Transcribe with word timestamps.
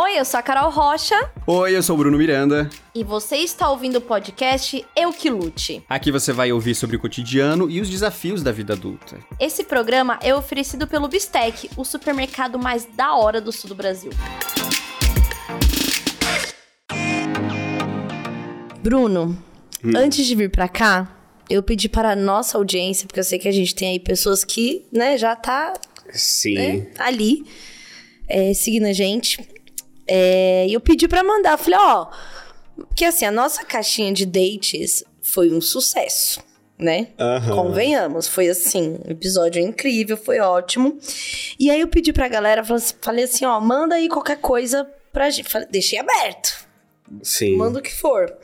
Oi, 0.00 0.16
eu 0.16 0.24
sou 0.24 0.38
a 0.38 0.42
Carol 0.44 0.70
Rocha. 0.70 1.16
Oi, 1.44 1.76
eu 1.76 1.82
sou 1.82 1.96
o 1.96 1.98
Bruno 1.98 2.16
Miranda. 2.16 2.70
E 2.94 3.02
você 3.02 3.38
está 3.38 3.68
ouvindo 3.68 3.96
o 3.96 4.00
podcast 4.00 4.86
Eu 4.94 5.12
Que 5.12 5.28
Lute. 5.28 5.82
Aqui 5.88 6.12
você 6.12 6.32
vai 6.32 6.52
ouvir 6.52 6.76
sobre 6.76 6.94
o 6.94 7.00
cotidiano 7.00 7.68
e 7.68 7.80
os 7.80 7.90
desafios 7.90 8.40
da 8.40 8.52
vida 8.52 8.74
adulta. 8.74 9.18
Esse 9.40 9.64
programa 9.64 10.16
é 10.22 10.32
oferecido 10.32 10.86
pelo 10.86 11.08
Bistec, 11.08 11.68
o 11.76 11.84
supermercado 11.84 12.60
mais 12.60 12.86
da 12.96 13.16
hora 13.16 13.40
do 13.40 13.50
sul 13.50 13.70
do 13.70 13.74
Brasil. 13.74 14.12
Bruno, 18.80 19.36
hum. 19.84 19.92
antes 19.96 20.24
de 20.24 20.36
vir 20.36 20.52
para 20.52 20.68
cá, 20.68 21.12
eu 21.50 21.60
pedi 21.60 21.88
para 21.88 22.12
a 22.12 22.16
nossa 22.16 22.56
audiência, 22.56 23.04
porque 23.04 23.18
eu 23.18 23.24
sei 23.24 23.40
que 23.40 23.48
a 23.48 23.52
gente 23.52 23.74
tem 23.74 23.88
aí 23.88 23.98
pessoas 23.98 24.44
que, 24.44 24.86
né, 24.92 25.18
já 25.18 25.34
tá 25.34 25.72
Sim. 26.12 26.54
Né, 26.54 26.86
ali, 27.00 27.44
é, 28.28 28.54
seguindo 28.54 28.86
a 28.86 28.92
gente. 28.92 29.57
É, 30.08 30.66
e 30.66 30.72
eu 30.72 30.80
pedi 30.80 31.06
para 31.06 31.22
mandar, 31.22 31.58
falei, 31.58 31.78
ó, 31.78 32.06
porque 32.76 33.04
assim, 33.04 33.24
a 33.24 33.30
nossa 33.30 33.64
caixinha 33.64 34.12
de 34.12 34.24
dates 34.24 35.04
foi 35.22 35.52
um 35.52 35.60
sucesso, 35.60 36.40
né? 36.78 37.08
Uhum. 37.18 37.56
Convenhamos, 37.56 38.26
foi 38.26 38.48
assim, 38.48 38.98
um 39.06 39.10
episódio 39.10 39.60
incrível, 39.60 40.16
foi 40.16 40.40
ótimo. 40.40 40.98
E 41.58 41.70
aí 41.70 41.80
eu 41.80 41.88
pedi 41.88 42.12
pra 42.12 42.28
galera, 42.28 42.64
falei 43.00 43.24
assim, 43.24 43.44
ó, 43.44 43.60
manda 43.60 43.96
aí 43.96 44.08
qualquer 44.08 44.40
coisa 44.40 44.88
pra 45.12 45.28
gente. 45.30 45.48
Deixei 45.70 45.98
aberto. 45.98 46.66
Sim. 47.22 47.56
Manda 47.56 47.78
o 47.78 47.82
que 47.82 47.94
for. 47.94 48.34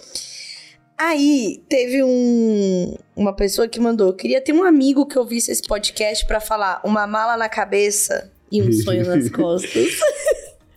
Aí 0.96 1.62
teve 1.68 2.02
um, 2.02 2.96
uma 3.16 3.34
pessoa 3.34 3.66
que 3.66 3.80
mandou: 3.80 4.12
queria 4.12 4.40
ter 4.40 4.52
um 4.52 4.62
amigo 4.62 5.06
que 5.06 5.18
ouvisse 5.18 5.50
esse 5.50 5.62
podcast 5.62 6.26
para 6.26 6.40
falar 6.40 6.80
uma 6.84 7.06
mala 7.06 7.36
na 7.36 7.48
cabeça 7.48 8.30
e 8.50 8.62
um 8.62 8.72
sonho 8.72 9.04
nas 9.04 9.28
costas. 9.30 9.98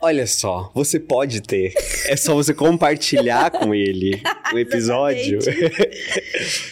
Olha 0.07 0.25
só, 0.25 0.71
você 0.73 1.02
pode 1.02 1.41
ter. 1.41 1.73
É 2.05 2.16
só 2.16 2.33
você 2.33 2.53
compartilhar 2.53 3.52
com 3.52 3.75
ele 3.75 4.22
o 4.55 4.58
episódio. 4.58 5.39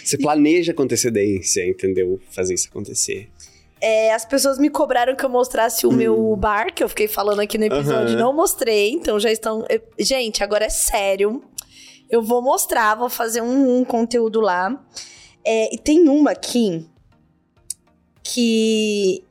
você 0.02 0.18
planeja 0.18 0.74
com 0.74 0.84
antecedência, 0.84 1.68
entendeu? 1.68 2.18
Fazer 2.30 2.54
isso 2.54 2.70
acontecer. 2.70 3.30
É, 3.82 4.14
as 4.14 4.24
pessoas 4.24 4.58
me 4.58 4.70
cobraram 4.70 5.18
que 5.18 5.26
eu 5.26 5.30
mostrasse 5.30 5.86
o 5.86 5.90
hum. 5.90 5.98
meu 5.98 6.36
bar, 6.38 6.74
que 6.74 6.82
eu 6.82 6.88
fiquei 6.88 7.10
falando 7.10 7.42
aqui 7.42 7.58
no 7.58 7.66
episódio, 7.66 8.14
uhum. 8.14 8.22
não 8.22 8.34
mostrei, 8.34 8.92
então 8.92 9.20
já 9.20 9.30
estão. 9.30 9.66
Gente, 10.00 10.42
agora 10.42 10.64
é 10.64 10.70
sério. 10.70 11.44
Eu 12.10 12.22
vou 12.22 12.42
mostrar, 12.42 12.96
vou 12.96 13.10
fazer 13.10 13.42
um, 13.42 13.80
um 13.80 13.84
conteúdo 13.84 14.40
lá. 14.40 14.82
É, 15.44 15.76
e 15.76 15.78
tem 15.78 16.08
uma 16.08 16.32
aqui 16.32 16.88
que 18.24 19.26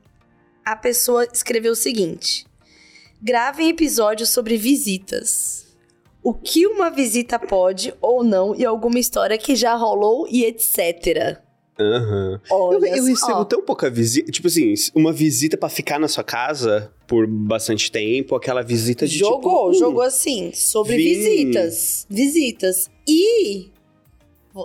a 0.63 0.77
pessoa 0.77 1.27
escreveu 1.33 1.73
o 1.73 1.77
seguinte: 1.77 2.45
Gravem 3.25 3.71
episódios 3.71 4.29
sobre 4.29 4.59
visitas. 4.59 5.67
O 6.23 6.35
que 6.35 6.67
uma 6.67 6.91
visita 6.91 7.39
pode 7.39 7.95
ou 7.99 8.23
não 8.23 8.55
e 8.55 8.67
alguma 8.67 8.99
história 8.99 9.39
que 9.39 9.57
já 9.57 9.75
rolou 9.75 10.29
e 10.29 10.45
etc. 10.45 11.39
Aham. 11.81 12.39
Uhum. 12.51 12.73
Eu, 12.75 12.85
eu 12.85 13.05
recebo 13.05 13.47
tão 13.47 13.63
pouca 13.63 13.89
visita. 13.89 14.31
Tipo 14.31 14.49
assim, 14.49 14.75
uma 14.95 15.11
visita 15.11 15.57
para 15.57 15.71
ficar 15.71 15.99
na 15.99 16.07
sua 16.07 16.23
casa 16.23 16.93
por 17.07 17.27
bastante 17.27 17.91
tempo, 17.91 18.35
aquela 18.37 18.61
visita 18.61 19.07
de. 19.07 19.17
Jogou, 19.17 19.71
tipo, 19.71 19.79
jogou 19.79 20.03
assim, 20.03 20.53
sobre 20.53 20.99
vim. 20.99 21.05
visitas. 21.05 22.07
Visitas. 22.11 22.91
E 23.09 23.71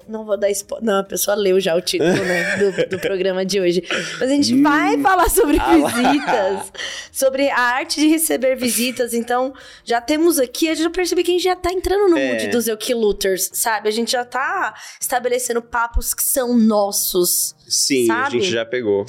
não 0.08 0.23
vou 0.23 0.38
dar 0.38 0.52
spoiler. 0.52 0.86
Não, 0.86 1.00
a 1.00 1.04
pessoa 1.04 1.36
leu 1.36 1.59
já 1.59 1.76
o 1.76 1.82
título 1.82 2.12
né, 2.12 2.58
do, 2.58 2.90
do 2.90 3.00
programa 3.00 3.44
de 3.44 3.59
hoje. 3.59 3.84
Mas 4.20 4.30
a 4.30 4.34
gente 4.34 4.54
hum. 4.54 4.62
vai 4.62 5.00
falar 5.02 5.30
sobre 5.30 5.58
ah 5.59 5.76
visitas, 5.76 6.72
sobre 7.12 7.50
a 7.50 7.59
arte 7.59 8.00
de 8.00 8.08
receber 8.08 8.56
visitas. 8.56 9.14
Então, 9.14 9.52
já 9.84 10.00
temos 10.00 10.38
aqui, 10.38 10.70
a 10.70 10.76
gente 10.76 10.84
já 10.84 10.90
percebe 10.92 11.23
que 11.23 11.32
a 11.32 11.34
gente 11.34 11.44
já 11.44 11.56
tá 11.56 11.72
entrando 11.72 12.10
no 12.10 12.17
é. 12.17 12.32
mood 12.32 12.48
dos 12.50 12.67
Eukiluters, 12.67 13.50
sabe? 13.52 13.90
A 13.90 13.92
gente 13.92 14.12
já 14.12 14.23
tá 14.23 14.76
estabelecendo 15.02 15.61
papos 15.61 16.14
que 16.14 16.23
são 16.23 16.56
nossos. 16.56 17.56
Sim, 17.67 18.06
sabe? 18.06 18.27
a 18.27 18.30
gente 18.30 18.52
já 18.52 18.66
pegou. 18.66 19.06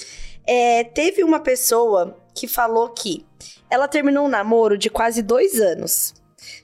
É, 0.46 0.84
teve 0.84 1.22
uma 1.22 1.40
pessoa 1.40 2.16
que 2.34 2.48
falou 2.48 2.88
que 2.88 3.24
ela 3.68 3.86
terminou 3.86 4.24
um 4.24 4.28
namoro 4.28 4.78
de 4.78 4.88
quase 4.88 5.22
dois 5.22 5.60
anos. 5.60 6.14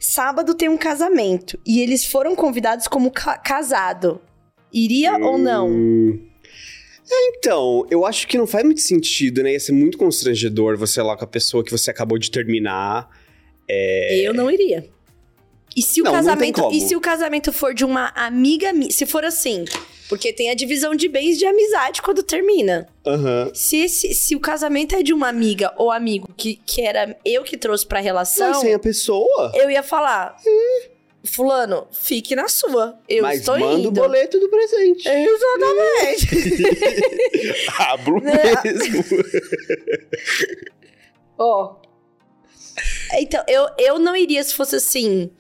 Sábado 0.01 0.55
tem 0.55 0.69
um 0.69 0.77
casamento 0.77 1.59
e 1.67 1.81
eles 1.81 2.05
foram 2.05 2.35
convidados 2.35 2.89
como 2.89 3.11
ca 3.11 3.39
casado. 3.39 4.21
Iria 4.73 5.17
hum... 5.17 5.23
ou 5.23 5.39
não? 5.39 6.27
É, 7.11 7.29
então, 7.29 7.87
eu 7.89 8.05
acho 8.05 8.27
que 8.27 8.37
não 8.37 8.47
faz 8.47 8.65
muito 8.65 8.81
sentido, 8.81 9.43
né? 9.43 9.53
Ia 9.53 9.61
ser 9.61 9.73
muito 9.73 9.97
constrangedor 9.97 10.77
você 10.77 11.01
lá 11.01 11.17
com 11.17 11.25
a 11.25 11.29
pessoa 11.29 11.65
que 11.65 11.71
você 11.71 11.91
acabou 11.91 12.19
de 12.19 12.31
terminar. 12.31 13.09
É... 13.69 14.21
Eu 14.27 14.35
não 14.35 14.51
iria. 14.51 14.89
E 15.77 15.83
se 15.83 16.01
o 16.01 16.05
não, 16.05 16.13
casamento, 16.13 16.61
não 16.63 16.73
e 16.73 16.81
se 16.81 16.97
o 16.97 17.01
casamento 17.01 17.53
for 17.53 17.75
de 17.75 17.85
uma 17.85 18.11
amiga, 18.15 18.73
se 18.91 19.05
for 19.05 19.27
assim, 19.27 19.67
porque 20.09 20.33
tem 20.33 20.49
a 20.49 20.55
divisão 20.55 20.95
de 20.95 21.07
bens 21.07 21.37
de 21.37 21.45
amizade 21.45 22.01
quando 22.01 22.23
termina. 22.23 22.89
Uhum. 23.05 23.55
Se, 23.55 23.77
esse, 23.77 24.15
se 24.15 24.35
o 24.35 24.41
casamento 24.41 24.97
é 24.97 25.03
de 25.03 25.13
uma 25.13 25.29
amiga 25.29 25.75
ou 25.77 25.91
amigo 25.91 26.33
que, 26.35 26.57
que 26.65 26.81
era 26.81 27.15
eu 27.25 27.45
que 27.45 27.59
trouxe 27.59 27.87
pra 27.87 28.01
relação. 28.01 28.49
Mas 28.49 28.59
sem 28.59 28.73
a 28.73 28.79
pessoa? 28.79 29.53
Eu 29.55 29.71
ia 29.71 29.83
falar. 29.83 30.37
Hum, 30.47 30.89
fulano, 31.25 31.87
fique 31.93 32.35
na 32.35 32.49
sua. 32.49 32.99
Eu 33.07 33.23
Mas 33.23 33.41
estou 33.41 33.59
manda 33.59 33.79
indo. 33.79 33.89
o 33.89 33.93
boleto 33.93 34.41
do 34.41 34.49
presente. 34.49 35.07
Exatamente. 35.07 36.29
Abro 37.79 38.23
mesmo. 38.23 39.05
Ó. 41.37 41.75
oh. 41.75 41.87
Então, 43.15 43.43
eu, 43.47 43.67
eu 43.79 43.99
não 43.99 44.17
iria 44.17 44.43
se 44.43 44.55
fosse 44.55 44.77
assim 44.77 45.31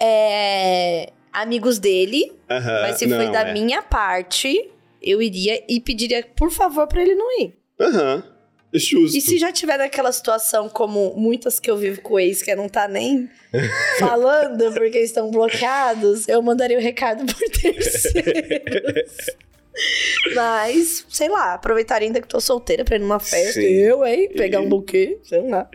é, 0.00 1.12
amigos 1.32 1.78
dele. 1.78 2.32
mas 2.48 2.98
se 2.98 3.06
não, 3.06 3.16
foi 3.16 3.30
da 3.30 3.48
é. 3.48 3.52
minha 3.52 3.82
parte, 3.82 4.70
eu 5.02 5.20
iria 5.20 5.62
e 5.68 5.80
pediria, 5.80 6.26
por 6.36 6.50
favor, 6.50 6.86
para 6.86 7.02
ele 7.02 7.14
não 7.14 7.40
ir. 7.40 7.54
Aham. 7.80 8.16
Uhum. 8.16 8.40
Justo. 8.72 9.18
E 9.18 9.20
se 9.20 9.36
já 9.36 9.50
tiver 9.50 9.78
naquela 9.78 10.12
situação, 10.12 10.68
como 10.68 11.14
muitas 11.16 11.58
que 11.58 11.68
eu 11.68 11.76
vivo 11.76 12.00
com 12.02 12.20
ex, 12.20 12.40
que 12.40 12.54
não 12.54 12.68
tá 12.68 12.86
nem 12.86 13.28
falando 13.98 14.72
porque 14.72 14.98
estão 14.98 15.30
bloqueados, 15.30 16.28
eu 16.28 16.40
mandaria 16.40 16.78
o 16.78 16.80
recado 16.80 17.26
por 17.26 17.48
terceiros. 17.50 19.26
Mas, 20.34 21.04
sei 21.08 21.28
lá, 21.28 21.54
aproveitaria 21.54 22.06
ainda 22.06 22.20
que 22.20 22.28
tô 22.28 22.40
solteira 22.40 22.84
pra 22.84 22.96
ir 22.96 23.00
numa 23.00 23.18
festa. 23.18 23.54
Sim. 23.54 23.66
Eu, 23.66 24.04
hein? 24.04 24.28
Pegar 24.36 24.60
um 24.60 24.68
buquê, 24.68 25.18
sei 25.24 25.48
lá. 25.48 25.68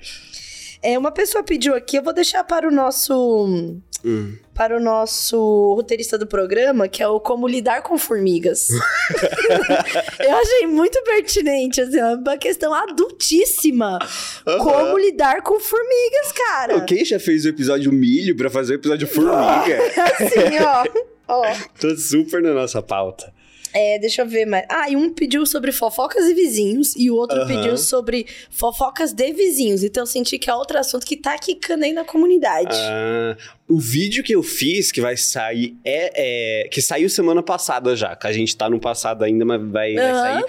É, 0.81 0.97
uma 0.97 1.11
pessoa 1.11 1.43
pediu 1.43 1.75
aqui, 1.75 1.97
eu 1.97 2.03
vou 2.03 2.13
deixar 2.13 2.43
para 2.43 2.67
o 2.67 2.71
nosso 2.71 3.77
hum. 4.03 4.35
para 4.53 4.77
o 4.77 4.79
nosso 4.79 5.73
roteirista 5.75 6.17
do 6.17 6.27
programa, 6.27 6.87
que 6.87 7.01
é 7.01 7.07
o 7.07 7.19
Como 7.19 7.47
Lidar 7.47 7.81
com 7.81 7.97
Formigas. 7.97 8.69
eu 10.19 10.35
achei 10.35 10.67
muito 10.67 11.01
pertinente, 11.03 11.81
assim, 11.81 12.01
uma 12.01 12.37
questão 12.37 12.73
adultíssima. 12.73 13.99
Uhum. 14.45 14.57
Como 14.59 14.97
lidar 14.97 15.41
com 15.41 15.59
formigas, 15.59 16.31
cara. 16.31 16.81
Quem 16.81 17.03
já 17.03 17.19
fez 17.19 17.45
o 17.45 17.49
episódio 17.49 17.91
milho 17.91 18.35
para 18.35 18.49
fazer 18.49 18.73
o 18.73 18.75
episódio 18.75 19.07
formiga? 19.07 19.79
assim, 20.19 20.59
ó. 20.61 20.85
ó. 21.27 21.55
Tô 21.79 21.95
super 21.95 22.41
na 22.41 22.53
nossa 22.53 22.81
pauta. 22.81 23.33
É, 23.75 23.99
deixa 23.99 24.21
eu 24.21 24.25
ver 24.25 24.45
mais. 24.45 24.65
Ah, 24.69 24.89
e 24.89 24.95
um 24.95 25.13
pediu 25.13 25.45
sobre 25.45 25.73
fofocas 25.73 26.25
e 26.29 26.33
vizinhos 26.33 26.95
e 26.95 27.11
o 27.11 27.15
outro 27.15 27.41
uhum. 27.41 27.47
pediu 27.47 27.77
sobre 27.77 28.25
fofocas 28.49 29.11
de 29.11 29.33
vizinhos. 29.33 29.83
Então 29.83 30.03
eu 30.03 30.07
senti 30.07 30.39
que 30.39 30.49
é 30.49 30.55
outro 30.55 30.79
assunto 30.79 31.05
que 31.05 31.17
tá 31.17 31.37
quicando 31.37 31.83
aí 31.83 31.91
na 31.91 32.05
comunidade. 32.05 32.73
Ah, 32.73 33.35
o 33.67 33.77
vídeo 33.77 34.23
que 34.23 34.33
eu 34.33 34.41
fiz, 34.41 34.93
que 34.93 35.01
vai 35.01 35.17
sair, 35.17 35.75
é, 35.83 36.63
é, 36.63 36.67
que 36.69 36.81
saiu 36.81 37.09
semana 37.09 37.43
passada 37.43 37.93
já, 37.97 38.15
que 38.15 38.25
a 38.25 38.31
gente 38.31 38.55
tá 38.55 38.69
no 38.69 38.79
passado 38.79 39.25
ainda, 39.25 39.43
mas 39.43 39.61
vai, 39.69 39.91
uhum. 39.91 39.97
vai 39.97 40.13
sair. 40.13 40.45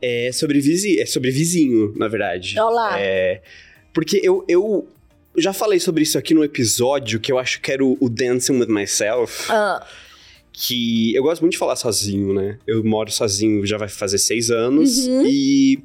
É 0.00 0.32
sobre, 0.32 0.58
vizi, 0.58 0.98
é 0.98 1.04
sobre 1.04 1.30
vizinho, 1.30 1.92
na 1.94 2.08
verdade. 2.08 2.58
Olá. 2.58 2.98
É, 2.98 3.42
porque 3.92 4.18
eu, 4.24 4.46
eu 4.48 4.88
já 5.36 5.52
falei 5.52 5.78
sobre 5.78 6.04
isso 6.04 6.16
aqui 6.16 6.32
no 6.32 6.42
episódio, 6.42 7.20
que 7.20 7.30
eu 7.30 7.38
acho 7.38 7.60
que 7.60 7.70
era 7.70 7.84
o, 7.84 7.98
o 8.00 8.08
Dancing 8.08 8.58
With 8.60 8.68
Myself. 8.68 9.52
Ah 9.52 9.86
que 10.52 11.14
eu 11.14 11.22
gosto 11.22 11.40
muito 11.40 11.52
de 11.52 11.58
falar 11.58 11.76
sozinho, 11.76 12.34
né? 12.34 12.58
Eu 12.66 12.84
moro 12.84 13.10
sozinho 13.10 13.64
já 13.66 13.78
vai 13.78 13.88
fazer 13.88 14.18
seis 14.18 14.50
anos 14.50 15.06
uhum. 15.06 15.24
e 15.26 15.78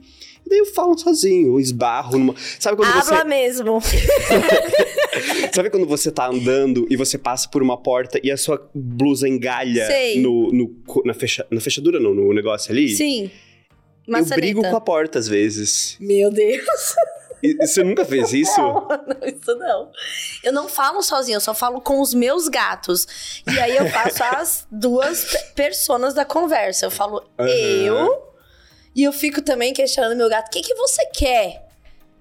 daí 0.45 0.59
eu 0.59 0.65
falo 0.65 0.97
sozinho, 0.97 1.53
eu 1.53 1.59
esbarro 1.59 2.17
numa. 2.17 2.35
Sabe 2.59 2.77
quando 2.77 2.89
Habla 2.89 3.03
você. 3.03 3.23
mesmo. 3.23 3.79
Sabe 5.53 5.69
quando 5.69 5.85
você 5.87 6.11
tá 6.11 6.27
andando 6.27 6.85
e 6.89 6.95
você 6.95 7.17
passa 7.17 7.49
por 7.49 7.63
uma 7.63 7.77
porta 7.77 8.19
e 8.23 8.29
a 8.29 8.37
sua 8.37 8.69
blusa 8.73 9.27
engalha 9.27 9.87
no, 10.17 10.51
no, 10.51 10.75
na, 11.05 11.13
fecha... 11.13 11.45
na 11.49 11.61
fechadura, 11.61 11.99
não, 11.99 12.13
no 12.13 12.33
negócio 12.33 12.71
ali? 12.71 12.89
Sim. 12.89 13.31
Maçaneta. 14.07 14.35
Eu 14.35 14.39
brigo 14.39 14.61
com 14.61 14.75
a 14.75 14.81
porta 14.81 15.19
às 15.19 15.27
vezes. 15.27 15.97
Meu 15.99 16.31
Deus. 16.31 16.63
Você 17.59 17.83
nunca 17.83 18.03
fez 18.05 18.33
isso? 18.33 18.59
Não, 18.59 18.87
não, 18.87 19.27
isso 19.27 19.55
não. 19.55 19.91
Eu 20.43 20.53
não 20.53 20.67
falo 20.67 21.01
sozinha, 21.03 21.37
eu 21.37 21.41
só 21.41 21.53
falo 21.53 21.81
com 21.81 22.01
os 22.01 22.13
meus 22.13 22.47
gatos. 22.47 23.43
E 23.47 23.59
aí 23.59 23.75
eu 23.75 23.87
faço 23.89 24.23
as 24.35 24.67
duas 24.71 25.25
personas 25.53 26.13
da 26.13 26.25
conversa. 26.25 26.85
Eu 26.85 26.91
falo 26.91 27.23
uhum. 27.39 27.47
eu, 27.47 28.33
e 28.95 29.03
eu 29.03 29.13
fico 29.13 29.41
também 29.41 29.73
questionando 29.73 30.17
meu 30.17 30.29
gato: 30.29 30.47
o 30.47 30.51
que, 30.51 30.61
que 30.61 30.75
você 30.75 31.05
quer? 31.07 31.66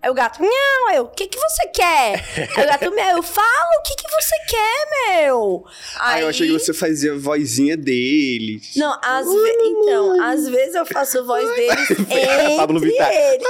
Aí 0.06 0.10
o 0.10 0.14
gato, 0.14 0.40
não, 0.40 0.92
eu, 0.92 1.02
o 1.02 1.08
que 1.08 1.26
que 1.26 1.36
você 1.36 1.66
quer? 1.66 2.24
Aí 2.56 2.64
o 2.64 2.68
gato, 2.68 2.92
meu, 2.92 3.24
fala 3.24 3.70
o 3.80 3.82
que 3.82 3.96
que 3.96 4.08
você 4.08 4.36
quer, 4.48 4.86
meu? 5.26 5.66
Aí, 5.98 6.22
eu 6.22 6.28
achei 6.28 6.46
que 6.46 6.52
você 6.52 6.72
fazia 6.72 7.12
a 7.12 7.18
vozinha 7.18 7.76
dele. 7.76 8.62
Não, 8.76 8.96
às 9.02 9.26
vezes. 9.26 9.62
Então, 9.64 10.22
às 10.22 10.48
vezes 10.48 10.76
eu 10.76 10.86
faço 10.86 11.26
voz 11.26 11.44
deles 11.56 11.90
entre 11.98 12.56
Pablo 12.56 12.78
Vittar. 12.78 13.12
eles. 13.12 13.44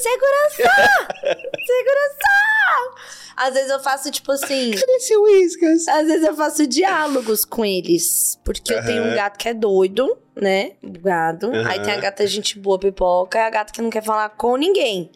Segurança! 0.00 0.70
Segurança! 1.66 2.22
Às 3.36 3.54
vezes 3.54 3.70
eu 3.70 3.80
faço, 3.80 4.10
tipo 4.10 4.30
assim. 4.32 4.72
Cadê 4.78 5.00
seu 5.00 5.22
Whiskas? 5.22 5.88
Às 5.88 6.06
vezes 6.06 6.26
eu 6.26 6.34
faço 6.34 6.66
diálogos 6.66 7.44
com 7.44 7.64
eles. 7.64 8.38
Porque 8.44 8.72
eu 8.72 8.84
tenho 8.84 9.04
um 9.04 9.14
gato 9.14 9.38
que 9.38 9.48
é 9.48 9.54
doido, 9.54 10.16
né? 10.34 10.72
O 10.82 10.90
gado. 10.90 11.50
Aí 11.66 11.80
tem 11.80 11.92
a 11.92 12.00
gata 12.00 12.26
gente 12.26 12.58
boa, 12.58 12.78
pipoca, 12.78 13.38
e 13.38 13.42
a 13.42 13.50
gata 13.50 13.72
que 13.72 13.82
não 13.82 13.90
quer 13.90 14.02
falar 14.02 14.28
com 14.30 14.56
ninguém. 14.56 15.10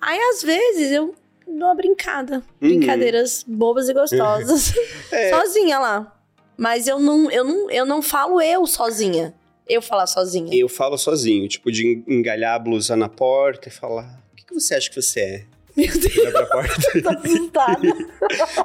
Aí, 0.00 0.18
às 0.30 0.42
vezes, 0.42 0.90
eu 0.92 1.14
dou 1.46 1.68
uma 1.68 1.74
brincada. 1.74 2.42
Brincadeiras 2.60 3.44
bobas 3.46 3.88
e 3.88 3.94
gostosas. 3.94 4.74
Uhum. 4.74 4.82
É. 5.12 5.30
Sozinha 5.30 5.78
lá. 5.78 6.16
Mas 6.56 6.86
eu 6.86 7.00
não, 7.00 7.30
eu, 7.30 7.42
não, 7.42 7.70
eu 7.70 7.84
não 7.84 8.00
falo 8.00 8.40
eu 8.40 8.66
sozinha. 8.66 9.34
Eu 9.68 9.80
falar 9.82 10.06
sozinha. 10.06 10.54
Eu 10.54 10.68
falo 10.68 10.96
sozinho, 10.98 11.48
tipo, 11.48 11.70
de 11.72 12.04
engalhar 12.06 12.54
a 12.54 12.58
blusa 12.58 12.94
na 12.96 13.08
porta 13.08 13.68
e 13.68 13.72
falar: 13.72 14.20
O 14.32 14.36
que, 14.36 14.44
que 14.44 14.54
você 14.54 14.74
acha 14.74 14.88
que 14.90 15.00
você 15.00 15.20
é? 15.20 15.44
Meu 15.80 15.98
Deus, 16.00 16.30
pra 16.32 16.46
porta. 16.46 16.74
tô 17.02 17.08
assustada. 17.08 17.88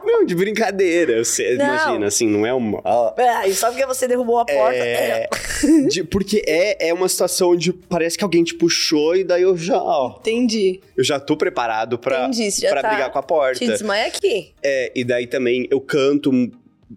não, 0.05 0.25
de 0.25 0.35
brincadeira. 0.35 1.23
Você 1.23 1.55
Não. 1.55 1.65
imagina, 1.65 2.05
assim, 2.07 2.27
não 2.27 2.45
é 2.45 2.53
uma. 2.53 2.81
É, 3.17 3.51
só 3.53 3.69
porque 3.71 3.85
você 3.85 4.07
derrubou 4.07 4.39
a 4.39 4.45
porta. 4.45 4.75
É, 4.75 5.27
de- 5.89 6.03
porque 6.03 6.43
é, 6.45 6.89
é 6.89 6.93
uma 6.93 7.07
situação 7.07 7.51
onde 7.51 7.71
parece 7.71 8.17
que 8.17 8.23
alguém 8.23 8.43
te 8.43 8.53
puxou 8.55 9.15
e 9.15 9.23
daí 9.23 9.43
eu 9.43 9.55
já, 9.57 9.77
ó, 9.81 10.17
Entendi. 10.19 10.81
eu 10.97 11.03
já 11.03 11.19
tô 11.19 11.37
preparado 11.37 11.97
pra, 11.97 12.27
Entendi, 12.27 12.51
você 12.51 12.61
já 12.61 12.69
pra 12.69 12.81
tá- 12.81 12.89
brigar 12.89 13.11
com 13.11 13.19
a 13.19 13.23
porta. 13.23 13.59
Te 13.59 13.67
desmaia 13.67 14.07
aqui. 14.07 14.53
É, 14.63 14.91
e 14.95 15.03
daí 15.03 15.27
também 15.27 15.67
eu 15.71 15.79
canto 15.79 16.31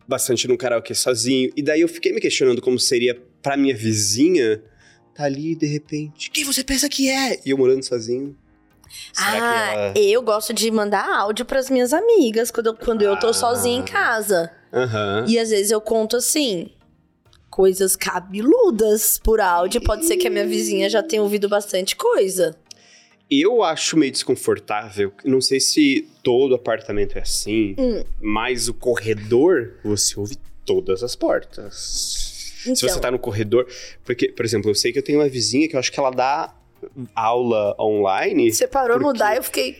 bastante 0.07 0.47
no 0.49 0.57
karaokê 0.57 0.95
sozinho. 0.95 1.51
E 1.57 1.63
daí 1.63 1.81
eu 1.81 1.89
fiquei 1.89 2.13
me 2.13 2.21
questionando 2.21 2.61
como 2.61 2.79
seria 2.79 3.17
pra 3.43 3.57
minha 3.57 3.75
vizinha 3.75 4.63
tá 5.15 5.25
ali 5.25 5.55
de 5.57 5.67
repente. 5.67 6.31
Quem 6.31 6.45
você 6.45 6.63
pensa 6.63 6.89
que 6.89 7.09
é? 7.09 7.41
E 7.45 7.51
eu 7.51 7.59
morando 7.59 7.83
sozinho. 7.85 8.37
Será 9.13 9.69
ah, 9.69 9.75
ela. 9.75 9.93
eu 9.99 10.23
gosto 10.23 10.53
de 10.53 10.71
mandar 10.71 11.09
áudio 11.09 11.45
pras 11.45 11.69
minhas 11.71 11.93
amigas 11.93 12.51
quando 12.51 12.67
eu, 12.69 12.75
quando 12.75 13.03
eu 13.03 13.19
tô 13.19 13.29
Ah. 13.29 13.33
sozinha 13.33 13.79
em 13.79 13.85
casa. 13.85 14.51
Aham. 14.73 15.25
E 15.29 15.39
às 15.39 15.51
vezes 15.51 15.71
eu 15.71 15.81
conto 15.81 16.17
assim. 16.17 16.71
Coisas 17.51 17.97
cabeludas 17.97 19.19
por 19.19 19.41
áudio. 19.41 19.81
Pode 19.83 20.07
ser 20.07 20.17
que 20.17 20.27
a 20.27 20.31
minha 20.31 20.47
vizinha 20.47 20.89
já 20.89 21.03
tenha 21.03 21.23
ouvido 21.23 21.49
bastante 21.49 21.97
coisa. 21.97 22.57
Eu 23.31 23.63
acho 23.63 23.97
meio 23.97 24.13
desconfortável. 24.13 25.13
Não 25.25 25.41
sei 25.41 25.59
se 25.61 26.09
todo 26.23 26.55
apartamento 26.55 27.19
é 27.19 27.23
assim, 27.23 27.75
Hum. 27.79 28.03
mas 28.21 28.69
o 28.69 28.75
corredor 28.75 29.75
você 29.85 30.19
ouve 30.19 30.37
todas 30.65 31.03
as 31.03 31.15
portas. 31.17 32.37
Então, 32.63 32.75
Se 32.77 32.89
você 32.89 33.01
tá 33.01 33.11
no 33.11 33.19
corredor. 33.19 33.67
Porque, 34.05 34.29
por 34.33 34.45
exemplo, 34.45 34.71
eu 34.71 34.75
sei 34.75 34.93
que 34.93 34.99
eu 34.99 35.03
tenho 35.03 35.19
uma 35.21 35.29
vizinha 35.29 35.69
que 35.69 35.75
eu 35.77 35.81
acho 35.81 35.93
que 35.93 35.99
ela 35.99 36.11
dá 36.11 36.55
aula 37.15 37.75
online. 37.81 38.53
você 38.53 38.67
parou 38.67 38.99
por 38.99 39.07
no 39.09 39.13
quê? 39.13 39.19
dar, 39.19 39.37
eu 39.37 39.43
fiquei. 39.43 39.77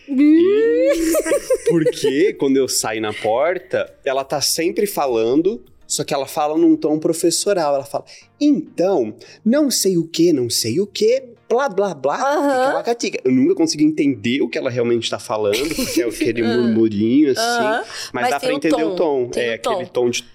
Porque 1.69 2.33
quando 2.33 2.57
eu 2.57 2.67
saio 2.67 3.01
na 3.01 3.13
porta, 3.13 3.93
ela 4.05 4.23
tá 4.23 4.41
sempre 4.41 4.85
falando, 4.87 5.63
só 5.87 6.03
que 6.03 6.13
ela 6.13 6.25
fala 6.27 6.57
num 6.57 6.75
tom 6.75 6.99
professoral. 6.99 7.75
Ela 7.75 7.85
fala, 7.85 8.05
então, 8.39 9.15
não 9.43 9.69
sei 9.71 9.97
o 9.97 10.07
que, 10.07 10.33
não 10.33 10.49
sei 10.49 10.79
o 10.79 10.87
que, 10.87 11.23
blá 11.49 11.69
blá 11.69 11.93
blá, 11.93 12.15
Aham. 12.15 12.49
tica-lacatica." 12.65 13.19
Eu 13.23 13.31
nunca 13.31 13.55
consegui 13.55 13.83
entender 13.83 14.41
o 14.41 14.49
que 14.49 14.57
ela 14.57 14.69
realmente 14.69 15.09
tá 15.09 15.19
falando, 15.19 15.75
porque 15.75 16.01
é 16.01 16.05
aquele 16.05 16.43
murmurinho 16.43 17.31
assim. 17.31 17.41
Aham. 17.41 17.83
Mas, 18.13 18.29
Mas 18.29 18.41
dá 18.41 18.47
o 18.47 18.51
entender 18.51 18.83
o 18.83 18.95
tom, 18.95 19.25
tom. 19.25 19.29
tem 19.29 19.43
É 19.45 19.51
o 19.51 19.55
aquele 19.55 19.85
tom. 19.85 20.05
tom 20.05 20.09
de 20.09 20.25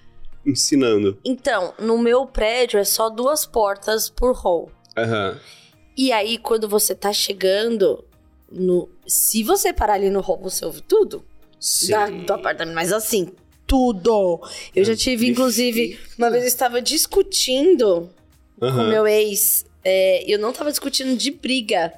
ensinando. 0.45 1.17
Então, 1.25 1.73
no 1.79 1.97
meu 1.97 2.25
prédio 2.27 2.79
é 2.79 2.83
só 2.83 3.09
duas 3.09 3.45
portas 3.47 4.09
por 4.09 4.33
hall. 4.35 4.69
Aham. 4.95 5.39
E 5.97 6.11
aí, 6.11 6.37
quando 6.37 6.67
você 6.67 6.93
tá 6.95 7.11
chegando 7.13 8.03
no. 8.51 8.89
Se 9.07 9.43
você 9.43 9.71
parar 9.73 9.93
ali 9.93 10.09
no 10.09 10.19
hall, 10.21 10.39
você 10.41 10.65
ouve 10.65 10.81
tudo 10.81 11.23
Sim. 11.59 11.91
da- 11.91 12.09
do 12.09 12.33
apartamento. 12.33 12.75
Mas 12.75 12.91
assim, 12.91 13.29
tudo. 13.65 14.41
Eu 14.75 14.83
já 14.83 14.95
tive, 14.95 15.27
inclusive, 15.27 15.99
uma 16.17 16.29
vez 16.29 16.43
eu 16.43 16.47
estava 16.47 16.81
discutindo 16.81 18.09
com 18.59 18.65
Aham. 18.65 18.89
meu 18.89 19.07
ex. 19.07 19.65
é, 19.87 20.23
eu 20.27 20.39
não 20.39 20.51
tava 20.51 20.71
discutindo 20.71 21.15
de 21.15 21.29
briga. 21.31 21.93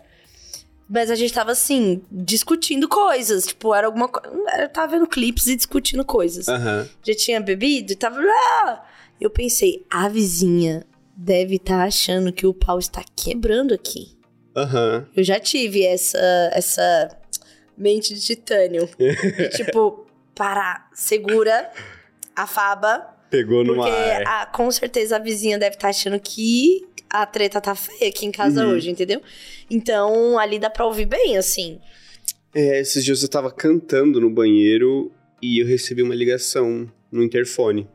Mas 0.89 1.09
a 1.11 1.15
gente 1.15 1.33
tava 1.33 1.51
assim, 1.51 2.01
discutindo 2.11 2.87
coisas. 2.87 3.45
Tipo, 3.47 3.73
era 3.73 3.87
alguma 3.87 4.07
coisa. 4.07 4.29
Eu 4.61 4.69
tava 4.69 4.91
vendo 4.93 5.07
clipes 5.07 5.47
e 5.47 5.55
discutindo 5.55 6.03
coisas. 6.05 6.47
Aham. 6.47 6.87
Já 7.05 7.13
tinha 7.15 7.39
bebido 7.41 7.91
e 7.93 7.95
tava. 7.95 8.19
"Ah!" 8.21 8.83
Eu 9.19 9.29
pensei, 9.29 9.85
a 9.89 10.07
vizinha 10.07 10.85
deve 11.17 11.55
estar 11.55 11.83
achando 11.83 12.31
que 12.31 12.45
o 12.45 12.53
pau 12.53 12.77
está 12.77 13.03
quebrando 13.15 13.73
aqui. 13.73 14.15
Aham. 14.55 15.07
Eu 15.15 15.23
já 15.23 15.39
tive 15.39 15.83
essa, 15.83 16.17
essa 16.53 17.09
mente 17.77 18.13
de 18.13 18.21
titânio. 18.21 18.87
Tipo, 19.55 20.05
parar, 20.35 20.89
segura, 20.93 21.71
afaba. 22.35 23.15
Pegou 23.29 23.63
no 23.63 23.75
Porque 23.75 23.89
a- 24.25 24.45
com 24.45 24.69
certeza 24.71 25.15
a 25.17 25.19
vizinha 25.19 25.57
deve 25.57 25.75
estar 25.75 25.89
achando 25.89 26.19
que 26.19 26.85
a 27.09 27.25
treta 27.25 27.59
tá 27.59 27.73
feia 27.75 28.09
aqui 28.09 28.25
em 28.25 28.31
casa 28.31 28.65
Uhum. 28.65 28.73
hoje, 28.73 28.89
entendeu? 28.89 29.21
Então 29.69 30.37
ali 30.37 30.59
dá 30.59 30.69
pra 30.69 30.85
ouvir 30.85 31.05
bem, 31.05 31.37
assim. 31.37 31.79
É, 32.53 32.79
esses 32.79 33.03
dias 33.03 33.21
eu 33.21 33.27
tava 33.29 33.51
cantando 33.51 34.19
no 34.21 34.29
banheiro 34.29 35.11
e 35.41 35.61
eu 35.61 35.67
recebi 35.67 36.01
uma 36.01 36.15
ligação 36.15 36.91
no 37.11 37.23
interfone. 37.23 37.87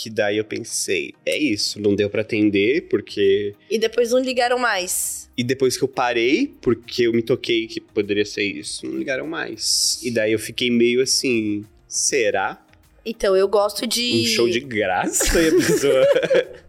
Que 0.00 0.08
daí 0.08 0.36
eu 0.36 0.44
pensei, 0.44 1.12
é 1.26 1.36
isso, 1.36 1.80
não 1.80 1.92
deu 1.92 2.08
pra 2.08 2.22
atender, 2.22 2.82
porque. 2.88 3.52
E 3.68 3.80
depois 3.80 4.12
não 4.12 4.20
ligaram 4.20 4.56
mais. 4.56 5.28
E 5.36 5.42
depois 5.42 5.76
que 5.76 5.82
eu 5.82 5.88
parei, 5.88 6.54
porque 6.62 7.08
eu 7.08 7.12
me 7.12 7.20
toquei 7.20 7.66
que 7.66 7.80
poderia 7.80 8.24
ser 8.24 8.44
isso, 8.44 8.86
não 8.86 8.96
ligaram 8.96 9.26
mais. 9.26 9.98
E 10.04 10.12
daí 10.12 10.30
eu 10.30 10.38
fiquei 10.38 10.70
meio 10.70 11.02
assim, 11.02 11.64
será? 11.88 12.64
Então 13.04 13.36
eu 13.36 13.48
gosto 13.48 13.88
de. 13.88 14.22
Um 14.22 14.24
show 14.26 14.48
de 14.48 14.60
graça 14.60 15.42
e 15.42 15.48
a 15.48 15.50
pessoa. 15.56 16.06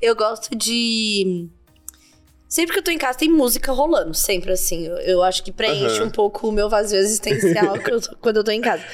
Eu 0.00 0.14
gosto 0.16 0.54
de. 0.56 1.48
Sempre 2.48 2.74
que 2.74 2.78
eu 2.80 2.82
tô 2.84 2.90
em 2.90 2.98
casa 2.98 3.18
tem 3.18 3.30
música 3.30 3.72
rolando, 3.72 4.12
sempre 4.14 4.52
assim. 4.52 4.86
Eu, 4.86 4.96
eu 4.98 5.22
acho 5.22 5.42
que 5.42 5.50
preenche 5.52 5.96
Aham. 5.98 6.06
um 6.06 6.10
pouco 6.10 6.48
o 6.48 6.52
meu 6.52 6.68
vazio 6.68 6.98
existencial 6.98 7.76
eu 7.88 8.00
tô- 8.00 8.16
quando 8.16 8.36
eu 8.38 8.44
tô 8.44 8.50
em 8.50 8.60
casa. 8.60 8.84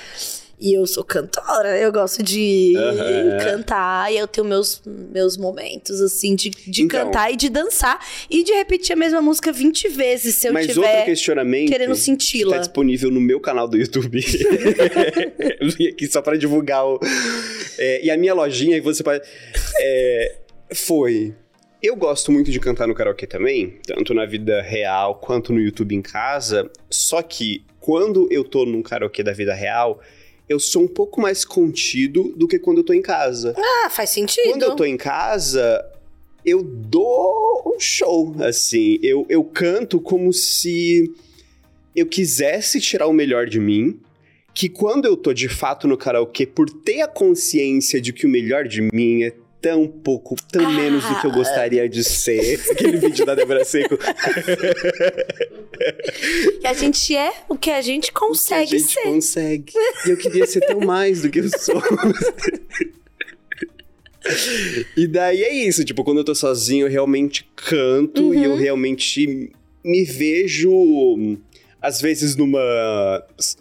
E 0.61 0.75
eu 0.77 0.87
sou 0.89 1.05
cantora, 1.05 1.79
eu 1.79 1.93
gosto 1.93 2.21
de 2.23 2.75
Aham. 2.77 3.39
cantar 3.45 4.13
e 4.13 4.19
eu 4.19 4.27
tenho 4.27 4.45
meus, 4.47 4.83
meus 4.85 5.37
momentos, 5.37 6.01
assim, 6.01 6.35
de, 6.35 6.51
de 6.51 6.83
Então. 6.83 7.05
cantar 7.05 7.33
e 7.33 7.37
de 7.37 7.49
dançar 7.49 8.05
e 8.29 8.43
de 8.43 8.53
repetir 8.53 8.93
a 8.93 8.97
mesma 8.97 9.21
música 9.23 9.53
20 9.53 9.89
vezes 9.89 10.35
se 10.35 10.49
eu 10.49 10.53
Mas 10.53 10.67
outro 10.69 10.83
tiver 10.83 11.05
questionamento. 11.05 11.69
querendo 11.71 11.93
que 11.93 12.01
senti-la. 12.01 12.55
Tá 12.57 12.59
disponível 12.59 13.09
no 13.11 13.21
meu 13.21 13.39
canal 13.39 13.69
do 13.69 13.77
YouTube. 13.77 14.19
eu 15.61 15.71
vim 15.71 15.87
aqui 15.87 16.07
só 16.09 16.21
pra 16.21 16.37
divulgar 16.37 16.85
o. 16.85 16.99
É, 17.79 18.05
e 18.05 18.11
a 18.11 18.17
minha 18.17 18.35
lojinha, 18.35 18.77
e 18.77 18.81
você 18.81 19.03
pode. 19.03 19.23
é, 19.81 20.37
foi. 20.75 21.35
Eu 21.81 21.95
gosto 21.95 22.33
muito 22.33 22.51
de 22.51 22.59
cantar 22.59 22.89
no 22.89 22.95
karaokê 22.95 23.25
também, 23.29 23.79
tanto 23.87 24.13
na 24.13 24.27
vida 24.27 24.61
real 24.61 25.15
quanto 25.15 25.53
no 25.53 25.61
YouTube 25.61 25.95
em 25.95 26.03
casa. 26.03 26.69
Só 26.91 27.23
que 27.23 27.65
quando 27.79 28.27
eu 28.33 28.43
tô 28.43 28.67
num 28.67 28.83
karaokê 28.83 29.23
da 29.23 29.33
vida 29.33 29.55
real, 29.55 30.01
eu 30.49 30.59
sou 30.59 30.83
um 30.83 30.89
pouco 30.89 31.21
mais 31.21 31.45
contido 31.45 32.33
do 32.37 32.49
que 32.49 32.59
quando 32.59 32.79
eu 32.79 32.85
tô 32.85 32.93
em 32.93 33.03
casa. 33.03 33.55
Ah, 33.57 33.91
faz 33.91 34.11
sentido. 34.11 34.51
Quando 34.51 34.63
eu 34.63 34.77
tô 34.77 34.85
em 34.85 34.97
casa, 34.97 35.85
eu 36.45 36.63
dou 36.63 37.63
um 37.67 37.79
show, 37.79 38.35
assim. 38.41 38.99
Eu, 39.03 39.27
eu 39.29 39.45
canto 39.45 40.01
como 40.01 40.33
se 40.33 41.13
eu 41.95 42.07
quisesse 42.07 42.81
tirar 42.81 43.07
o 43.07 43.13
melhor 43.13 43.47
de 43.47 43.61
mim. 43.61 44.01
Que 44.55 44.69
quando 44.69 45.05
eu 45.05 45.17
tô 45.17 45.33
de 45.33 45.49
fato 45.49 45.87
no 45.87 45.97
karaokê, 45.97 46.45
por 46.47 46.69
ter 46.69 47.03
a 47.03 47.07
consciência 47.07 48.01
de 48.01 48.13
que 48.13 48.27
o 48.27 48.29
melhor 48.29 48.67
de 48.67 48.83
mim 48.93 49.23
é 49.23 49.33
tão 49.61 49.87
pouco, 49.89 50.37
tão 50.53 50.67
Ah. 50.67 50.71
menos 50.71 51.05
do 51.05 51.21
que 51.21 51.27
eu 51.27 51.33
gostaria 51.33 51.89
de 51.89 52.05
ser. 52.05 52.61
Aquele 52.71 52.97
vídeo 52.99 53.27
da 53.27 53.35
Débora 53.35 53.65
Seco. 53.65 53.97
Que 56.61 56.67
a 56.67 56.73
gente 56.73 57.17
é 57.17 57.33
o 57.49 57.57
que 57.57 57.71
a 57.71 57.81
gente 57.83 58.11
que 58.13 58.17
a 58.17 58.21
consegue 58.21 58.79
gente 58.79 58.93
ser. 58.93 59.03
consegue. 59.03 59.73
E 60.07 60.11
eu 60.11 60.17
queria 60.17 60.47
ser 60.47 60.61
tão 60.61 60.81
mais 60.81 61.23
do 61.23 61.31
que 61.31 61.41
eu 61.41 61.49
sou. 61.59 61.83
e 64.97 65.07
daí 65.07 65.43
é 65.43 65.53
isso, 65.53 65.85
tipo, 65.85 66.05
quando 66.05 66.19
eu 66.19 66.25
tô 66.25 66.35
sozinho, 66.35 66.87
eu 66.87 66.91
realmente 66.91 67.49
canto 67.57 68.35
e 68.35 68.45
eu 68.45 68.53
Uhum. 68.53 68.57
realmente 68.57 69.51
me 69.85 70.05
vejo. 70.05 71.39
Às 71.81 72.01
vezes 72.01 72.35
numa. 72.35 72.61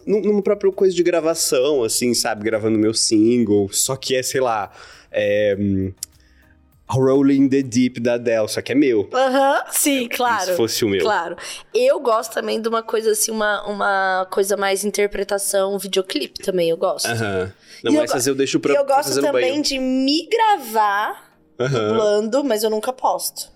num- 0.06 0.22
numa 0.22 0.42
própria 0.42 0.72
coisa 0.72 0.96
de 0.96 1.04
gravação, 1.04 1.84
assim, 1.84 2.14
sabe? 2.16 2.44
Gravando 2.44 2.78
meu 2.80 2.94
single. 2.94 3.70
Só 3.72 3.96
que 3.96 4.16
é, 4.16 4.24
sei 4.24 4.42
lá. 4.42 4.72
É, 5.12 5.56
hum, 5.60 5.94
Rolling 6.90 7.50
the 7.50 7.62
Deep 7.62 8.00
da 8.00 8.14
Adele, 8.14 8.48
só 8.48 8.62
que 8.62 8.72
é 8.72 8.76
meu. 8.76 9.10
Aham, 9.14 9.64
sim, 9.72 10.08
claro. 10.08 10.46
Se 10.52 10.56
fosse 10.56 10.86
o 10.86 10.90
meu. 10.90 11.02
Claro. 11.02 11.36
Eu 11.74 12.00
gosto 12.00 12.34
também 12.34 12.62
de 12.62 12.70
uma 12.70 12.82
coisa 12.82 13.12
assim, 13.12 13.30
uma, 13.32 13.66
uma 13.68 14.28
coisa 14.32 14.56
mais 14.56 14.86
interpretação, 14.86 15.78
videoclipe 15.78 16.40
também, 16.42 16.70
eu 16.70 16.78
gosto. 16.78 17.08
Aham. 17.08 17.54
Não, 17.84 17.92
E 17.92 17.96
eu 17.96 18.02
mas 18.02 18.12
essas 18.12 18.26
eu 18.28 18.36
deixo 18.36 18.60
pra, 18.60 18.74
eu 18.74 18.86
gosto 18.86 19.20
também 19.22 19.62
de 19.62 19.78
me 19.78 20.28
gravar 20.30 21.38
Aham. 21.60 21.90
dublando, 21.90 22.44
mas 22.44 22.64
eu 22.64 22.70
nunca 22.70 22.94
posto. 22.94 23.52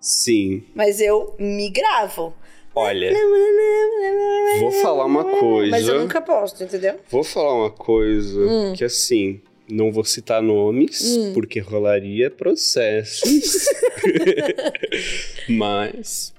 Sim. 0.00 0.64
Mas 0.74 1.00
eu 1.00 1.34
me 1.38 1.68
gravo. 1.70 2.34
Olha, 2.74 3.10
vou 4.60 4.70
falar 4.70 5.06
uma 5.06 5.24
coisa. 5.24 5.70
Mas 5.70 5.88
eu 5.88 5.98
nunca 5.98 6.20
posto, 6.20 6.62
entendeu? 6.62 7.00
Vou 7.10 7.24
falar 7.24 7.54
uma 7.54 7.70
coisa 7.70 8.38
Hum. 8.38 8.74
que 8.76 8.84
assim, 8.84 9.40
não 9.68 9.90
vou 9.92 10.04
citar 10.04 10.42
nomes, 10.42 11.16
porque 11.34 11.58
rolaria 11.60 12.30
processos. 12.30 13.66
Mas 15.48 16.32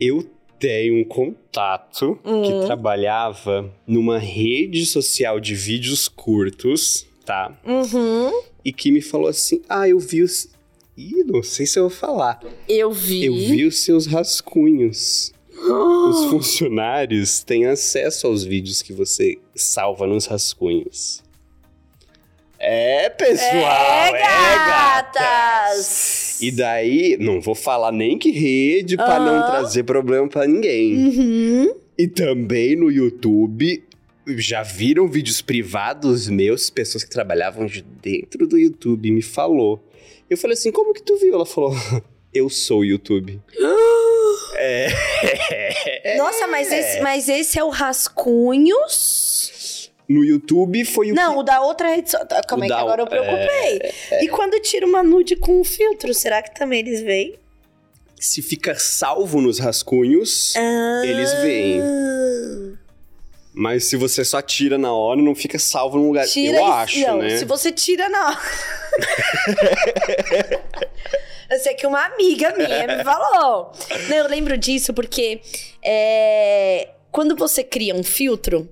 eu 0.00 0.28
tenho 0.58 0.96
um 1.00 1.04
contato 1.04 2.18
Hum. 2.24 2.42
que 2.42 2.66
trabalhava 2.66 3.72
numa 3.86 4.18
rede 4.18 4.86
social 4.86 5.38
de 5.40 5.54
vídeos 5.54 6.08
curtos, 6.08 7.06
tá? 7.24 7.58
Uhum. 7.64 8.30
E 8.64 8.72
que 8.72 8.90
me 8.90 9.00
falou 9.02 9.28
assim: 9.28 9.60
Ah, 9.68 9.88
eu 9.88 9.98
vi 9.98 10.22
os. 10.22 10.48
Ih, 10.96 11.24
não 11.24 11.42
sei 11.42 11.66
se 11.66 11.78
eu 11.78 11.88
vou 11.88 11.98
falar. 11.98 12.40
Eu 12.68 12.92
vi. 12.92 13.24
Eu 13.24 13.34
vi 13.34 13.64
os 13.64 13.80
seus 13.80 14.06
rascunhos. 14.06 15.32
Os 15.54 16.24
funcionários 16.30 17.42
têm 17.42 17.64
acesso 17.66 18.26
aos 18.26 18.42
vídeos 18.44 18.82
que 18.82 18.92
você 18.92 19.38
salva 19.54 20.06
nos 20.06 20.26
rascunhos. 20.26 21.22
É, 22.66 23.10
pessoal! 23.10 24.16
É, 24.16 24.56
gatas! 24.56 25.14
gatas! 25.14 26.40
E 26.40 26.50
daí, 26.50 27.16
não 27.20 27.40
vou 27.40 27.54
falar 27.54 27.92
nem 27.92 28.18
que 28.18 28.30
rede 28.30 28.96
pra 28.96 29.20
não 29.20 29.46
trazer 29.46 29.82
problema 29.82 30.26
pra 30.28 30.46
ninguém. 30.46 30.94
Uhum. 30.94 31.74
E 31.98 32.08
também 32.08 32.74
no 32.74 32.90
YouTube, 32.90 33.84
já 34.38 34.62
viram 34.62 35.06
vídeos 35.06 35.42
privados 35.42 36.28
meus, 36.28 36.70
pessoas 36.70 37.04
que 37.04 37.10
trabalhavam 37.10 37.66
de 37.66 37.82
dentro 37.82 38.46
do 38.46 38.58
YouTube 38.58 39.10
me 39.10 39.22
falou. 39.22 39.86
Eu 40.28 40.38
falei 40.38 40.54
assim, 40.54 40.72
como 40.72 40.94
que 40.94 41.02
tu 41.02 41.16
viu? 41.18 41.34
Ela 41.34 41.46
falou, 41.46 41.74
eu 42.32 42.48
sou 42.48 42.80
o 42.80 42.84
YouTube. 42.84 43.40
é. 44.56 46.16
Nossa, 46.16 46.46
mas 46.46 46.72
esse, 46.72 47.00
mas 47.00 47.28
esse 47.28 47.58
é 47.58 47.64
o 47.64 47.68
Rascunhos? 47.68 49.33
No 50.08 50.22
YouTube 50.24 50.84
foi 50.84 51.12
o 51.12 51.14
Não, 51.14 51.38
o 51.38 51.42
da 51.42 51.62
outra 51.62 51.88
rede 51.88 52.10
social. 52.10 52.28
Calma 52.46 52.62
O 52.62 52.64
aí, 52.64 52.68
que 52.68 52.74
agora 52.76 53.02
eu 53.02 53.06
preocupei. 53.06 53.80
E 54.20 54.28
quando 54.28 54.60
tira 54.60 54.84
uma 54.86 55.02
nude 55.02 55.34
com 55.36 55.60
um 55.60 55.64
filtro, 55.64 56.12
será 56.12 56.42
que 56.42 56.54
também 56.54 56.80
eles 56.80 57.00
veem? 57.00 57.38
que 58.16 58.24
se 58.24 58.40
fica 58.40 58.74
salvo 58.76 59.40
nos 59.40 59.58
rascunhos, 59.58 60.54
eles 61.04 61.32
veem. 61.42 61.80
Mas 63.52 63.84
se 63.84 63.96
você 63.96 64.24
só 64.24 64.40
tira 64.42 64.76
na 64.78 64.92
hora, 64.92 65.20
não 65.20 65.34
fica 65.34 65.58
salvo 65.58 65.96
num 65.98 66.06
lugar. 66.08 66.26
Tira 66.26 66.58
eu 66.58 66.66
e- 66.66 66.70
acho, 66.70 67.00
não, 67.00 67.18
né? 67.18 67.36
se 67.38 67.44
você 67.44 67.70
tira 67.72 68.08
na 68.08 68.40
Eu 71.50 71.58
sei 71.58 71.74
que 71.74 71.86
uma 71.86 72.04
amiga 72.04 72.54
minha 72.56 72.96
me 72.96 73.04
falou. 73.04 73.72
Não, 74.08 74.16
eu 74.16 74.28
lembro 74.28 74.56
disso 74.56 74.92
porque 74.94 75.40
é, 75.82 76.88
quando 77.12 77.36
você 77.36 77.62
cria 77.62 77.94
um 77.94 78.02
filtro, 78.02 78.68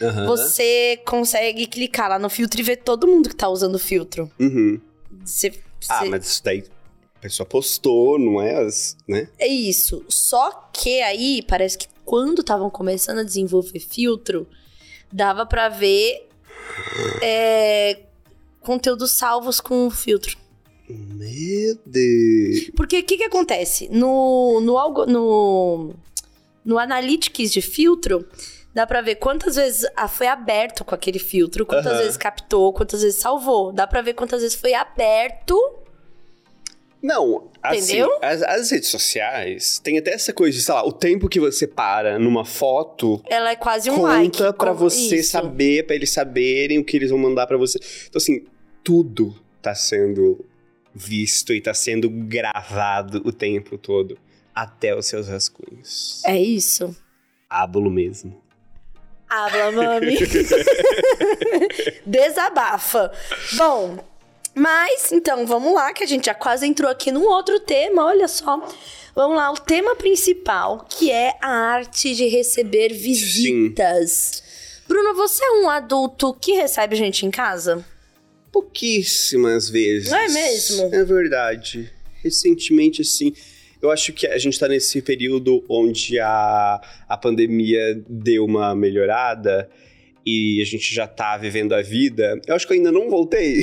Aham. 0.00 0.26
você 0.26 1.00
consegue 1.06 1.66
clicar 1.66 2.08
lá 2.10 2.18
no 2.18 2.28
filtro 2.28 2.60
e 2.60 2.62
ver 2.62 2.76
todo 2.76 3.06
mundo 3.06 3.28
que 3.28 3.36
tá 3.36 3.48
usando 3.48 3.76
o 3.76 3.78
filtro. 3.78 4.30
Uhum. 4.38 4.80
Você, 5.24 5.52
Ah, 5.88 6.00
você- 6.00 6.08
mas 6.10 6.26
isso 6.26 6.44
daí 6.44 6.64
a 7.16 7.18
pessoa 7.20 7.46
postou, 7.46 8.18
não 8.18 8.40
é? 8.40 8.54
As, 8.56 8.96
né? 9.08 9.28
É 9.38 9.46
isso. 9.48 10.04
Só 10.08 10.50
que 10.72 11.00
aí, 11.00 11.42
parece 11.48 11.78
que 11.78 11.86
quando 12.04 12.40
estavam 12.40 12.68
começando 12.70 13.18
a 13.18 13.22
desenvolver 13.24 13.80
filtro, 13.80 14.46
dava 15.12 15.44
pra 15.46 15.68
ver 15.68 16.28
é, 17.22 18.00
conteúdos 18.60 19.12
salvos 19.12 19.60
com 19.60 19.86
o 19.86 19.90
filtro. 19.90 20.36
Meu 20.88 21.78
Deus. 21.84 22.70
Porque 22.76 23.00
o 23.00 23.02
que, 23.04 23.16
que 23.16 23.24
acontece? 23.24 23.88
No, 23.90 24.60
no, 24.60 24.78
algo, 24.78 25.04
no, 25.06 25.94
no 26.64 26.78
Analytics 26.78 27.50
de 27.52 27.60
filtro, 27.60 28.24
dá 28.76 28.86
pra 28.86 29.00
ver 29.00 29.14
quantas 29.16 29.56
vezes 29.56 29.88
ah, 29.96 30.06
foi 30.06 30.26
aberto 30.26 30.84
com 30.84 30.94
aquele 30.94 31.18
filtro, 31.18 31.64
quantas 31.64 31.92
Aham. 31.92 31.98
vezes 32.02 32.16
captou, 32.18 32.72
quantas 32.74 33.00
vezes 33.00 33.18
salvou. 33.18 33.72
Dá 33.72 33.86
pra 33.86 34.02
ver 34.02 34.12
quantas 34.12 34.42
vezes 34.42 34.54
foi 34.54 34.74
aberto. 34.74 35.56
Não, 37.02 37.50
assim, 37.62 38.00
as, 38.20 38.42
as 38.42 38.70
redes 38.70 38.88
sociais 38.88 39.78
tem 39.78 39.96
até 39.96 40.12
essa 40.12 40.32
coisa 40.32 40.56
de, 40.58 40.62
sei 40.64 40.74
lá, 40.74 40.84
o 40.84 40.92
tempo 40.92 41.28
que 41.28 41.38
você 41.38 41.66
para 41.66 42.18
numa 42.18 42.44
foto 42.44 43.22
Ela 43.28 43.50
é 43.52 43.56
quase 43.56 43.90
um 43.90 43.96
conta 43.96 44.08
like. 44.08 44.38
pra 44.38 44.52
com- 44.72 44.74
você 44.74 45.16
isso. 45.16 45.30
saber, 45.30 45.86
pra 45.86 45.94
eles 45.94 46.10
saberem 46.10 46.78
o 46.78 46.84
que 46.84 46.96
eles 46.96 47.10
vão 47.10 47.18
mandar 47.18 47.46
pra 47.46 47.56
você. 47.56 47.78
Então, 48.08 48.18
assim, 48.18 48.44
tudo 48.84 49.34
tá 49.62 49.74
sendo 49.74 50.44
visto 50.94 51.52
e 51.54 51.60
tá 51.60 51.72
sendo 51.74 52.10
gravado 52.10 53.22
o 53.24 53.32
tempo 53.32 53.78
todo. 53.78 54.18
Até 54.54 54.94
os 54.96 55.06
seus 55.06 55.28
rascunhos. 55.28 56.22
É 56.24 56.36
isso. 56.40 56.94
Ábulo 57.48 57.90
mesmo. 57.90 58.42
Habla, 59.28 59.72
mami. 59.72 60.16
Desabafa. 62.06 63.12
Bom, 63.54 63.98
mas 64.54 65.12
então 65.12 65.46
vamos 65.46 65.74
lá, 65.74 65.92
que 65.92 66.04
a 66.04 66.06
gente 66.06 66.26
já 66.26 66.34
quase 66.34 66.66
entrou 66.66 66.90
aqui 66.90 67.10
num 67.10 67.24
outro 67.24 67.60
tema, 67.60 68.06
olha 68.06 68.28
só. 68.28 68.66
Vamos 69.14 69.36
lá, 69.36 69.50
o 69.50 69.56
tema 69.58 69.96
principal, 69.96 70.86
que 70.88 71.10
é 71.10 71.36
a 71.40 71.48
arte 71.48 72.14
de 72.14 72.26
receber 72.28 72.92
visitas. 72.92 74.42
Bruno, 74.86 75.14
você 75.14 75.42
é 75.44 75.50
um 75.62 75.68
adulto 75.68 76.34
que 76.34 76.52
recebe 76.52 76.94
gente 76.96 77.26
em 77.26 77.30
casa? 77.30 77.84
Pouquíssimas 78.52 79.68
vezes. 79.68 80.10
Não 80.10 80.18
é 80.18 80.28
mesmo? 80.28 80.94
É 80.94 81.04
verdade. 81.04 81.90
Recentemente, 82.22 83.02
assim, 83.02 83.34
eu 83.82 83.90
acho 83.90 84.12
que 84.12 84.26
a 84.26 84.38
gente 84.38 84.58
tá 84.58 84.68
nesse 84.68 85.00
período 85.02 85.64
onde 85.68 86.18
a, 86.18 86.80
a 87.08 87.16
pandemia 87.16 88.00
deu 88.08 88.44
uma 88.44 88.74
melhorada 88.74 89.68
e 90.24 90.60
a 90.60 90.64
gente 90.64 90.92
já 90.92 91.06
tá 91.06 91.36
vivendo 91.36 91.72
a 91.72 91.82
vida. 91.82 92.40
Eu 92.46 92.56
acho 92.56 92.66
que 92.66 92.72
eu 92.72 92.76
ainda 92.76 92.90
não 92.90 93.08
voltei. 93.08 93.60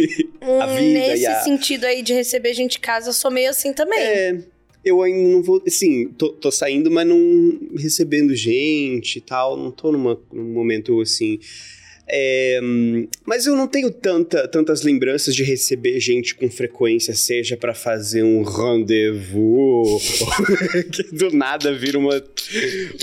a 0.40 0.66
Hum, 0.66 0.76
vida 0.76 0.98
Nesse 0.98 1.22
e 1.22 1.26
a... 1.26 1.40
sentido 1.42 1.84
aí 1.84 2.02
de 2.02 2.12
receber 2.12 2.52
gente 2.52 2.78
em 2.78 2.80
casa, 2.80 3.10
eu 3.10 3.12
sou 3.12 3.30
meio 3.30 3.50
assim 3.50 3.72
também. 3.72 4.00
É, 4.00 4.38
eu 4.84 5.02
ainda 5.02 5.28
não 5.28 5.42
vou. 5.42 5.62
Assim, 5.64 6.08
tô, 6.08 6.30
tô 6.30 6.50
saindo, 6.50 6.90
mas 6.90 7.06
não 7.06 7.60
recebendo 7.76 8.34
gente 8.34 9.16
e 9.16 9.20
tal. 9.20 9.56
Não 9.56 9.70
tô 9.70 9.92
numa, 9.92 10.18
num 10.32 10.52
momento 10.52 11.00
assim. 11.00 11.38
É, 12.12 12.58
mas 13.24 13.46
eu 13.46 13.54
não 13.54 13.68
tenho 13.68 13.88
tanta, 13.90 14.48
tantas 14.48 14.82
lembranças 14.82 15.32
de 15.34 15.44
receber 15.44 16.00
gente 16.00 16.34
com 16.34 16.50
frequência, 16.50 17.14
seja 17.14 17.56
pra 17.56 17.72
fazer 17.72 18.24
um 18.24 18.42
rendezvous, 18.42 20.02
que 20.92 21.04
do 21.14 21.30
nada 21.30 21.72
vira 21.72 21.96
uma, 21.98 22.20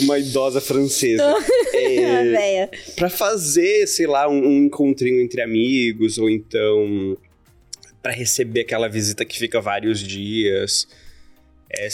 uma 0.02 0.20
idosa 0.20 0.60
francesa. 0.60 1.24
É, 1.74 2.24
véia. 2.32 2.70
Pra 2.96 3.08
fazer, 3.10 3.86
sei 3.88 4.08
lá, 4.08 4.28
um, 4.30 4.46
um 4.46 4.64
encontrinho 4.66 5.22
entre 5.22 5.42
amigos, 5.42 6.18
ou 6.18 6.30
então 6.30 7.16
pra 8.02 8.12
receber 8.12 8.62
aquela 8.62 8.88
visita 8.90 9.24
que 9.24 9.38
fica 9.38 9.62
vários 9.62 10.00
dias. 10.02 10.88
É, 11.70 11.88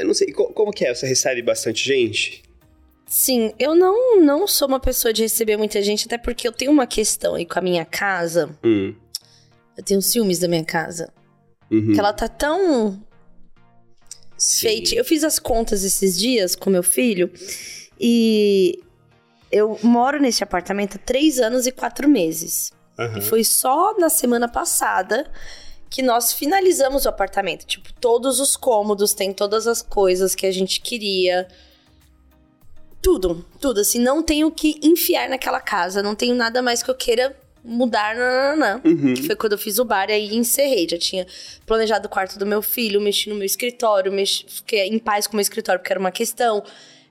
eu 0.00 0.06
não 0.06 0.14
sei, 0.14 0.32
co- 0.32 0.52
como 0.52 0.72
que 0.72 0.84
é? 0.84 0.94
Você 0.94 1.06
recebe 1.06 1.42
bastante 1.42 1.84
gente? 1.86 2.42
Sim, 3.14 3.52
eu 3.58 3.74
não, 3.74 4.18
não 4.22 4.46
sou 4.46 4.66
uma 4.66 4.80
pessoa 4.80 5.12
de 5.12 5.20
receber 5.20 5.58
muita 5.58 5.82
gente, 5.82 6.06
até 6.06 6.16
porque 6.16 6.48
eu 6.48 6.52
tenho 6.52 6.70
uma 6.70 6.86
questão 6.86 7.34
aí 7.34 7.44
com 7.44 7.58
a 7.58 7.62
minha 7.62 7.84
casa. 7.84 8.58
Hum. 8.64 8.94
Eu 9.76 9.84
tenho 9.84 10.00
ciúmes 10.00 10.38
da 10.38 10.48
minha 10.48 10.64
casa. 10.64 11.12
uhum, 11.70 11.92
Que 11.92 12.00
ela 12.00 12.14
tá 12.14 12.26
tão 12.26 12.98
sim. 14.38 14.60
feita. 14.60 14.94
Eu 14.94 15.04
fiz 15.04 15.24
as 15.24 15.38
contas 15.38 15.84
esses 15.84 16.18
dias 16.18 16.56
com 16.56 16.70
meu 16.70 16.82
filho 16.82 17.30
e 18.00 18.82
eu 19.50 19.78
moro 19.82 20.18
nesse 20.18 20.42
apartamento 20.42 20.96
há 20.96 20.98
três 20.98 21.38
anos 21.38 21.66
e 21.66 21.70
quatro 21.70 22.08
meses. 22.08 22.72
Aham. 22.98 23.18
E 23.18 23.20
foi 23.20 23.44
só 23.44 23.94
na 23.98 24.08
semana 24.08 24.48
passada 24.48 25.30
que 25.90 26.00
nós 26.00 26.32
finalizamos 26.32 27.04
o 27.04 27.10
apartamento. 27.10 27.66
Tipo, 27.66 27.92
todos 27.92 28.40
os 28.40 28.56
cômodos, 28.56 29.12
tem 29.12 29.34
todas 29.34 29.66
as 29.66 29.82
coisas 29.82 30.34
que 30.34 30.46
a 30.46 30.50
gente 30.50 30.80
queria. 30.80 31.46
Tudo, 33.02 33.44
tudo. 33.60 33.80
Assim, 33.80 33.98
não 33.98 34.22
tenho 34.22 34.50
que 34.50 34.78
enfiar 34.82 35.28
naquela 35.28 35.60
casa. 35.60 36.02
Não 36.02 36.14
tenho 36.14 36.34
nada 36.34 36.62
mais 36.62 36.82
que 36.82 36.90
eu 36.90 36.94
queira 36.94 37.36
mudar. 37.64 38.14
Não. 38.56 38.80
Uhum. 38.84 39.14
Que 39.14 39.24
foi 39.24 39.34
quando 39.34 39.52
eu 39.52 39.58
fiz 39.58 39.78
o 39.78 39.84
bar 39.84 40.08
e 40.08 40.12
aí 40.12 40.34
encerrei. 40.36 40.88
Já 40.88 40.98
tinha 40.98 41.26
planejado 41.66 42.06
o 42.06 42.10
quarto 42.10 42.38
do 42.38 42.46
meu 42.46 42.62
filho, 42.62 43.00
mexi 43.00 43.28
no 43.28 43.34
meu 43.34 43.44
escritório, 43.44 44.12
mexi, 44.12 44.44
fiquei 44.48 44.86
em 44.86 44.98
paz 44.98 45.26
com 45.26 45.32
o 45.32 45.36
meu 45.36 45.42
escritório 45.42 45.80
porque 45.80 45.92
era 45.92 46.00
uma 46.00 46.12
questão. 46.12 46.62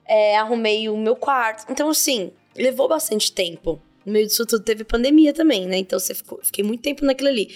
É, 0.08 0.38
arrumei 0.38 0.88
o 0.88 0.96
meu 0.96 1.14
quarto. 1.14 1.70
Então, 1.70 1.90
assim, 1.90 2.32
levou 2.56 2.88
bastante 2.88 3.30
tempo. 3.30 3.80
No 4.04 4.12
meio 4.12 4.26
disso 4.26 4.44
tudo 4.44 4.64
teve 4.64 4.84
pandemia 4.84 5.32
também, 5.32 5.66
né? 5.66 5.76
Então 5.78 5.98
você 5.98 6.14
ficou, 6.14 6.40
fiquei 6.42 6.64
muito 6.64 6.82
tempo 6.82 7.04
naquilo 7.04 7.28
ali. 7.28 7.48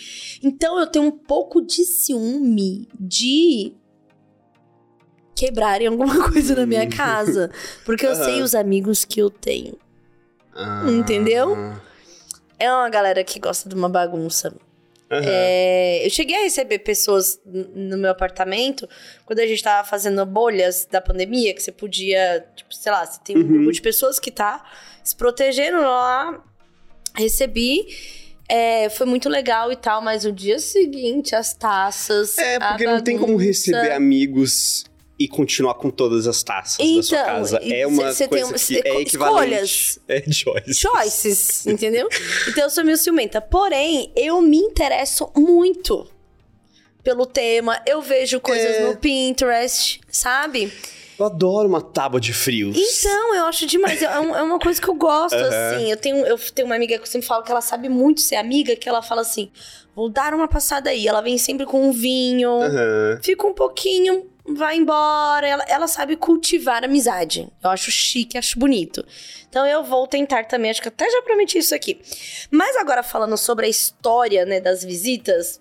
Então 0.42 0.78
eu 0.78 0.86
tenho 0.86 1.04
um 1.04 1.10
pouco 1.10 1.60
de 1.60 1.84
ciúme 1.84 2.88
de 2.98 3.72
quebrarem 5.36 5.86
alguma 5.86 6.26
coisa 6.32 6.56
na 6.56 6.66
minha 6.66 6.88
casa. 6.88 7.50
Porque 7.84 8.04
eu 8.04 8.12
Aham. 8.12 8.24
sei 8.24 8.42
os 8.42 8.54
amigos 8.54 9.04
que 9.04 9.20
eu 9.20 9.30
tenho. 9.30 9.78
Ah. 10.54 10.84
Entendeu? 10.88 11.54
É 12.58 12.72
uma 12.72 12.88
galera 12.88 13.22
que 13.22 13.38
gosta 13.38 13.68
de 13.68 13.74
uma 13.74 13.88
bagunça. 13.88 14.52
Aham. 15.08 15.22
É, 15.24 16.04
eu 16.04 16.10
cheguei 16.10 16.34
a 16.34 16.42
receber 16.42 16.80
pessoas 16.80 17.38
no 17.44 17.96
meu 17.96 18.10
apartamento 18.10 18.88
quando 19.24 19.38
a 19.38 19.46
gente 19.46 19.62
tava 19.62 19.86
fazendo 19.86 20.24
bolhas 20.26 20.84
da 20.90 21.00
pandemia, 21.00 21.54
que 21.54 21.62
você 21.62 21.70
podia, 21.70 22.44
tipo, 22.56 22.74
sei 22.74 22.90
lá, 22.90 23.06
você 23.06 23.20
tem 23.22 23.36
um 23.36 23.40
Uhum. 23.42 23.46
grupo 23.52 23.72
de 23.72 23.80
pessoas 23.82 24.18
que 24.18 24.32
tá 24.32 24.64
se 25.04 25.14
protegendo 25.14 25.78
lá. 25.80 26.42
Recebi. 27.14 27.86
é, 28.48 28.88
foi 28.90 29.06
muito 29.06 29.28
legal 29.28 29.72
e 29.72 29.76
tal, 29.76 30.00
mas 30.00 30.24
o 30.24 30.30
dia 30.32 30.58
seguinte, 30.60 31.34
as 31.34 31.52
taças. 31.52 32.38
É, 32.38 32.58
porque 32.60 32.84
não 32.86 33.00
tem 33.02 33.16
como 33.16 33.32
bagunça. 33.36 33.44
receber 33.48 33.90
amigos 33.92 34.84
e 35.18 35.26
continuar 35.26 35.75
com 35.75 35.90
todas 35.90 36.26
as 36.26 36.42
taças 36.42 36.76
da 36.78 37.02
sua 37.02 37.16
Então, 37.18 37.25
casa. 37.26 37.56
É 37.62 37.87
uma 37.87 38.08
cê- 38.08 38.14
cê 38.14 38.28
tem 38.28 38.38
coisa 38.40 38.46
um- 38.50 38.52
que 38.52 38.58
cê- 38.58 38.82
é 38.85 39.00
equivalente. 39.00 39.54
escolhas. 39.54 39.99
É 40.08 40.32
choices. 40.32 40.78
choices, 40.78 41.66
entendeu? 41.68 42.08
Então 42.49 42.64
eu 42.64 42.70
sou 42.70 42.85
meio 42.85 42.99
ciumenta. 42.99 43.40
Porém, 43.40 44.12
eu 44.14 44.42
me 44.42 44.58
interesso 44.58 45.30
muito 45.35 46.06
pelo 47.02 47.25
tema. 47.25 47.80
Eu 47.87 48.02
vejo 48.02 48.40
coisas 48.40 48.76
É. 48.76 48.87
no 48.87 48.96
Pinterest, 48.96 50.00
sabe? 50.11 50.70
Eu 51.18 51.25
adoro 51.25 51.66
uma 51.66 51.80
tábua 51.80 52.20
de 52.20 52.35
frios. 52.35 52.76
Então, 52.76 53.35
eu 53.35 53.46
acho 53.46 53.64
demais. 53.66 54.02
É, 54.02 54.20
um- 54.20 54.37
é 54.37 54.42
uma 54.42 54.58
coisa 54.58 54.78
que 54.78 54.87
eu 54.88 54.94
gosto, 54.94 55.35
Aham. 55.35 55.49
assim. 55.76 55.90
Eu 55.90 55.96
tenho, 55.96 56.26
eu 56.26 56.37
tenho 56.52 56.66
uma 56.66 56.75
amiga 56.75 56.99
que 56.99 57.04
eu 57.04 57.06
sempre 57.06 57.26
falo 57.26 57.42
que 57.42 57.50
ela 57.50 57.62
sabe 57.62 57.88
muito 57.88 58.20
ser 58.20 58.37
amiga, 58.37 58.76
que 58.76 58.87
ela 58.87 59.00
fala 59.00 59.23
assim: 59.23 59.50
vou 59.94 60.11
dar 60.11 60.35
uma 60.35 60.46
passada 60.46 60.90
aí. 60.90 61.08
Ela 61.08 61.23
vem 61.23 61.38
sempre 61.38 61.64
com 61.64 61.88
um 61.88 61.92
vinho, 61.92 62.50
Aham. 62.61 63.18
fica 63.23 63.46
um 63.46 63.54
pouquinho, 63.54 64.26
vai 64.54 64.76
embora. 64.76 65.46
Ela, 65.46 65.64
ela 65.68 65.88
sabe 65.88 66.16
cultivar 66.16 66.84
amizade. 66.84 67.48
Eu 67.62 67.70
acho 67.70 67.90
chique, 67.90 68.38
acho 68.38 68.58
bonito. 68.58 69.04
Então 69.48 69.66
eu 69.66 69.82
vou 69.84 70.06
tentar 70.06 70.44
também, 70.44 70.70
acho 70.70 70.82
que 70.82 70.88
até 70.88 71.08
já 71.08 71.22
prometi 71.22 71.58
isso 71.58 71.74
aqui. 71.74 72.00
Mas 72.50 72.76
agora 72.76 73.02
falando 73.02 73.36
sobre 73.36 73.66
a 73.66 73.68
história, 73.68 74.44
né, 74.44 74.60
das 74.60 74.84
visitas, 74.84 75.60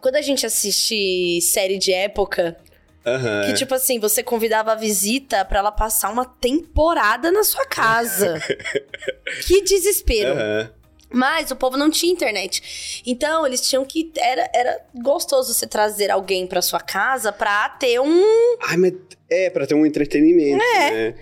quando 0.00 0.16
a 0.16 0.22
gente 0.22 0.46
assiste 0.46 1.40
série 1.42 1.78
de 1.78 1.92
época, 1.92 2.56
Aham. 3.04 3.42
que 3.46 3.54
tipo 3.54 3.74
assim, 3.74 3.98
você 3.98 4.22
convidava 4.22 4.72
a 4.72 4.74
visita 4.74 5.44
pra 5.44 5.58
ela 5.58 5.72
passar 5.72 6.10
uma 6.10 6.24
temporada 6.24 7.30
na 7.30 7.44
sua 7.44 7.66
casa. 7.66 8.40
que 9.46 9.62
desespero. 9.62 10.32
Aham. 10.32 10.79
Mas 11.12 11.50
o 11.50 11.56
povo 11.56 11.76
não 11.76 11.90
tinha 11.90 12.12
internet. 12.12 13.02
Então, 13.06 13.46
eles 13.46 13.60
tinham 13.68 13.84
que. 13.84 14.12
Era, 14.16 14.48
era 14.54 14.80
gostoso 14.94 15.52
você 15.52 15.66
trazer 15.66 16.10
alguém 16.10 16.46
pra 16.46 16.62
sua 16.62 16.80
casa 16.80 17.32
pra 17.32 17.68
ter 17.70 18.00
um. 18.00 18.22
Ai, 18.62 18.76
mas 18.76 18.92
é, 19.28 19.50
pra 19.50 19.66
ter 19.66 19.74
um 19.74 19.84
entretenimento, 19.84 20.62
É. 20.76 20.90
né? 20.90 21.14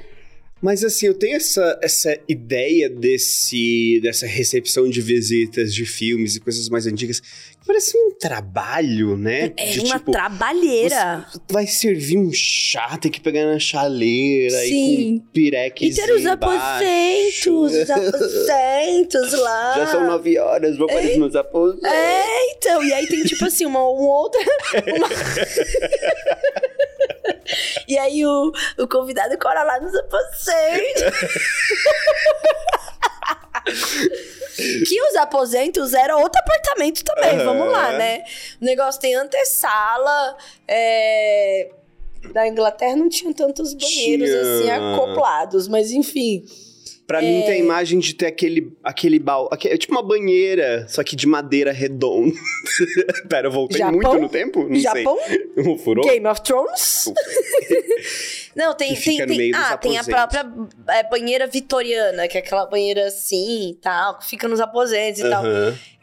Mas 0.61 0.83
assim, 0.83 1.07
eu 1.07 1.15
tenho 1.15 1.37
essa, 1.37 1.79
essa 1.81 2.19
ideia 2.29 2.91
desse, 2.91 4.00
dessa 4.03 4.27
recepção 4.27 4.88
de 4.88 5.00
visitas 5.00 5.73
de 5.73 5.87
filmes 5.87 6.35
e 6.37 6.41
coisas 6.41 6.69
mais 6.69 6.87
antigas 6.87 7.21
que 7.21 7.67
parece 7.67 7.97
um 7.97 8.11
trabalho, 8.19 9.17
né? 9.17 9.53
É 9.57 9.71
de, 9.71 9.81
uma 9.81 9.99
tipo, 9.99 10.11
trabalheira. 10.11 11.27
Vai 11.49 11.67
servir 11.67 12.19
um 12.19 12.33
chá, 12.33 12.99
tem 12.99 13.11
que 13.11 13.21
pegar 13.21 13.47
na 13.47 13.59
chaleira 13.61 14.59
Sim. 14.62 14.95
e 15.17 15.21
com 15.21 15.27
pireques. 15.33 15.97
E 15.97 16.00
ter 16.00 16.12
os 16.12 16.27
aposentos, 16.27 17.47
os 17.47 17.91
aposentos 17.91 19.33
lá. 19.35 19.75
Já 19.77 19.87
são 19.87 20.07
nove 20.07 20.38
horas, 20.38 20.77
vou 20.77 20.88
para 20.88 21.07
os 21.07 21.17
meus 21.17 21.37
aposentos. 21.37 21.85
É, 21.85 22.50
então, 22.53 22.83
e 22.83 22.93
aí 22.93 23.07
tem 23.07 23.23
tipo 23.23 23.45
assim, 23.45 23.65
uma, 23.65 23.81
uma 23.81 24.17
outra. 24.19 24.41
uma- 24.97 25.09
e 27.88 27.99
aí 27.99 28.25
o, 28.25 28.52
o 28.78 28.88
convidado 28.88 29.37
cora 29.38 29.62
lá 29.62 29.80
nos 29.80 29.94
aposentos. 29.94 31.02
que 34.88 35.02
os 35.02 35.17
aposentos 35.17 35.93
era 35.95 36.17
outro 36.17 36.41
apartamento 36.41 37.04
também, 37.04 37.36
Aham. 37.36 37.45
vamos 37.45 37.73
lá, 37.73 37.93
né? 37.93 38.25
O 38.60 38.64
negócio 38.64 39.00
tem 39.00 39.14
antessala, 39.14 40.36
é... 40.67 41.71
Na 42.34 42.49
Inglaterra 42.49 42.97
não 42.97 43.08
tinham 43.08 43.32
tantos 43.32 43.73
banheiros 43.75 44.28
Tinha. 44.28 44.41
assim 44.41 44.71
acoplados, 44.71 45.69
mas 45.69 45.93
enfim. 45.93 46.45
Pra 47.08 47.23
mim 47.23 47.40
É. 47.40 47.47
tem 47.47 47.54
a 47.54 47.58
imagem 47.58 47.99
de 47.99 48.12
ter 48.12 48.26
aquele, 48.26 48.71
aquele 48.84 49.18
baú. 49.18 49.49
É 49.64 49.78
tipo 49.78 49.94
uma 49.94 50.02
banheira, 50.02 50.86
só 50.90 51.02
que 51.02 51.16
de 51.16 51.26
madeira 51.26 51.73
redonda. 51.73 52.34
Pera, 53.30 53.47
eu 53.49 53.50
voltei 53.50 53.78
Japão? 53.78 53.94
muito 53.94 54.18
no 54.18 54.28
tempo? 54.28 54.68
Não 54.68 54.76
Japão? 54.76 55.18
sei. 55.26 55.78
Furou? 55.78 56.04
Game 56.04 56.26
of 56.26 56.42
Thrones? 56.42 57.10
Não, 58.54 58.75
tem, 58.75 58.94
tem, 58.94 59.25
tem, 59.26 59.54
ah, 59.54 59.76
tem 59.78 59.97
a 59.97 60.00
aposentos. 60.00 60.06
própria 60.06 60.47
é, 60.88 61.02
banheira 61.08 61.47
vitoriana, 61.47 62.28
que 62.28 62.36
é 62.36 62.40
aquela 62.40 62.66
banheira 62.66 63.06
assim 63.06 63.71
e 63.71 63.75
tal, 63.76 64.18
que 64.18 64.26
fica 64.28 64.47
nos 64.47 64.60
aposentos 64.60 65.21
e 65.21 65.30
tal. 65.30 65.44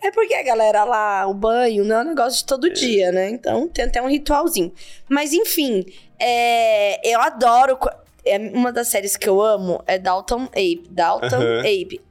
É 0.02 0.10
porque 0.12 0.34
a 0.34 0.42
galera 0.44 0.86
lá, 0.86 1.28
o 1.28 1.34
banho 1.34 1.84
não 1.84 1.98
é 1.98 2.02
um 2.02 2.08
negócio 2.10 2.40
de 2.40 2.46
todo 2.46 2.70
dia, 2.72 3.12
né? 3.12 3.30
Então 3.30 3.68
tem 3.68 3.86
até 3.86 4.02
um 4.02 4.08
ritualzinho. 4.08 4.72
Mas 5.10 5.34
enfim, 5.34 5.86
é, 6.20 7.08
eu 7.08 7.20
adoro. 7.20 7.78
É 8.26 8.38
uma 8.54 8.72
das 8.72 8.88
séries 8.88 9.16
que 9.16 9.30
eu 9.30 9.42
amo 9.42 9.84
é 9.86 10.00
Dalton 10.00 10.44
Abe. 10.52 10.84
Dalton. 10.90 11.60
Abe. 11.60 12.02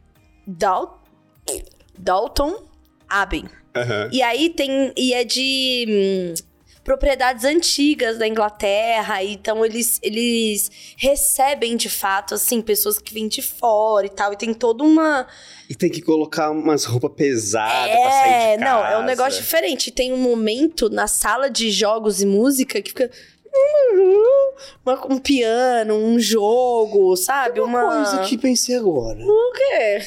Dal, 0.46 1.02
Dalton 1.98 2.62
Abbey. 3.08 3.44
Aham. 3.76 4.08
E 4.12 4.22
aí 4.22 4.50
tem. 4.50 4.92
E 4.96 5.12
é 5.14 5.24
de 5.24 5.86
hum, 5.88 6.34
propriedades 6.84 7.44
antigas 7.44 8.18
da 8.18 8.28
Inglaterra. 8.28 9.24
Então 9.24 9.64
eles, 9.64 9.98
eles 10.02 10.70
recebem 10.96 11.76
de 11.76 11.88
fato, 11.88 12.34
assim, 12.34 12.60
pessoas 12.60 12.98
que 12.98 13.12
vêm 13.12 13.26
de 13.26 13.42
fora 13.42 14.06
e 14.06 14.10
tal. 14.10 14.32
E 14.32 14.36
tem 14.36 14.52
toda 14.54 14.84
uma. 14.84 15.26
E 15.68 15.74
tem 15.74 15.90
que 15.90 16.02
colocar 16.02 16.50
umas 16.50 16.84
roupas 16.84 17.12
pesadas 17.16 17.90
pra 17.90 18.10
sair 18.10 18.32
É, 18.32 18.56
de 18.58 18.64
não, 18.64 18.82
casa. 18.82 18.94
é 18.94 18.98
um 18.98 19.04
negócio 19.04 19.40
diferente. 19.40 19.90
Tem 19.90 20.12
um 20.12 20.18
momento 20.18 20.88
na 20.90 21.06
sala 21.06 21.48
de 21.50 21.70
jogos 21.70 22.20
e 22.22 22.26
música 22.26 22.80
que 22.82 22.90
fica. 22.90 23.10
Uma- 24.84 25.06
um 25.14 25.18
piano, 25.18 25.94
um 25.94 26.18
jogo, 26.18 27.16
sabe? 27.16 27.60
Uma. 27.60 27.84
Coisa 27.84 28.22
que 28.28 28.38
pensei 28.38 28.76
agora. 28.76 29.18
O 29.24 29.52
quê? 29.52 30.00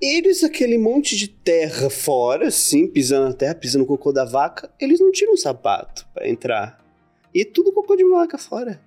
Eles, 0.00 0.42
aquele 0.42 0.76
monte 0.78 1.16
de 1.16 1.28
terra 1.28 1.88
fora, 1.88 2.48
assim, 2.48 2.88
pisando 2.88 3.28
na 3.28 3.34
terra, 3.34 3.54
pisando 3.54 3.82
no 3.84 3.86
cocô 3.88 4.12
da 4.12 4.24
vaca, 4.24 4.68
eles 4.80 4.98
não 5.00 5.12
tiram 5.12 5.36
sapato 5.36 6.06
pra 6.12 6.28
entrar. 6.28 6.80
E 7.32 7.44
tudo 7.44 7.72
cocô 7.72 7.94
de 7.96 8.04
vaca 8.04 8.36
fora. 8.36 8.80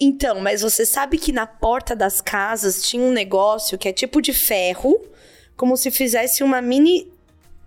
Então, 0.00 0.40
mas 0.40 0.62
você 0.62 0.86
sabe 0.86 1.18
que 1.18 1.32
na 1.32 1.46
porta 1.46 1.94
das 1.96 2.20
casas 2.20 2.82
tinha 2.82 3.02
um 3.02 3.12
negócio 3.12 3.76
que 3.76 3.88
é 3.88 3.92
tipo 3.92 4.22
de 4.22 4.32
ferro, 4.32 5.00
como 5.56 5.76
se 5.76 5.90
fizesse 5.90 6.42
uma 6.42 6.62
mini 6.62 7.10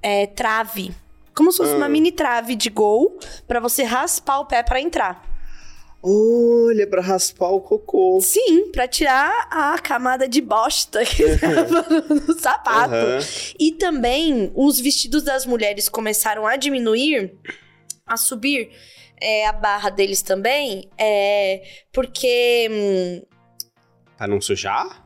é, 0.01 0.25
trave. 0.27 0.91
Como 1.35 1.51
se 1.51 1.57
fosse 1.57 1.73
Ah. 1.73 1.77
uma 1.77 1.89
mini 1.89 2.11
trave 2.11 2.55
de 2.55 2.69
gol 2.69 3.17
pra 3.47 3.59
você 3.59 3.83
raspar 3.83 4.39
o 4.39 4.45
pé 4.45 4.63
pra 4.63 4.79
entrar. 4.79 5.34
Olha, 6.07 6.85
pra 6.85 7.01
raspar 7.01 7.49
o 7.49 7.61
cocô. 7.61 8.19
Sim, 8.21 8.71
pra 8.71 8.87
tirar 8.87 9.47
a 9.49 9.79
camada 9.79 10.27
de 10.27 10.39
bosta 10.39 11.03
que 11.03 11.23
tava 11.37 11.85
no 12.13 12.39
sapato. 12.39 12.93
Aham. 12.93 13.19
E 13.59 13.71
também 13.71 14.51
os 14.53 14.79
vestidos 14.79 15.23
das 15.23 15.47
mulheres 15.47 15.89
começaram 15.89 16.45
a 16.45 16.55
diminuir, 16.57 17.35
a 18.05 18.17
subir 18.17 18.69
é, 19.19 19.47
a 19.47 19.51
barra 19.51 19.89
deles 19.89 20.21
também, 20.21 20.89
é, 20.97 21.63
porque 21.91 22.67
hum, 22.69 23.21
Pra 24.17 24.27
não 24.27 24.39
sujar? 24.39 25.03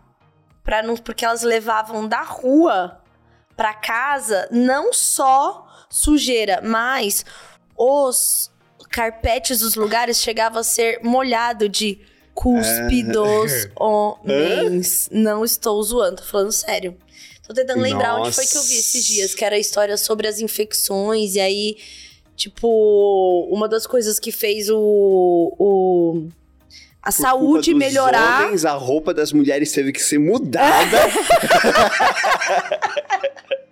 Pra 0.63 0.83
não, 0.83 0.95
porque 0.95 1.25
elas 1.25 1.41
levavam 1.41 2.07
da 2.07 2.21
rua 2.21 3.01
pra 3.55 3.73
casa 3.73 4.47
não 4.51 4.93
só 4.93 5.65
sujeira, 5.89 6.61
mas 6.63 7.25
os 7.75 8.51
carpetes 8.89 9.59
dos 9.59 9.75
lugares 9.75 10.21
chegavam 10.21 10.59
a 10.59 10.63
ser 10.63 10.99
molhado 11.03 11.69
de 11.69 11.99
cuspe 12.33 13.03
dos 13.03 13.67
homens. 13.75 15.09
Não 15.11 15.43
estou 15.43 15.81
zoando, 15.83 16.17
tô 16.17 16.23
falando 16.23 16.51
sério. 16.51 16.95
Tô 17.47 17.53
tentando 17.53 17.81
lembrar 17.81 18.19
onde 18.19 18.31
foi 18.31 18.45
que 18.45 18.55
eu 18.55 18.61
vi 18.61 18.77
esses 18.77 19.05
dias, 19.05 19.33
que 19.33 19.43
era 19.43 19.55
a 19.55 19.59
história 19.59 19.97
sobre 19.97 20.27
as 20.27 20.39
infecções, 20.39 21.33
e 21.33 21.39
aí, 21.39 21.77
tipo, 22.35 23.47
uma 23.51 23.67
das 23.67 23.87
coisas 23.87 24.19
que 24.19 24.31
fez 24.31 24.69
o. 24.69 25.55
o 25.57 26.27
a 27.01 27.11
Por 27.11 27.21
saúde 27.21 27.73
melhorar. 27.73 28.45
Homens, 28.45 28.65
a 28.65 28.73
roupa 28.73 29.13
das 29.13 29.33
mulheres 29.33 29.71
teve 29.71 29.91
que 29.91 30.01
ser 30.01 30.19
mudada. 30.19 30.99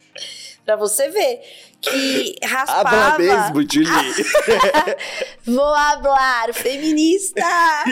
Pra 0.68 0.76
você 0.76 1.08
ver 1.10 1.40
que 1.80 2.36
Habla 2.44 2.58
raspava. 2.84 3.18
mesmo, 3.20 3.62
Julie. 3.72 3.88
Vou 5.48 5.64
hablar, 5.74 6.54
feminista! 6.54 7.42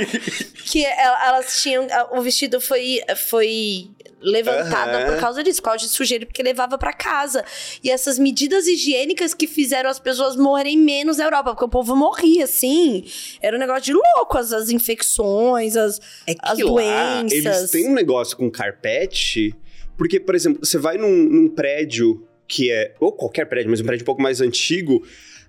que 0.66 0.84
el- 0.84 1.16
elas 1.26 1.62
tinham. 1.62 1.88
O 2.12 2.22
vestido 2.22 2.60
foi, 2.60 3.00
foi 3.30 3.90
levantada 4.22 4.98
Aham. 4.98 5.14
por 5.14 5.20
causa 5.22 5.42
disso, 5.42 5.62
por 5.62 5.70
causa 5.70 5.86
de 5.86 5.90
sujeira, 5.92 6.26
porque 6.26 6.44
levava 6.44 6.78
pra 6.78 6.92
casa. 6.92 7.46
E 7.82 7.90
essas 7.90 8.20
medidas 8.20 8.68
higiênicas 8.68 9.34
que 9.34 9.48
fizeram 9.48 9.90
as 9.90 9.98
pessoas 10.00 10.36
morrerem 10.36 10.78
menos 10.78 11.16
na 11.16 11.24
Europa, 11.24 11.52
porque 11.52 11.64
o 11.64 11.70
povo 11.70 11.96
morria, 11.96 12.44
assim. 12.44 13.06
Era 13.42 13.56
um 13.56 13.60
negócio 13.60 13.84
de 13.84 13.94
louco, 13.94 14.38
as, 14.38 14.52
as 14.52 14.70
infecções, 14.70 15.78
as, 15.78 16.00
É 16.28 16.34
que 16.34 16.40
as 16.44 16.60
lá, 16.60 16.66
doenças. 16.66 17.32
eles 17.32 17.72
têm 17.72 17.88
um 17.90 17.94
negócio 17.94 18.36
com 18.36 18.52
carpete, 18.52 19.56
porque, 19.98 20.20
por 20.20 20.36
exemplo, 20.36 20.66
você 20.66 20.78
vai 20.78 20.98
num, 20.98 21.08
num 21.10 21.48
prédio 21.48 22.28
que 22.48 22.72
é, 22.72 22.94
ou 23.00 23.12
qualquer 23.12 23.46
prédio, 23.46 23.70
mas 23.72 23.82
um 23.82 23.86
prédio 23.86 24.04
um 24.04 24.06
pouco 24.06 24.22
mais 24.22 24.42
antigo, 24.42 25.06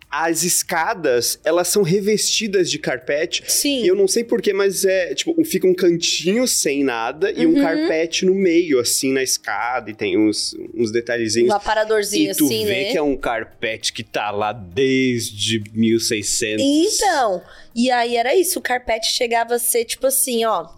as 0.09 0.45
escadas, 0.45 1.39
elas 1.45 1.67
são 1.67 1.83
revestidas 1.83 2.71
de 2.71 2.79
carpete. 2.79 3.43
Sim. 3.49 3.83
E 3.83 3.89
eu 3.89 3.95
não 3.97 4.07
sei 4.07 4.23
porquê, 4.23 4.53
mas 4.53 4.85
é, 4.85 5.13
tipo, 5.15 5.35
fica 5.45 5.67
um 5.67 5.75
cantinho 5.75 6.47
sem 6.47 6.85
nada 6.85 7.31
e 7.33 7.45
Uhum. 7.45 7.59
um 7.59 7.61
carpete 7.61 8.25
no 8.25 8.33
meio, 8.35 8.79
assim, 8.79 9.13
na 9.13 9.23
escada, 9.23 9.91
e 9.91 9.95
tem 9.95 10.17
uns, 10.17 10.57
uns 10.73 10.93
detalhezinhos. 10.93 11.51
Um 11.51 11.55
aparadorzinho 11.55 12.31
E 12.31 12.35
tu 12.37 12.45
assim, 12.47 12.65
vê 12.65 12.85
né? 12.85 12.93
que 12.93 12.97
é 12.99 13.03
um 13.03 13.17
carpete 13.17 13.93
que 13.93 14.05
tá 14.05 14.31
lá 14.31 14.53
desde 14.53 15.63
1600. 15.75 16.65
Então, 16.65 17.43
e 17.75 17.91
aí 17.91 18.17
era 18.17 18.35
isso, 18.35 18.61
o 18.61 18.63
carpete 18.63 19.11
chegava 19.11 19.57
a 19.57 19.59
ser 19.59 19.85
tipo 19.85 20.07
assim, 20.07 20.45
ó, 20.45 20.69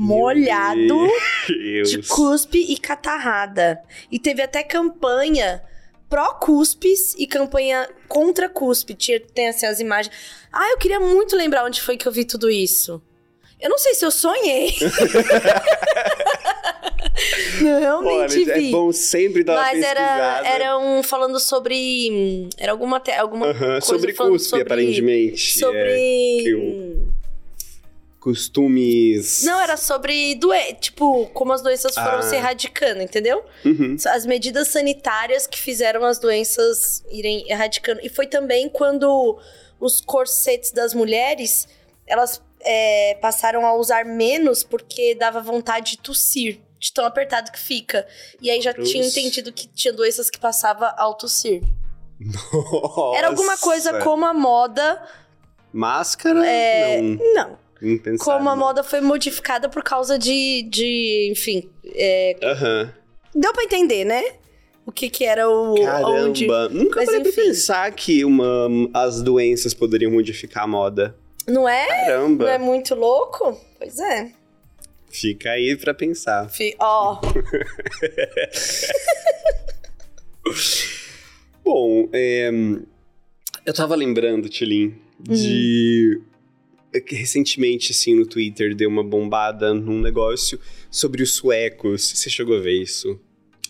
molhado 0.00 1.08
de 1.84 2.06
cuspe 2.06 2.58
e 2.72 2.78
catarrada. 2.78 3.82
E 4.12 4.18
teve 4.20 4.40
até 4.40 4.62
campanha 4.62 5.60
pró-cuspes 6.08 7.14
e 7.18 7.26
campanha 7.26 7.88
contra 8.06 8.48
cuspe. 8.48 8.94
Tinha, 8.94 9.18
tem 9.20 9.48
assim 9.48 9.66
as 9.66 9.80
imagens. 9.80 10.14
Ah, 10.52 10.70
eu 10.70 10.78
queria 10.78 11.00
muito 11.00 11.34
lembrar 11.36 11.64
onde 11.64 11.82
foi 11.82 11.96
que 11.96 12.06
eu 12.06 12.12
vi 12.12 12.24
tudo 12.24 12.48
isso. 12.48 13.02
Eu 13.60 13.68
não 13.68 13.76
sei 13.76 13.92
se 13.94 14.06
eu 14.06 14.10
sonhei. 14.12 14.72
não, 17.60 17.80
realmente 17.80 18.42
Olha, 18.44 18.54
vi. 18.54 18.68
é 18.68 18.70
bom 18.70 18.92
sempre 18.92 19.42
dar 19.42 19.54
uma 19.54 19.62
Mas 19.62 19.82
era, 19.82 20.00
pesquisada. 20.00 20.48
era 20.48 20.78
um 20.78 21.02
falando 21.02 21.40
sobre. 21.40 22.48
Era 22.56 22.70
alguma. 22.72 23.00
te- 23.00 23.10
alguma 23.10 23.46
Aham, 23.48 23.58
coisa 23.80 23.86
sobre 23.86 24.12
cuspe, 24.12 24.48
sobre- 24.48 24.62
aparentemente. 24.62 25.58
Sobre. 25.58 26.48
É, 26.48 26.54
o- 26.54 27.08
costumes. 28.20 29.42
Não, 29.44 29.60
era 29.60 29.76
sobre 29.76 30.34
doen 30.34 30.74
tipo, 30.80 31.26
como 31.34 31.52
as 31.52 31.62
doenças 31.62 31.94
foram 31.94 32.18
Ah. 32.18 32.22
se 32.22 32.34
erradicando, 32.36 33.02
entendeu? 33.02 33.44
Uhum. 33.64 33.96
As 34.06 34.26
medidas 34.26 34.68
sanitárias 34.68 35.46
que 35.46 35.58
fizeram 35.58 36.04
as 36.04 36.18
doenças 36.18 37.04
irem 37.10 37.48
erradicando. 37.50 38.00
E 38.02 38.08
foi 38.08 38.26
também 38.26 38.68
quando 38.68 39.38
os 39.80 40.00
corsetes 40.00 40.72
das 40.72 40.92
mulheres, 40.94 41.68
elas 42.06 42.42
é, 42.60 43.14
passaram 43.20 43.64
a 43.64 43.74
usar 43.76 44.04
menos 44.04 44.64
porque 44.64 45.14
dava 45.14 45.40
vontade 45.40 45.92
de 45.92 45.98
tossir. 45.98 46.60
De 46.80 46.92
tão 46.92 47.04
apertado 47.04 47.50
que 47.50 47.58
fica. 47.58 48.06
E 48.40 48.48
aí 48.50 48.60
já 48.60 48.72
tinha 48.72 49.02
Nossa. 49.04 49.18
entendido 49.18 49.52
que 49.52 49.66
tinha 49.66 49.92
doenças 49.92 50.30
que 50.30 50.38
passava 50.38 50.94
ao 50.96 51.14
tossir. 51.16 51.60
Era 53.16 53.28
alguma 53.28 53.56
coisa 53.58 53.92
Nossa. 53.92 54.04
como 54.04 54.24
a 54.24 54.32
moda. 54.34 55.02
Máscara? 55.72 56.46
É, 56.46 57.00
Não, 57.00 57.18
Não. 57.34 57.58
Impensável. 57.82 58.38
Como 58.38 58.48
a 58.48 58.56
moda 58.56 58.82
foi 58.82 59.00
modificada 59.00 59.68
por 59.68 59.82
causa 59.82 60.18
de. 60.18 60.62
de 60.70 61.28
enfim. 61.30 61.68
é, 61.84 62.36
Aham. 62.42 62.92
deu 63.34 63.52
pra 63.52 63.64
entender, 63.64 64.04
né? 64.04 64.22
O 64.86 64.92
que 64.92 65.10
que 65.10 65.24
era 65.24 65.48
o. 65.48 65.74
Caramba. 65.82 66.08
Onde... 66.08 66.46
Nunca 66.70 67.04
parei 67.04 67.20
pra 67.20 67.32
pensar 67.32 67.92
que 67.92 68.24
uma, 68.24 68.68
as 68.94 69.20
doenças 69.22 69.74
poderiam 69.74 70.10
modificar 70.10 70.64
a 70.64 70.66
moda. 70.66 71.14
Não 71.46 71.68
é? 71.68 71.86
Caramba. 71.86 72.44
Não 72.44 72.52
é 72.52 72.58
muito 72.58 72.94
louco? 72.94 73.58
Pois 73.78 73.98
é. 73.98 74.32
Fica 75.10 75.50
aí 75.50 75.76
pra 75.76 75.94
pensar. 75.94 76.50
Ó. 76.78 77.20
Bom, 81.64 82.08
é, 82.12 82.50
eu 83.66 83.74
tava 83.74 83.94
lembrando, 83.94 84.48
Tilin, 84.48 84.94
de. 85.20 85.34
que 85.34 86.22
recentemente, 87.06 87.92
assim, 87.92 88.14
no 88.14 88.26
Twitter 88.26 88.74
deu 88.74 88.88
uma 88.88 89.04
bombada 89.04 89.74
num 89.74 90.00
negócio 90.00 90.58
sobre 90.90 91.22
os 91.22 91.34
suecos. 91.34 92.12
Você 92.14 92.30
chegou 92.30 92.56
a 92.56 92.60
ver 92.60 92.82
isso? 92.82 93.18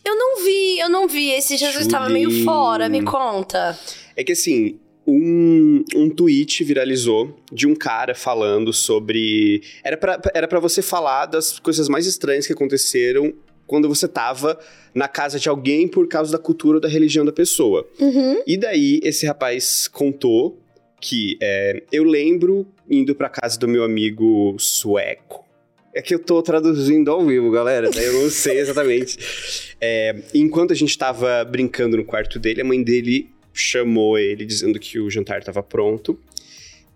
Eu 0.05 0.17
não 0.17 0.43
vi, 0.43 0.79
eu 0.79 0.89
não 0.89 1.09
vi. 1.09 1.31
Esse 1.31 1.57
Jesus 1.57 1.87
estava 1.87 2.09
meio 2.09 2.45
fora, 2.45 2.89
me 2.89 3.03
conta. 3.03 3.79
É 4.17 4.25
que 4.25 4.33
assim, 4.33 4.79
um, 5.07 5.85
um 5.97 6.11
tweet 6.11 6.63
viralizou 6.65 7.35
de 7.53 7.67
um 7.67 7.75
cara 7.75 8.15
falando 8.15 8.73
sobre. 8.73 9.63
Era 9.83 9.97
pra, 9.97 10.21
era 10.35 10.47
pra 10.47 10.61
você 10.61 10.83
falar 10.83 11.27
das 11.27 11.59
coisas 11.59 11.89
mais 11.89 12.07
estranhas 12.07 12.47
que 12.47 12.53
aconteceram 12.53 13.33
quando 13.67 13.89
você 13.89 14.09
tava 14.09 14.59
na 14.95 15.09
casa 15.09 15.39
de 15.39 15.49
alguém 15.49 15.87
por 15.87 16.09
causa 16.09 16.33
da 16.33 16.39
cultura 16.39 16.79
ou 16.79 16.81
da 16.81 16.89
religião 16.89 17.25
da 17.25 17.33
pessoa. 17.33 17.87
Uhum. 18.01 18.43
E 18.47 18.57
daí, 18.57 19.01
esse 19.03 19.27
rapaz 19.27 19.89
contou 19.89 20.59
que 21.01 21.39
é, 21.41 21.83
eu 21.93 22.03
lembro 22.03 22.67
indo 22.91 23.15
pra 23.15 23.29
casa 23.29 23.59
do 23.59 23.69
meu 23.69 23.85
amigo 23.85 24.57
sueco. 24.59 25.47
É 25.95 26.03
que 26.03 26.15
eu 26.15 26.19
tô 26.19 26.43
traduzindo 26.43 27.11
ao 27.11 27.25
vivo, 27.25 27.51
galera, 27.51 27.91
daí 27.91 28.07
eu 28.07 28.23
não 28.23 28.31
sei 28.31 28.59
exatamente. 28.59 29.19
É, 29.81 30.25
enquanto 30.35 30.73
a 30.73 30.75
gente 30.75 30.99
tava 30.99 31.45
brincando 31.45 31.97
no 31.97 32.05
quarto 32.05 32.41
dele, 32.41 32.63
a 32.63 32.65
mãe 32.65 32.83
dele 32.83 33.31
chamou 33.53 34.19
ele 34.19 34.45
dizendo 34.45 34.77
que 34.81 34.99
o 34.99 35.09
jantar 35.09 35.45
tava 35.45 35.63
pronto. 35.63 36.19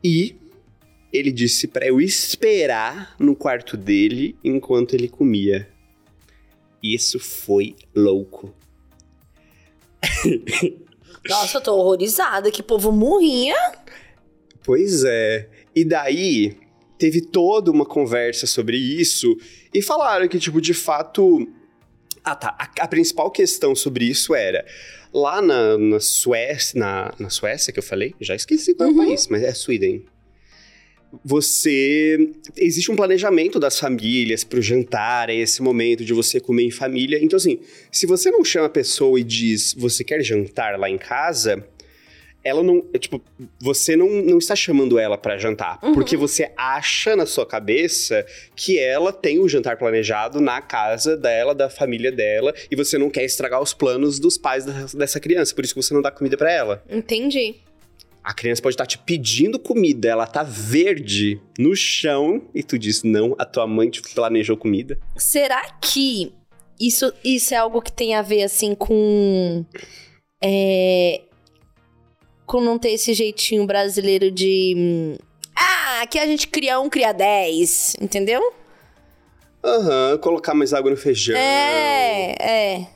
E 0.03 0.35
ele 1.13 1.31
disse 1.31 1.69
pra 1.69 1.87
eu 1.87 2.01
esperar 2.01 3.15
no 3.21 3.37
quarto 3.37 3.77
dele 3.77 4.37
enquanto 4.43 4.95
ele 4.95 5.09
comia. 5.09 5.69
Isso 6.83 7.21
foi 7.21 7.77
louco. 7.95 8.53
Nossa, 11.29 11.59
eu 11.59 11.63
tô 11.63 11.77
horrorizada. 11.77 12.51
Que 12.51 12.63
povo 12.63 12.91
morrinha. 12.91 13.55
Pois 14.65 15.05
é. 15.05 15.49
E 15.75 15.85
daí 15.85 16.57
teve 16.99 17.21
toda 17.21 17.71
uma 17.71 17.85
conversa 17.87 18.47
sobre 18.47 18.77
isso 18.77 19.37
e 19.75 19.83
falaram 19.83 20.29
que, 20.29 20.39
tipo, 20.39 20.61
de 20.61 20.75
fato. 20.75 21.49
Ah, 22.25 22.37
tá. 22.37 22.57
A, 22.59 22.85
a 22.85 22.89
principal 22.89 23.31
questão 23.31 23.75
sobre 23.75 24.05
isso 24.05 24.35
era. 24.35 24.65
Lá 25.13 25.43
na, 25.43 25.77
na 25.77 26.01
Suécia. 26.01 26.79
Na, 26.79 27.13
na 27.19 27.29
Suécia 27.31 27.73
que 27.73 27.79
eu 27.79 27.83
falei? 27.83 28.15
Já 28.21 28.35
esqueci 28.35 28.75
qual 28.75 28.89
é 28.89 28.93
o 28.93 28.95
Uhum. 28.97 29.07
país, 29.07 29.27
mas 29.29 29.43
é 29.43 29.53
Sweden. 29.53 30.05
Você. 31.25 32.31
Existe 32.57 32.91
um 32.91 32.97
planejamento 32.97 33.61
das 33.61 33.79
famílias 33.79 34.45
pro 34.45 34.63
jantar, 34.63 35.29
é 35.29 35.35
esse 35.35 35.61
momento 35.61 36.05
de 36.05 36.15
você 36.15 36.41
comer 36.41 36.65
em 36.65 36.71
família. 36.71 37.19
Então, 37.23 37.37
assim, 37.37 37.59
se 37.91 38.07
você 38.07 38.31
não 38.31 38.43
chama 38.43 38.67
a 38.67 38.71
pessoa 38.71 39.21
e 39.21 39.25
diz 39.25 39.75
você 39.77 40.03
quer 40.05 40.23
jantar 40.23 40.79
lá 40.79 40.89
em 40.89 40.97
casa, 40.97 41.67
ela 42.45 42.63
não. 42.63 42.85
é, 42.93 42.99
Tipo, 42.99 43.23
você 43.61 43.97
não, 43.97 44.09
não 44.09 44.39
está 44.39 44.55
chamando 44.55 44.99
ela 44.99 45.17
pra 45.19 45.39
jantar. 45.39 45.79
Uhum. 45.83 45.95
Porque 45.95 46.17
você 46.17 46.53
acha 46.57 47.15
na 47.17 47.27
sua 47.27 47.47
cabeça 47.47 48.25
que 48.55 48.79
ela 48.79 49.13
tem 49.13 49.39
o 49.39 49.49
jantar 49.49 49.77
planejado 49.77 50.41
na 50.41 50.61
casa 50.61 51.17
dela, 51.17 51.55
da 51.55 51.69
família 51.69 52.13
dela, 52.13 52.55
e 52.71 52.77
você 52.77 52.99
não 52.99 53.11
quer 53.11 53.25
estragar 53.25 53.61
os 53.61 53.75
planos 53.75 54.19
dos 54.19 54.37
pais 54.39 54.65
dessa 54.95 55.21
criança. 55.21 55.55
Por 55.55 55.65
isso 55.65 55.75
que 55.75 55.83
você 55.83 55.95
não 55.95 56.03
dá 56.03 56.11
comida 56.11 56.37
pra 56.37 56.53
ela. 56.53 56.83
Entendi. 56.91 57.57
A 58.23 58.33
criança 58.33 58.63
pode 58.63 58.75
estar 58.75 58.87
te 58.87 58.99
pedindo 58.99 59.59
comida, 59.59 60.09
ela 60.09 60.29
tá 60.29 60.45
verde 60.45 61.41
no 61.59 61.75
chão, 61.75 62.41
e 62.55 62.63
tu 62.63 62.79
diz: 62.79 63.03
não, 63.03 63.35
a 63.37 63.45
tua 63.45 63.67
mãe 63.67 63.91
te 63.91 64.01
planejou 64.01 64.57
comida. 64.57 64.97
Será 65.17 65.61
que 65.81 66.33
isso, 66.79 67.13
isso 67.25 67.53
é 67.53 67.57
algo 67.57 67.83
que 67.83 67.91
tem 67.93 68.15
a 68.15 68.23
ver, 68.23 68.45
assim, 68.45 68.75
com. 68.75 69.65
É, 70.43 71.21
com 72.53 72.61
não 72.61 72.79
ter 72.79 72.91
esse 72.91 73.15
jeitinho 73.15 73.67
brasileiro 73.67 74.31
de. 74.31 74.75
hum, 74.77 75.17
Ah, 75.57 76.03
aqui 76.03 76.19
a 76.19 76.27
gente 76.27 76.47
cria 76.49 76.79
um, 76.79 76.91
cria 76.91 77.13
dez, 77.13 77.95
entendeu? 78.01 78.53
Aham, 79.65 80.19
colocar 80.19 80.53
mais 80.55 80.75
água 80.75 80.91
no 80.91 80.97
feijão. 80.97 81.35
É, 81.37 82.35
é. 82.39 82.87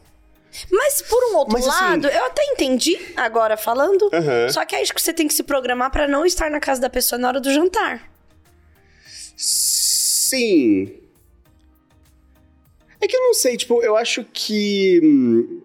Mas 0.70 1.00
por 1.02 1.22
um 1.32 1.36
outro 1.36 1.52
Mas, 1.54 1.66
assim- 1.66 1.84
lado, 1.84 2.08
eu 2.08 2.24
até 2.26 2.42
entendi 2.44 2.98
agora 3.16 3.56
falando. 3.56 4.10
Aham. 4.12 4.48
Só 4.50 4.64
que 4.64 4.76
que 4.94 5.00
você 5.02 5.12
tem 5.12 5.26
que 5.28 5.34
se 5.34 5.42
programar 5.42 5.90
pra 5.90 6.06
não 6.08 6.24
estar 6.26 6.50
na 6.50 6.60
casa 6.60 6.80
da 6.80 6.90
pessoa 6.90 7.18
na 7.18 7.28
hora 7.28 7.40
do 7.40 7.52
jantar. 7.52 8.10
Sim. 9.36 10.92
É 13.00 13.06
que 13.06 13.14
eu 13.16 13.20
não 13.20 13.34
sei, 13.34 13.56
tipo, 13.56 13.82
eu 13.82 13.96
acho 13.96 14.24
que. 14.24 15.62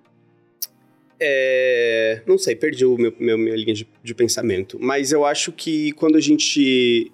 É, 1.23 2.21
não 2.25 2.35
sei, 2.37 2.55
perdi 2.55 2.83
o 2.83 2.97
meu, 2.97 3.13
meu- 3.19 3.37
minha 3.37 3.55
linha 3.55 3.75
de, 3.75 3.87
de 4.03 4.15
pensamento. 4.15 4.77
Mas 4.81 5.11
eu 5.11 5.23
acho 5.23 5.51
que 5.51 5.91
quando 5.91 6.15
a 6.17 6.19
gente 6.19 7.11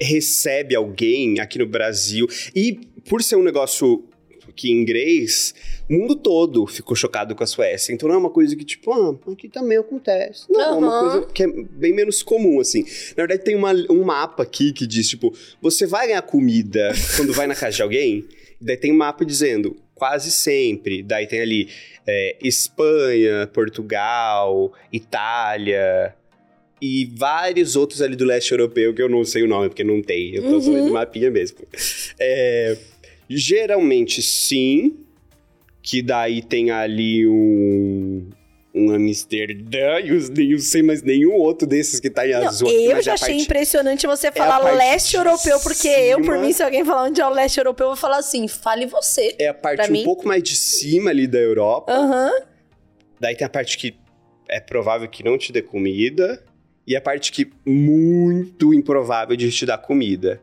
recebe 0.00 0.74
alguém 0.74 1.38
aqui 1.40 1.58
no 1.58 1.66
Brasil, 1.66 2.26
e 2.54 2.80
por 3.08 3.22
ser 3.22 3.36
um 3.36 3.42
negócio 3.42 4.04
que 4.56 4.72
inglês, 4.72 5.54
o 5.88 5.92
mundo 5.92 6.16
todo 6.16 6.66
ficou 6.66 6.96
chocado 6.96 7.32
com 7.36 7.44
a 7.44 7.46
Suécia. 7.46 7.92
Então 7.92 8.08
não 8.08 8.16
é 8.16 8.18
uma 8.18 8.30
coisa 8.30 8.56
que, 8.56 8.64
tipo, 8.64 8.90
ah, 8.92 9.16
aqui 9.30 9.48
também 9.48 9.78
acontece. 9.78 10.46
Não, 10.50 10.60
é 10.60 10.70
uma 10.72 11.00
coisa 11.00 11.26
que 11.32 11.42
é 11.44 11.46
bem 11.46 11.92
menos 11.94 12.24
comum, 12.24 12.58
assim. 12.58 12.82
Na 13.10 13.22
verdade, 13.24 13.44
tem 13.44 13.54
uma- 13.54 13.72
um 13.88 14.02
mapa 14.02 14.42
aqui 14.42 14.72
que 14.72 14.84
diz, 14.84 15.08
tipo, 15.08 15.32
você 15.62 15.86
vai 15.86 16.08
ganhar 16.08 16.22
comida 16.22 16.90
quando 17.16 17.32
vai 17.32 17.46
na 17.46 17.54
casa 17.54 17.76
de 17.76 17.82
alguém? 17.82 18.26
Daí 18.60 18.76
tem 18.76 18.90
um 18.92 18.96
mapa 18.96 19.24
dizendo, 19.24 19.76
quase 19.98 20.30
sempre. 20.30 21.02
Daí 21.02 21.26
tem 21.26 21.40
ali 21.40 21.68
é, 22.06 22.36
Espanha, 22.42 23.46
Portugal, 23.52 24.72
Itália 24.92 26.14
e 26.80 27.06
vários 27.16 27.74
outros 27.74 28.00
ali 28.00 28.14
do 28.14 28.24
leste 28.24 28.52
europeu 28.52 28.94
que 28.94 29.02
eu 29.02 29.08
não 29.08 29.24
sei 29.24 29.42
o 29.42 29.48
nome, 29.48 29.68
porque 29.68 29.82
não 29.84 30.00
tem. 30.00 30.34
Eu 30.34 30.42
tô 30.44 30.58
Uhum. 30.58 30.84
de 30.86 30.90
mapinha 30.92 31.30
mesmo. 31.30 31.58
É, 32.18 32.76
geralmente 33.28 34.22
sim, 34.22 34.96
que 35.82 36.00
daí 36.02 36.40
tem 36.42 36.70
ali 36.70 37.26
um. 37.26 38.28
Um 38.78 38.94
Amsterdã 38.94 40.00
e 40.00 40.12
os, 40.12 40.28
nem 40.28 40.52
eu 40.52 40.58
sei 40.58 40.82
mais 40.82 41.02
nenhum 41.02 41.32
outro 41.34 41.66
desses 41.66 41.98
que 41.98 42.08
tá 42.08 42.26
em 42.26 42.32
Não, 42.32 42.46
azul. 42.46 42.70
eu 42.70 42.90
mas 42.92 42.98
é 42.98 43.02
já 43.02 43.14
achei 43.14 43.28
parte- 43.28 43.42
impressionante 43.42 44.06
você 44.06 44.28
a 44.28 44.32
falar 44.32 44.60
parte 44.60 44.76
leste 44.78 45.16
europeu, 45.16 45.58
porque 45.60 45.88
eu, 45.88 46.18
por 46.18 46.34
cima. 46.34 46.38
mim, 46.38 46.52
se 46.52 46.62
alguém 46.62 46.84
falar 46.84 47.04
onde 47.04 47.20
é 47.20 47.26
o 47.26 47.30
leste 47.30 47.58
europeu, 47.58 47.86
eu 47.86 47.90
vou 47.90 47.96
falar 47.96 48.18
assim, 48.18 48.46
fale 48.46 48.86
você. 48.86 49.34
É 49.38 49.48
a 49.48 49.54
parte 49.54 49.88
um 49.88 49.92
mim. 49.92 50.04
pouco 50.04 50.26
mais 50.28 50.42
de 50.42 50.54
cima 50.54 51.10
ali 51.10 51.26
da 51.26 51.38
Europa. 51.38 51.92
Aham. 51.92 52.30
Daí 53.20 53.34
tem 53.36 53.46
a 53.46 53.50
parte 53.50 53.76
que 53.76 53.96
é 54.48 54.60
provável 54.60 55.08
que 55.08 55.24
não 55.24 55.36
te 55.36 55.52
dê 55.52 55.60
comida. 55.62 56.42
E 56.86 56.96
a 56.96 57.00
parte 57.02 57.30
que 57.32 57.50
muito 57.66 58.72
improvável 58.72 59.36
de 59.36 59.50
te 59.52 59.66
dar 59.66 59.76
comida. 59.76 60.40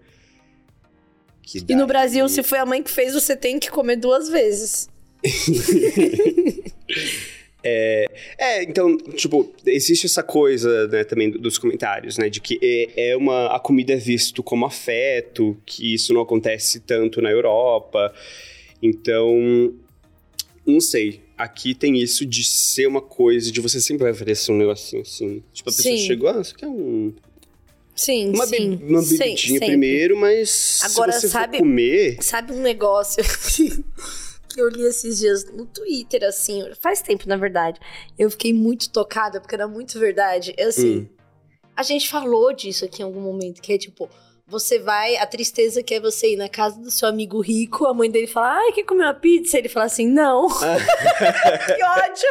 Que 1.42 1.64
E 1.68 1.74
no 1.76 1.88
Brasil, 1.88 2.28
se 2.30 2.44
foi 2.44 2.60
a 2.60 2.66
mãe 2.66 2.84
que 2.84 2.92
fez, 2.92 3.14
você 3.16 3.36
tem 3.36 3.58
que 3.60 3.72
comer 3.72 3.96
duas 3.96 4.30
vezes. 4.30 4.88
É, 8.38 8.64
então, 8.64 8.96
tipo, 8.98 9.52
existe 9.66 10.06
essa 10.06 10.22
coisa, 10.22 10.88
né, 10.88 11.04
também 11.04 11.32
dos 11.32 11.58
comentários, 11.58 12.18
né, 12.18 12.30
de 12.30 12.40
que 12.40 12.60
é, 12.62 13.10
é 13.12 13.18
uma, 13.18 13.48
a 13.56 13.60
comida 13.60 13.94
é 13.94 13.98
visto 13.98 14.44
como 14.44 14.66
afeto, 14.66 15.58
que 15.66 15.94
isso 15.94 16.14
não 16.14 16.22
acontece 16.22 16.80
tanto 16.80 17.22
na 17.22 17.32
Europa. 17.32 18.14
Então, 18.82 19.74
não 20.66 20.80
sei. 20.80 21.22
Aqui 21.38 21.74
tem 21.76 21.98
isso 22.02 22.26
de 22.26 22.44
ser 22.46 22.88
uma 22.88 23.02
coisa, 23.02 23.52
de 23.52 23.60
você 23.60 23.82
sempre 23.82 24.04
vai 24.04 24.12
oferecer 24.12 24.52
um 24.52 24.58
negocinho 24.58 25.02
assim. 25.02 25.44
Tipo, 25.52 25.70
a 25.70 25.74
pessoa 25.74 25.98
Sim. 25.98 26.06
chegou, 26.06 26.30
ah, 26.30 26.34
você 26.44 26.54
quer 26.56 26.68
um, 26.68 27.14
Sim, 27.94 28.30
uma, 28.30 28.46
be- 28.46 28.58
sim. 28.58 28.80
uma 28.84 29.02
Sim, 29.02 29.18
bebidinha 29.18 29.38
sempre. 29.60 29.68
primeiro, 29.68 30.16
mas 30.18 30.80
Agora, 30.84 31.12
se 31.14 31.22
você 31.22 31.28
sabe- 31.30 31.58
comer... 31.58 32.18
Sabe 32.22 32.54
um 32.54 32.62
negócio 32.62 33.24
que, 34.56 34.62
eu 34.62 34.70
li 34.70 34.84
esses 34.84 35.20
dias 35.20 35.46
no 35.52 35.66
Twitter, 35.66 36.24
assim, 36.24 36.64
faz 36.82 37.02
tempo, 37.02 37.28
na 37.28 37.38
verdade. 37.38 37.80
Eu 38.18 38.32
fiquei 38.32 38.54
muito 38.54 38.90
tocada, 38.90 39.40
porque 39.42 39.54
era 39.56 39.68
muito 39.68 40.00
verdade. 40.00 40.54
É 40.58 40.64
Assim, 40.66 40.98
Hum. 41.00 41.08
a 41.76 41.84
gente 41.84 42.10
falou 42.10 42.54
disso 42.54 42.86
aqui 42.86 43.02
em 43.02 43.06
algum 43.06 43.22
momento, 43.22 43.62
que 43.62 43.74
é 43.74 43.78
tipo, 43.78 44.10
você 44.48 44.80
vai, 44.80 45.18
a 45.18 45.26
tristeza 45.26 45.82
que 45.84 45.94
é 45.96 46.00
você 46.00 46.34
ir 46.34 46.38
na 46.38 46.48
casa 46.48 46.80
do 46.80 46.90
seu 46.92 47.08
amigo 47.10 47.40
rico, 47.42 47.86
a 47.86 47.94
mãe 47.94 48.10
dele 48.12 48.28
fala, 48.28 48.58
ai, 48.60 48.72
quer 48.72 48.84
comer 48.84 49.04
uma 49.06 49.14
pizza? 49.14 49.58
Ele 49.58 49.68
fala 49.70 49.86
assim, 49.88 50.08
não. 50.08 50.48
que 50.50 51.84
ódio! 51.84 52.30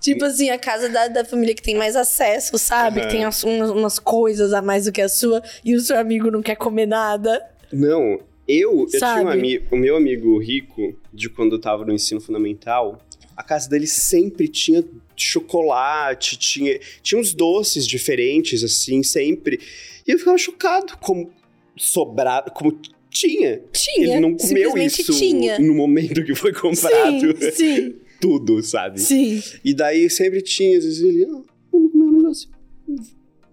tipo 0.00 0.24
assim, 0.24 0.50
a 0.50 0.58
casa 0.58 0.88
da, 0.88 1.08
da 1.08 1.24
família 1.24 1.54
que 1.54 1.62
tem 1.62 1.74
mais 1.74 1.96
acesso, 1.96 2.58
sabe? 2.58 3.00
Que 3.00 3.08
tem 3.08 3.24
as- 3.24 3.42
umas, 3.42 3.70
umas 3.70 3.98
coisas 3.98 4.52
a 4.52 4.62
mais 4.62 4.84
do 4.84 4.92
que 4.92 5.02
a 5.02 5.08
sua, 5.08 5.42
e 5.64 5.74
o 5.74 5.80
seu 5.80 5.98
amigo 5.98 6.30
não 6.30 6.42
quer 6.42 6.56
comer 6.56 6.86
nada. 6.86 7.42
Não, 7.72 8.20
eu, 8.48 8.86
eu 8.92 8.98
tinha 8.98 9.22
um 9.22 9.28
amigo, 9.28 9.66
o 9.72 9.76
meu 9.76 9.96
amigo 9.96 10.38
rico, 10.38 10.94
de 11.12 11.28
quando 11.28 11.56
eu 11.56 11.60
tava 11.60 11.84
no 11.84 11.92
ensino 11.92 12.20
fundamental, 12.20 13.00
a 13.36 13.42
casa 13.42 13.68
dele 13.68 13.86
sempre 13.86 14.48
tinha 14.48 14.84
chocolate, 15.16 16.38
tinha, 16.38 16.78
tinha 17.02 17.20
uns 17.20 17.34
doces 17.34 17.86
diferentes, 17.86 18.62
assim, 18.62 19.02
sempre. 19.02 19.60
E 20.06 20.10
eu 20.12 20.18
ficava 20.18 20.38
chocado 20.38 20.96
como 20.98 21.30
sobrava, 21.76 22.50
como 22.50 22.78
tinha. 23.10 23.62
Tinha. 23.72 24.12
Ele 24.12 24.20
não 24.20 24.36
comeu 24.36 24.76
isso 24.78 25.12
tinha. 25.12 25.58
no 25.58 25.74
momento 25.74 26.24
que 26.24 26.34
foi 26.34 26.52
comprado. 26.54 27.36
Sim, 27.52 27.52
sim, 27.52 27.94
Tudo, 28.20 28.62
sabe? 28.62 29.00
sim. 29.00 29.42
E 29.64 29.74
daí 29.74 30.08
sempre 30.08 30.40
tinha, 30.40 30.78
às 30.78 30.84
vezes 30.84 31.02
ele, 31.02 31.24
ah, 31.24 31.42
vamos 31.70 31.92
comer 31.92 32.04
um 32.04 32.12
negócio. 32.12 32.48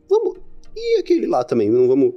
Vamos. 0.09 0.37
E 0.75 0.99
aquele 0.99 1.27
lá 1.27 1.43
também, 1.43 1.69
não 1.69 1.87
vamos. 1.87 2.13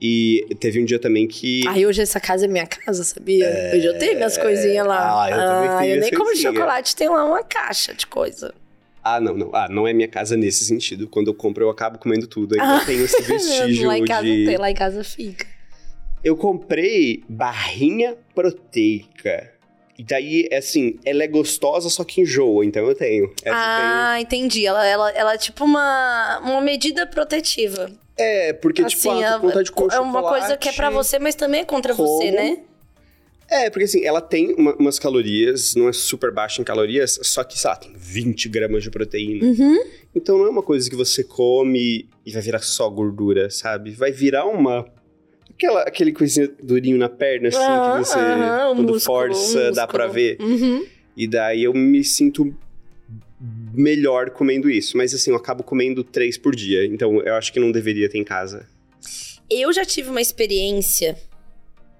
E 0.00 0.46
teve 0.58 0.80
um 0.80 0.84
dia 0.84 0.98
também 0.98 1.28
que. 1.28 1.66
Aí 1.68 1.84
hoje 1.84 2.00
essa 2.00 2.18
casa 2.18 2.46
é 2.46 2.48
minha 2.48 2.66
casa, 2.66 3.04
sabia? 3.04 3.72
Hoje 3.74 3.84
eu 3.84 3.98
tenho 3.98 4.16
minhas 4.16 4.38
coisinhas 4.38 4.86
lá. 4.86 5.24
Ah, 5.24 5.30
eu 5.30 5.36
também 5.36 5.78
tenho 5.78 5.94
eu 5.96 6.00
nem 6.00 6.10
como 6.12 6.34
chocolate, 6.34 6.96
tem 6.96 7.08
lá 7.08 7.24
uma 7.24 7.42
caixa 7.42 7.92
de 7.92 8.06
coisa. 8.06 8.54
Ah, 9.04 9.20
não, 9.20 9.34
não. 9.36 9.50
Ah, 9.54 9.68
não 9.68 9.86
é 9.86 9.92
minha 9.92 10.08
casa 10.08 10.36
nesse 10.36 10.64
sentido. 10.64 11.06
Quando 11.08 11.28
eu 11.28 11.34
compro, 11.34 11.64
eu 11.64 11.70
acabo 11.70 11.98
comendo 11.98 12.26
tudo. 12.26 12.54
Ainda 12.54 12.76
Ah. 12.78 12.84
tenho 12.84 13.04
esse 13.04 13.20
vestígio 13.24 13.86
lá 13.88 13.98
em 13.98 14.04
casa 14.04 14.22
de. 14.24 14.44
tem, 14.46 14.56
lá 14.56 14.70
em 14.70 14.74
casa 14.74 15.04
fica. 15.04 15.46
Eu 16.24 16.36
comprei 16.36 17.22
barrinha 17.28 18.14
proteica. 18.34 19.52
E 20.00 20.02
daí, 20.02 20.48
assim, 20.50 20.98
ela 21.04 21.22
é 21.22 21.26
gostosa, 21.28 21.90
só 21.90 22.02
que 22.04 22.22
enjoa, 22.22 22.64
então 22.64 22.86
eu 22.88 22.94
tenho. 22.94 23.30
Essa 23.44 23.54
ah, 23.54 24.18
entendi. 24.18 24.64
Ela, 24.64 24.86
ela, 24.86 25.10
ela 25.10 25.34
é 25.34 25.36
tipo 25.36 25.62
uma, 25.62 26.38
uma 26.42 26.62
medida 26.62 27.06
protetiva. 27.06 27.84
tem. 28.16 28.26
É, 28.26 28.52
porque, 28.54 28.82
tipo, 28.82 29.10
assim, 29.10 29.22
ah, 29.22 29.34
tô 29.34 29.40
com 29.40 29.46
vontade 29.48 29.64
de 29.66 29.72
comer 29.72 29.94
é 29.94 30.00
uma 30.00 30.22
coisa 30.22 30.56
que 30.56 30.70
é 30.70 30.72
pra 30.72 30.88
você, 30.88 31.18
mas 31.18 31.34
também 31.34 31.60
é 31.60 31.64
contra 31.66 31.92
você, 31.92 32.24
como. 32.30 32.32
né? 32.34 32.60
É, 33.50 33.68
porque 33.68 33.84
assim, 33.84 34.02
ela 34.02 34.22
tem 34.22 34.54
uma- 34.54 34.74
umas 34.76 34.98
calorias, 34.98 35.74
não 35.74 35.86
é 35.86 35.92
super 35.92 36.32
baixa 36.32 36.62
em 36.62 36.64
calorias, 36.64 37.18
só 37.22 37.44
que, 37.44 37.58
sei 37.58 37.68
lá, 37.68 37.76
tem 37.76 37.92
20 37.94 38.48
gramas 38.48 38.82
de 38.82 38.90
proteína. 38.90 39.44
Uhum. 39.44 39.84
Então 40.14 40.38
não 40.38 40.46
é 40.46 40.48
uma 40.48 40.62
coisa 40.62 40.88
que 40.88 40.96
você 40.96 41.22
come 41.22 42.08
e 42.24 42.32
vai 42.32 42.40
virar 42.40 42.60
só 42.60 42.88
gordura, 42.88 43.50
sabe? 43.50 43.90
Vai 43.90 44.12
virar 44.12 44.46
uma. 44.46 44.86
Aquela, 45.60 45.82
aquele 45.82 46.10
coisinha 46.10 46.50
durinho 46.62 46.96
na 46.96 47.10
perna, 47.10 47.48
assim, 47.48 47.58
Aham, 47.58 47.92
que 47.92 48.08
você, 48.08 48.18
um 48.18 48.76
quando 48.76 48.92
músculo, 48.94 49.18
força, 49.18 49.70
dá 49.72 49.86
pra 49.86 50.06
ver. 50.06 50.38
Uhum. 50.40 50.86
E 51.14 51.28
daí 51.28 51.64
eu 51.64 51.74
me 51.74 52.02
sinto 52.02 52.56
melhor 53.74 54.30
comendo 54.30 54.70
isso. 54.70 54.96
Mas 54.96 55.12
assim, 55.12 55.30
eu 55.30 55.36
acabo 55.36 55.62
comendo 55.62 56.02
três 56.02 56.38
por 56.38 56.56
dia. 56.56 56.86
Então 56.86 57.20
eu 57.20 57.34
acho 57.34 57.52
que 57.52 57.60
não 57.60 57.70
deveria 57.70 58.08
ter 58.08 58.16
em 58.16 58.24
casa. 58.24 58.66
Eu 59.50 59.70
já 59.70 59.84
tive 59.84 60.08
uma 60.08 60.20
experiência 60.22 61.14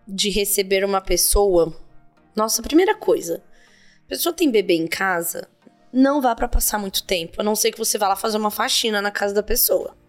de 0.08 0.30
receber 0.30 0.82
uma 0.82 1.02
pessoa. 1.02 1.76
Nossa, 2.34 2.62
primeira 2.62 2.94
coisa. 2.94 3.42
A 4.06 4.08
pessoa 4.08 4.32
tem 4.32 4.50
bebê 4.50 4.72
em 4.72 4.86
casa, 4.86 5.46
não 5.92 6.22
vá 6.22 6.34
pra 6.34 6.48
passar 6.48 6.78
muito 6.78 7.04
tempo. 7.04 7.42
A 7.42 7.44
não 7.44 7.54
ser 7.54 7.72
que 7.72 7.78
você 7.78 7.98
vá 7.98 8.08
lá 8.08 8.16
fazer 8.16 8.38
uma 8.38 8.50
faxina 8.50 9.02
na 9.02 9.10
casa 9.10 9.34
da 9.34 9.42
pessoa. 9.42 9.99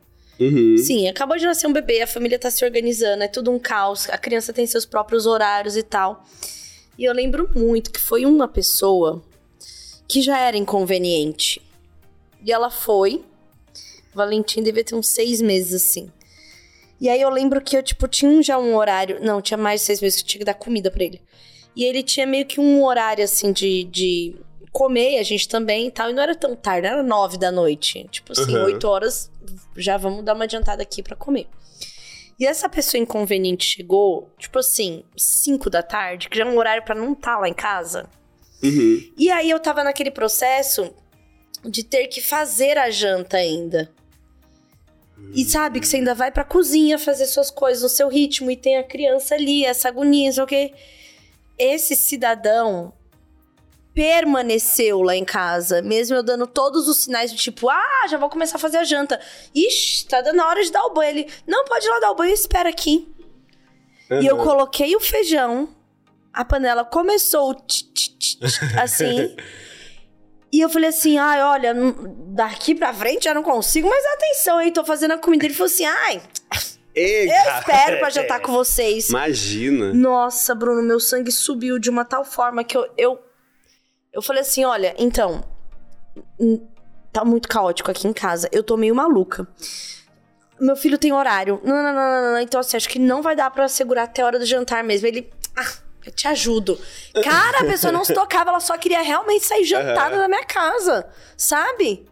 Uhum. 0.42 0.76
Sim, 0.78 1.08
acabou 1.08 1.38
de 1.38 1.46
nascer 1.46 1.68
um 1.68 1.74
bebê, 1.74 2.02
a 2.02 2.08
família 2.08 2.40
tá 2.40 2.50
se 2.50 2.66
organizando, 2.66 3.24
é 3.24 3.28
tudo 3.28 3.52
um 3.52 3.60
caos, 3.60 4.10
a 4.10 4.18
criança 4.18 4.52
tem 4.52 4.66
seus 4.66 4.86
próprios 4.86 5.28
horários 5.28 5.78
e 5.78 5.84
tal. 5.84 6.26
E 6.98 7.04
eu 7.04 7.14
lembro 7.14 7.48
muito 7.56 7.92
que 7.92 8.00
foi 8.00 8.26
uma 8.26 8.48
pessoa 8.48 9.24
que 10.08 10.22
já 10.22 10.40
era 10.40 10.58
inconveniente. 10.58 11.62
E 12.44 12.52
ela 12.52 12.72
foi. 12.72 13.24
Valentim 14.14 14.64
devia 14.64 14.84
ter 14.84 14.96
uns 14.96 15.08
seis 15.08 15.42
meses 15.42 15.86
assim. 15.86 16.12
E 17.00 17.08
aí 17.08 17.22
eu 17.22 17.30
lembro 17.30 17.62
que 17.62 17.78
eu, 17.78 17.84
tipo, 17.84 18.08
tinha 18.08 18.42
já 18.42 18.58
um 18.58 18.76
horário. 18.76 19.24
Não, 19.24 19.42
tinha 19.42 19.58
mais 19.58 19.82
de 19.82 19.86
seis 19.86 20.02
meses 20.02 20.22
que 20.22 20.26
eu 20.26 20.28
tinha 20.28 20.40
que 20.40 20.46
dar 20.46 20.54
comida 20.54 20.92
pra 20.92 21.04
ele. 21.04 21.22
E 21.76 21.84
ele 21.84 22.04
tinha 22.04 22.28
meio 22.28 22.46
que 22.46 22.60
um 22.60 22.84
horário, 22.84 23.24
assim, 23.24 23.52
de, 23.54 23.86
de 23.86 24.36
comer, 24.72 25.20
a 25.20 25.24
gente 25.24 25.48
também 25.48 25.88
e 25.88 25.92
tal. 25.92 26.10
E 26.10 26.14
não 26.14 26.24
era 26.24 26.36
tão 26.36 26.56
tarde, 26.56 26.88
era 26.88 27.04
nove 27.04 27.38
da 27.38 27.52
noite. 27.52 28.08
Tipo 28.10 28.32
assim, 28.32 28.56
Uhum. 28.56 28.64
oito 28.66 28.88
horas, 28.88 29.30
já 29.76 29.98
vamos 29.98 30.24
dar 30.24 30.34
uma 30.34 30.46
adiantada 30.46 30.82
aqui 30.82 31.04
pra 31.04 31.16
comer. 31.16 31.48
E 32.40 32.46
essa 32.46 32.68
pessoa 32.68 33.00
inconveniente 33.00 33.66
chegou, 33.66 34.30
tipo 34.40 34.58
assim, 34.58 35.04
cinco 35.16 35.70
da 35.70 35.84
tarde, 35.84 36.28
que 36.28 36.38
já 36.38 36.44
é 36.44 36.48
um 36.48 36.58
horário 36.58 36.84
pra 36.84 36.96
não 36.96 37.14
estar 37.14 37.38
lá 37.38 37.48
em 37.48 37.54
casa. 37.54 38.10
Uhum. 38.64 39.12
E 39.18 39.30
aí 39.30 39.50
eu 39.50 39.60
tava 39.60 39.84
naquele 39.84 40.10
processo 40.10 40.94
de 41.64 41.84
ter 41.84 42.08
que 42.08 42.22
fazer 42.22 42.78
a 42.78 42.90
janta 42.90 43.38
ainda. 43.38 43.92
E 45.36 45.46
sabe 45.46 45.80
que 45.80 45.88
você 45.88 45.98
ainda 45.98 46.16
vai 46.16 46.32
pra 46.32 46.44
cozinha 46.44 46.98
fazer 46.98 47.28
suas 47.28 47.52
coisas 47.52 47.84
no 47.84 47.90
seu 47.90 48.10
ritmo 48.10 48.50
e 48.50 48.58
tem 48.58 48.78
a 48.78 48.84
criança 48.84 49.36
ali, 49.36 49.64
essa 49.64 49.88
agonia, 49.88 50.34
sei 50.34 50.44
o 50.44 50.48
quê. 50.48 50.74
Esse 51.60 51.96
cidadão 51.96 52.92
permaneceu 53.94 55.02
lá 55.02 55.16
em 55.16 55.26
casa, 55.26 55.82
mesmo 55.82 56.16
eu 56.16 56.24
dando 56.24 56.48
todos 56.48 56.88
os 56.88 56.98
sinais 57.04 57.32
do 57.32 57.38
tipo, 57.38 57.70
ah, 57.70 58.06
já 58.10 58.18
vou 58.18 58.30
começar 58.30 58.56
a 58.56 58.60
fazer 58.60 58.78
a 58.78 58.84
janta. 58.84 59.20
Ixi, 59.54 60.08
tá 60.08 60.22
dando 60.22 60.40
a 60.42 60.48
hora 60.48 60.64
de 60.64 60.72
dar 60.72 60.84
o 60.86 60.94
banho. 60.94 61.10
Ele, 61.10 61.28
não, 61.46 61.66
pode 61.66 61.86
ir 61.86 61.90
lá 61.90 62.00
dar 62.00 62.12
o 62.12 62.16
banho, 62.16 62.34
espera 62.34 62.70
aqui. 62.70 63.08
E 64.22 64.26
eu 64.26 64.38
Uhum. 64.38 64.44
coloquei 64.44 64.96
o 64.96 65.00
feijão, 65.00 65.70
a 66.34 66.44
panela 66.44 66.84
começou 66.84 67.54
tch, 67.54 67.84
tch, 67.94 68.10
tch, 68.20 68.38
assim. 68.82 69.36
e 70.52 70.60
eu 70.62 70.70
falei 70.70 70.90
assim: 70.90 71.18
ai, 71.18 71.42
olha, 71.42 71.74
daqui 72.34 72.76
pra 72.76 72.94
frente 72.94 73.24
já 73.26 73.34
não 73.34 73.44
consigo 73.44 73.88
mais 73.90 74.06
atenção, 74.06 74.60
hein? 74.60 74.72
Tô 74.72 74.84
fazendo 74.84 75.12
a 75.12 75.18
comida. 75.18 75.46
Ele 75.46 75.54
falou 75.54 75.72
assim: 75.72 75.86
ai, 75.86 76.22
Ei, 76.94 77.30
Eu 77.30 77.34
espero 77.60 78.00
pra 78.00 78.10
jantar 78.10 78.42
com 78.42 78.52
vocês. 78.54 79.10
Imagina. 79.10 79.94
Nossa, 79.94 80.54
Bruno, 80.54 80.82
meu 80.82 81.00
sangue 81.00 81.32
subiu 81.32 81.80
de 81.80 81.90
uma 81.90 82.04
tal 82.04 82.26
forma 82.26 82.64
que 82.66 82.78
eu. 82.78 82.86
Eu, 82.98 83.20
eu 84.14 84.22
falei 84.22 84.42
assim: 84.42 84.64
olha, 84.66 84.94
então. 84.98 85.44
Tá 87.12 87.26
muito 87.26 87.48
caótico 87.50 87.92
aqui 87.92 88.08
em 88.08 88.14
casa. 88.14 88.48
Eu 88.52 88.64
tô 88.64 88.78
meio 88.78 88.96
maluca. 88.96 89.46
Meu 90.60 90.76
filho 90.76 90.98
tem 90.98 91.12
horário. 91.12 91.60
Não, 91.64 91.76
não, 91.76 91.94
não, 91.94 92.22
não, 92.22 92.32
não. 92.34 92.40
Então, 92.40 92.60
assim, 92.60 92.78
acho 92.78 92.88
que 92.88 93.00
não 93.00 93.22
vai 93.22 93.36
dar 93.36 93.52
pra 93.52 93.68
segurar 93.68 94.04
até 94.04 94.22
a 94.22 94.26
hora 94.26 94.40
do 94.40 94.46
jantar 94.46 94.84
mesmo. 94.84 95.08
Ele. 95.08 95.30
Ah, 95.56 95.74
eu 96.06 96.12
te 96.12 96.28
ajudo. 96.28 96.80
Cara, 97.24 97.60
a 97.60 97.66
pessoa 97.66 97.92
não 97.92 98.06
se 98.06 98.14
tocava, 98.14 98.50
ela 98.50 98.60
só 98.60 98.78
queria 98.78 99.02
realmente 99.02 99.46
sair 99.46 99.66
jantada 99.66 100.18
da 100.18 100.28
minha 100.28 100.44
casa. 100.46 101.10
Sabe? 101.36 102.06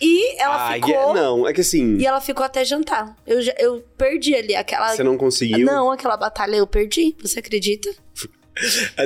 E 0.00 0.40
ela 0.40 0.68
Ai, 0.68 0.80
ficou. 0.80 1.10
é- 1.10 1.14
não, 1.14 1.46
é 1.48 1.52
que 1.52 1.60
assim, 1.60 1.96
E 1.98 2.06
ela 2.06 2.20
ficou 2.20 2.44
até 2.44 2.64
jantar. 2.64 3.14
Eu, 3.26 3.40
eu 3.58 3.80
perdi 3.96 4.34
ali 4.34 4.56
aquela. 4.56 4.88
você 4.96 5.02
não 5.04 5.16
conseguiu. 5.16 5.64
Não, 5.66 5.90
aquela 5.92 6.16
batalha 6.16 6.56
eu 6.56 6.66
perdi, 6.66 7.16
você 7.20 7.38
acredita? 7.38 7.88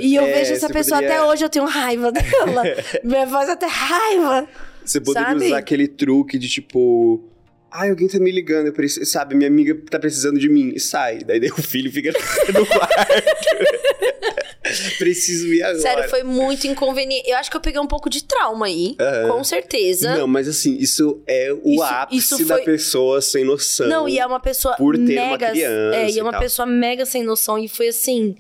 E 0.03 0.15
eu 0.15 0.25
É, 0.25 0.33
vejo 0.33 0.53
essa 0.55 0.69
pessoa 0.69 0.97
poderia- 1.01 1.21
até 1.21 1.25
hoje, 1.31 1.45
eu 1.45 1.49
tenho 1.49 1.65
raiva 1.67 2.11
dela. 2.13 2.63
Me 3.05 3.27
faz 3.29 3.49
até 3.49 3.67
raiva. 3.67 4.49
Você 4.85 5.01
poderia 5.01 5.29
Sabe? 5.29 5.47
usar 5.47 5.59
aquele 5.59 5.87
truque 5.89 6.39
de 6.39 6.49
tipo. 6.49 7.23
Ai, 7.71 7.91
alguém 7.91 8.09
tá 8.09 8.19
me 8.19 8.31
ligando, 8.31 8.67
eu 8.69 8.73
preciso, 8.73 9.05
sabe? 9.05 9.35
Minha 9.35 9.49
amiga 9.49 9.77
tá 9.91 9.99
precisando 9.99 10.39
de 10.39 10.49
mim. 10.49 10.73
E 10.75 10.81
sai. 10.81 11.19
Daí, 11.25 11.39
daí 11.41 11.51
o 11.51 11.63
filho 11.63 11.91
fica 11.93 12.11
no 12.55 12.65
quarto. 12.65 12.87
Preciso 14.99 15.47
ir 15.53 15.63
agora. 15.63 15.81
Sério, 15.81 16.09
foi 16.11 16.23
muito 16.25 16.67
inconveniente. 16.67 17.29
Eu 17.31 17.37
acho 17.37 17.49
que 17.51 17.57
eu 17.57 17.61
peguei 17.61 17.81
um 17.81 17.87
pouco 17.87 18.11
de 18.11 18.25
trauma 18.25 18.67
aí, 18.67 18.97
Aham. 18.99 19.29
com 19.29 19.45
certeza. 19.45 20.17
Não, 20.17 20.27
mas 20.27 20.49
assim, 20.49 20.77
isso 20.77 21.23
é 21.27 21.53
o 21.53 21.75
Isso- 21.75 21.83
ápice 21.85 22.35
isso 22.35 22.45
da 22.47 22.57
foi- 22.57 22.65
pessoa 22.65 23.21
sem 23.23 23.45
noção. 23.45 23.87
Não, 23.87 24.09
e 24.09 24.19
é 24.19 24.27
uma 24.27 24.41
pessoa 24.41 24.75
por 24.77 24.97
ter 24.97 25.19
uma 25.21 25.33
mega. 25.33 25.51
criança 25.51 25.97
é, 25.97 26.11
e 26.11 26.15
e 26.15 26.19
é 26.19 26.23
uma 26.23 26.33
tal. 26.33 26.41
pessoa 26.41 26.67
mega 26.67 27.07
sem 27.07 27.23
noção. 27.23 27.57
E 27.59 27.69
foi 27.69 27.89
assim. 27.89 28.35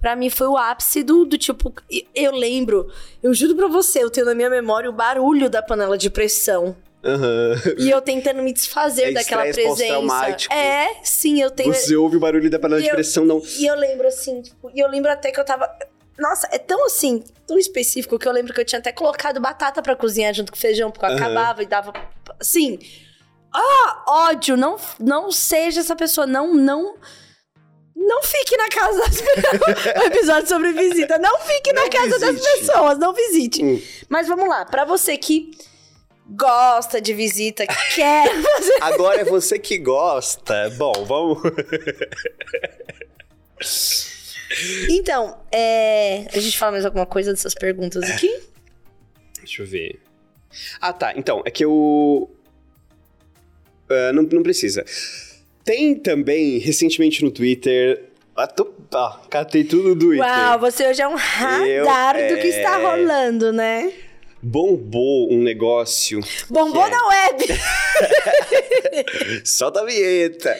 Pra 0.00 0.16
mim 0.16 0.30
foi 0.30 0.46
o 0.46 0.56
ápice 0.56 1.02
do, 1.02 1.24
do 1.26 1.36
tipo. 1.36 1.72
Eu 2.14 2.32
lembro, 2.32 2.90
eu 3.22 3.34
juro 3.34 3.54
pra 3.54 3.66
você, 3.68 4.02
eu 4.02 4.10
tenho 4.10 4.26
na 4.26 4.34
minha 4.34 4.48
memória 4.48 4.88
o 4.88 4.92
barulho 4.92 5.50
da 5.50 5.62
panela 5.62 5.98
de 5.98 6.08
pressão. 6.08 6.74
Aham. 7.04 7.54
E 7.78 7.90
eu 7.90 8.00
tentando 8.00 8.42
me 8.42 8.52
desfazer 8.52 9.04
É 9.10 9.12
daquela 9.12 9.42
presença. 9.42 10.52
É, 10.54 10.88
sim, 11.02 11.40
eu 11.42 11.50
tenho. 11.50 11.72
Você 11.72 11.96
ouve 11.96 12.16
o 12.16 12.20
barulho 12.20 12.50
da 12.50 12.58
panela 12.58 12.80
E 12.80 12.84
de 12.84 12.88
eu- 12.90 12.94
pressão, 12.94 13.24
não. 13.24 13.40
E 13.58 13.66
eu 13.66 13.74
lembro 13.74 14.06
assim, 14.08 14.42
tipo, 14.42 14.70
e 14.74 14.80
eu 14.80 14.88
lembro 14.88 15.10
até 15.10 15.30
que 15.30 15.40
eu 15.40 15.44
tava. 15.44 15.68
Nossa, 16.18 16.46
é 16.52 16.58
tão 16.58 16.84
assim, 16.86 17.24
tão 17.46 17.58
específico 17.58 18.18
que 18.18 18.28
eu 18.28 18.32
lembro 18.32 18.52
que 18.52 18.60
eu 18.60 18.64
tinha 18.64 18.78
até 18.78 18.92
colocado 18.92 19.40
batata 19.40 19.80
pra 19.80 19.96
cozinhar 19.96 20.34
junto 20.34 20.52
com 20.52 20.58
feijão, 20.58 20.90
porque 20.90 21.06
eu 21.06 21.10
Aham. 21.10 21.16
acabava 21.18 21.62
e 21.62 21.66
dava. 21.66 21.92
Assim. 22.38 22.78
Ah, 23.52 24.04
ódio, 24.06 24.56
não, 24.56 24.76
não 24.98 25.32
seja 25.32 25.80
essa 25.80 25.96
pessoa, 25.96 26.26
não, 26.26 26.54
não. 26.54 26.94
Não 28.02 28.22
fique 28.22 28.56
na 28.56 28.68
casa 28.70 28.98
das 28.98 29.20
pessoas. 29.20 29.96
um 29.96 30.06
episódio 30.06 30.48
sobre 30.48 30.72
visita. 30.72 31.18
Não 31.18 31.38
fique 31.40 31.70
na 31.74 31.82
Não 31.82 31.90
casa 31.90 32.18
das 32.18 32.34
visite. 32.34 32.58
pessoas, 32.60 32.98
não 32.98 33.12
visite. 33.12 33.62
Hum. 33.62 33.80
Mas 34.08 34.26
vamos 34.26 34.48
lá, 34.48 34.64
pra 34.64 34.86
você 34.86 35.18
que 35.18 35.50
gosta 36.26 36.98
de 37.00 37.12
visita, 37.12 37.66
quer 37.94 38.30
fazer. 38.42 38.78
Agora 38.80 39.20
é 39.20 39.24
você 39.24 39.58
que 39.58 39.76
gosta. 39.78 40.70
Bom, 40.70 41.04
vamos. 41.04 41.38
Então, 44.88 45.38
é... 45.52 46.26
a 46.32 46.40
gente 46.40 46.56
fala 46.58 46.72
mais 46.72 46.84
alguma 46.86 47.06
coisa 47.06 47.32
dessas 47.32 47.54
perguntas 47.54 48.02
aqui? 48.10 48.40
Deixa 49.38 49.62
eu 49.62 49.66
ver. 49.66 50.00
Ah, 50.80 50.92
tá. 50.92 51.12
Então, 51.16 51.42
é 51.44 51.50
que 51.50 51.64
eu. 51.64 52.30
Ah, 53.88 54.12
não, 54.12 54.22
não 54.22 54.42
precisa. 54.42 54.84
Tem 55.64 55.94
também, 55.94 56.58
recentemente 56.58 57.22
no 57.24 57.30
Twitter. 57.30 58.04
Ah, 58.36 58.46
tô... 58.46 58.72
ah, 58.94 59.20
catei 59.28 59.64
tudo 59.64 59.94
do 59.94 60.06
Twitter. 60.06 60.26
Uau, 60.26 60.58
você 60.58 60.88
hoje 60.88 61.02
é 61.02 61.08
um 61.08 61.14
radar 61.14 62.14
do 62.28 62.36
que 62.40 62.48
está 62.48 62.80
é. 62.80 62.82
rolando, 62.82 63.52
né? 63.52 63.92
Bombou 64.42 65.30
um 65.30 65.42
negócio. 65.42 66.20
Bombou 66.48 66.86
é- 66.86 66.90
na 66.90 67.06
web! 67.08 67.44
Solta 69.44 69.82
a 69.82 69.84
vinheta! 69.84 70.58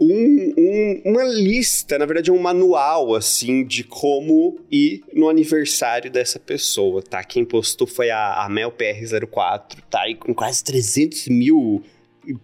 Um, 0.00 0.54
um- 0.58 1.02
uma 1.04 1.22
lista, 1.22 1.98
na 1.98 2.04
verdade 2.04 2.30
é 2.30 2.32
um 2.32 2.38
manual, 2.40 3.14
assim, 3.14 3.64
de 3.64 3.84
como 3.84 4.58
ir 4.72 5.04
no 5.12 5.28
aniversário 5.28 6.10
dessa 6.10 6.40
pessoa, 6.40 7.00
tá? 7.00 7.22
Quem 7.22 7.44
postou 7.44 7.86
foi 7.86 8.10
a, 8.10 8.44
a 8.44 8.50
MelPR04, 8.50 9.76
tá? 9.88 10.00
aí 10.00 10.16
com 10.16 10.34
quase 10.34 10.64
300 10.64 11.28
mil 11.28 11.84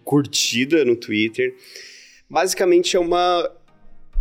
curtidas 0.04 0.86
no 0.86 0.96
Twitter. 0.96 1.54
Basicamente 2.28 2.96
é 2.96 3.00
uma... 3.00 3.50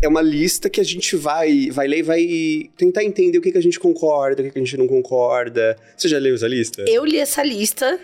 É 0.04 0.08
uma 0.08 0.22
lista 0.22 0.68
que 0.68 0.82
a 0.82 0.84
gente 0.84 1.16
vai, 1.16 1.70
vai 1.70 1.88
ler 1.88 2.00
e 2.00 2.02
vai 2.02 2.70
tentar 2.76 3.04
entender 3.04 3.38
o 3.38 3.42
que, 3.42 3.52
que 3.52 3.58
a 3.60 3.62
gente 3.62 3.80
concorda, 3.80 4.42
o 4.42 4.46
que, 4.46 4.52
que 4.52 4.58
a 4.58 4.64
gente 4.64 4.76
não 4.76 4.88
concorda. 4.88 5.78
Você 5.96 6.08
já 6.08 6.18
leu 6.18 6.34
essa 6.34 6.48
lista? 6.48 6.84
Eu 6.88 7.06
li 7.06 7.20
essa 7.20 7.44
lista. 7.44 8.00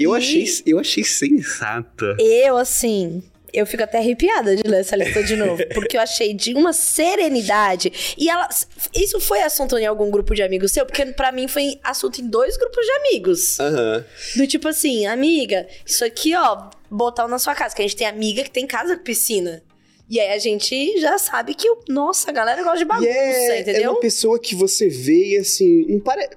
Eu 0.00 0.14
e 0.14 0.18
achei, 0.18 0.46
eu 0.64 0.78
achei 0.78 1.04
sensata. 1.04 2.16
Eu, 2.18 2.56
assim, 2.56 3.22
eu 3.54 3.66
fico 3.66 3.82
até 3.82 3.98
arrepiada 3.98 4.56
de 4.56 4.62
ler 4.68 4.80
essa 4.80 4.96
lista 4.96 5.22
de 5.22 5.36
novo. 5.36 5.62
porque 5.74 5.96
eu 5.96 6.00
achei 6.00 6.34
de 6.34 6.54
uma 6.54 6.72
serenidade. 6.72 8.14
E 8.18 8.28
ela. 8.28 8.48
Isso 8.94 9.20
foi 9.20 9.40
assunto 9.42 9.78
em 9.78 9.86
algum 9.86 10.10
grupo 10.10 10.34
de 10.34 10.42
amigos 10.42 10.72
seu? 10.72 10.84
Porque 10.84 11.06
pra 11.06 11.32
mim 11.32 11.48
foi 11.48 11.78
assunto 11.82 12.20
em 12.20 12.26
dois 12.26 12.56
grupos 12.56 12.84
de 12.84 12.92
amigos. 12.92 13.60
Aham. 13.60 14.04
Do 14.36 14.46
tipo 14.46 14.68
assim, 14.68 15.06
amiga, 15.06 15.66
isso 15.86 16.04
aqui, 16.04 16.34
ó, 16.34 16.70
botar 16.90 17.28
na 17.28 17.38
sua 17.38 17.54
casa. 17.54 17.74
Que 17.74 17.82
a 17.82 17.84
gente 17.86 17.96
tem 17.96 18.06
amiga 18.06 18.42
que 18.42 18.50
tem 18.50 18.66
casa 18.66 18.96
com 18.96 19.02
piscina. 19.02 19.62
E 20.08 20.20
aí 20.20 20.32
a 20.32 20.38
gente 20.38 21.00
já 21.00 21.16
sabe 21.16 21.54
que, 21.54 21.66
nossa, 21.88 22.30
a 22.30 22.32
galera 22.32 22.62
gosta 22.62 22.78
de 22.78 22.84
bagunça, 22.84 23.08
E 23.08 23.10
é, 23.10 23.56
é 23.56 23.60
entendeu? 23.60 23.92
uma 23.92 24.00
pessoa 24.00 24.38
que 24.38 24.54
você 24.54 24.88
vê 24.88 25.30
e 25.30 25.38
assim, 25.38 25.86
não 25.88 25.98
pare... 25.98 26.28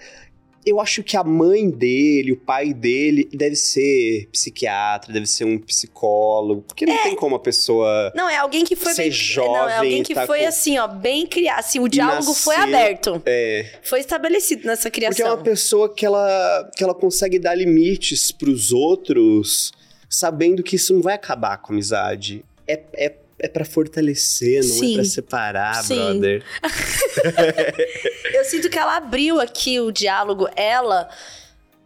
Eu 0.70 0.82
acho 0.82 1.02
que 1.02 1.16
a 1.16 1.24
mãe 1.24 1.70
dele, 1.70 2.34
o 2.34 2.38
pai 2.38 2.74
dele, 2.74 3.30
deve 3.34 3.56
ser 3.56 4.28
psiquiatra, 4.32 5.14
deve 5.14 5.26
ser 5.26 5.46
um 5.46 5.58
psicólogo. 5.58 6.62
Porque 6.64 6.86
não 6.86 7.02
tem 7.04 7.16
como 7.16 7.36
a 7.36 7.40
pessoa. 7.40 8.12
Não, 8.14 8.28
é 8.30 8.36
alguém 8.38 8.66
que 8.66 8.76
foi 8.76 8.94
Ser 8.94 9.04
bem. 9.04 9.12
jovem, 9.12 9.54
não, 9.54 9.70
é 9.70 9.78
alguém 9.78 10.04
que 10.04 10.14
tá 10.14 10.26
foi 10.28 10.40
com- 10.42 10.48
assim, 10.48 10.78
ó, 10.78 10.88
bem 10.88 11.26
criado. 11.26 11.60
Assim, 11.60 11.80
o 11.80 11.88
diálogo 11.88 12.34
foi 12.34 12.58
Nascer- 12.58 12.76
aberto. 12.76 13.22
É. 13.26 13.80
Foi 13.84 14.00
estabelecido 14.02 14.68
nessa 14.68 14.90
Porque 14.90 15.06
é 15.06 15.10
criação. 15.10 15.36
uma 15.36 15.44
pessoa 15.44 15.94
que 15.94 16.06
ela, 16.06 16.70
que 16.76 16.84
ela 16.84 16.94
consegue 16.94 17.40
dar 17.40 17.56
limites 17.56 18.32
pros 18.32 18.72
outros, 18.74 19.72
sabendo 20.10 20.62
que 20.64 20.76
isso 20.76 20.94
não 20.94 21.02
vai 21.02 21.14
acabar 21.16 21.58
com 21.60 21.72
a 21.72 21.76
amizade. 21.76 22.44
É, 22.68 22.82
é, 22.94 23.14
é 23.40 23.48
para 23.48 23.64
fortalecer, 23.66 24.64
não 24.64 24.70
Sim. 24.70 24.92
é 24.92 24.96
pra 24.96 25.06
separar, 25.06 25.84
Sim. 25.84 25.96
brother. 25.96 26.44
Eu 28.34 28.44
sinto 28.46 28.70
que 28.70 28.78
ela 28.78 28.98
abriu 28.98 29.40
aqui 29.40 29.80
o 29.80 29.92
diálogo, 29.92 30.48
ela 30.56 31.10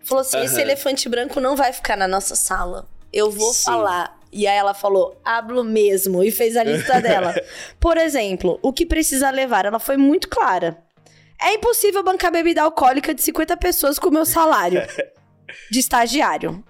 falou 0.04 0.22
assim: 0.22 0.40
esse 0.42 0.56
Aham. 0.56 0.62
elefante 0.62 1.10
branco 1.10 1.40
não 1.40 1.56
vai 1.56 1.74
ficar 1.74 1.98
na 1.98 2.08
nossa 2.08 2.36
sala. 2.36 2.88
Eu 3.12 3.30
vou 3.30 3.54
Sim. 3.54 3.66
falar. 3.66 4.20
E 4.34 4.48
aí 4.48 4.58
ela 4.58 4.74
falou, 4.74 5.20
hablo 5.26 5.62
mesmo, 5.62 6.24
e 6.24 6.32
fez 6.32 6.56
a 6.56 6.64
lista 6.64 7.00
dela. 7.02 7.36
Por 7.82 7.98
exemplo, 7.98 8.58
o 8.62 8.72
que 8.72 8.86
precisa 8.86 9.30
levar? 9.30 9.66
Ela 9.66 9.78
foi 9.80 9.98
muito 9.98 10.30
clara. 10.30 10.78
É 11.42 11.54
impossível 11.56 12.02
bancar 12.02 12.32
bebida 12.32 12.62
alcoólica 12.62 13.14
de 13.14 13.22
50 13.22 13.58
pessoas 13.58 14.00
com 14.00 14.08
o 14.08 14.14
meu 14.14 14.26
salário 14.26 14.82
de 15.70 15.80
estagiário. 15.80 16.64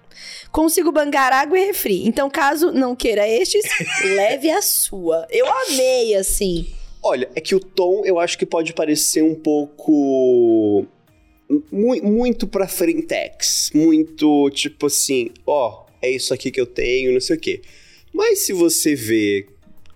Consigo 0.52 0.92
bancar 0.92 1.32
água 1.32 1.58
e 1.58 1.64
refri. 1.66 2.06
Então, 2.06 2.28
caso 2.28 2.70
não 2.70 2.94
queira 2.94 3.26
estes, 3.28 3.64
leve 4.16 4.50
a 4.50 4.60
sua. 4.60 5.26
Eu 5.30 5.46
amei, 5.50 6.14
assim. 6.14 6.66
Olha, 7.02 7.28
é 7.34 7.40
que 7.40 7.54
o 7.54 7.58
tom 7.60 8.02
eu 8.04 8.18
acho 8.20 8.36
que 8.38 8.44
pode 8.46 8.72
parecer 8.74 9.22
um 9.24 9.34
pouco. 9.34 10.86
mu- 11.70 12.02
muito 12.02 12.46
pra 12.46 12.68
frentex. 12.68 13.70
Muito 13.74 14.50
tipo 14.50 14.86
assim, 14.86 15.30
ó, 15.46 15.86
é 16.00 16.10
isso 16.10 16.32
aqui 16.32 16.50
que 16.50 16.60
eu 16.60 16.66
tenho, 16.66 17.12
não 17.12 17.20
sei 17.20 17.36
o 17.36 17.40
quê. 17.40 17.62
Mas 18.12 18.40
se 18.40 18.52
você 18.52 18.94
vê 18.94 19.46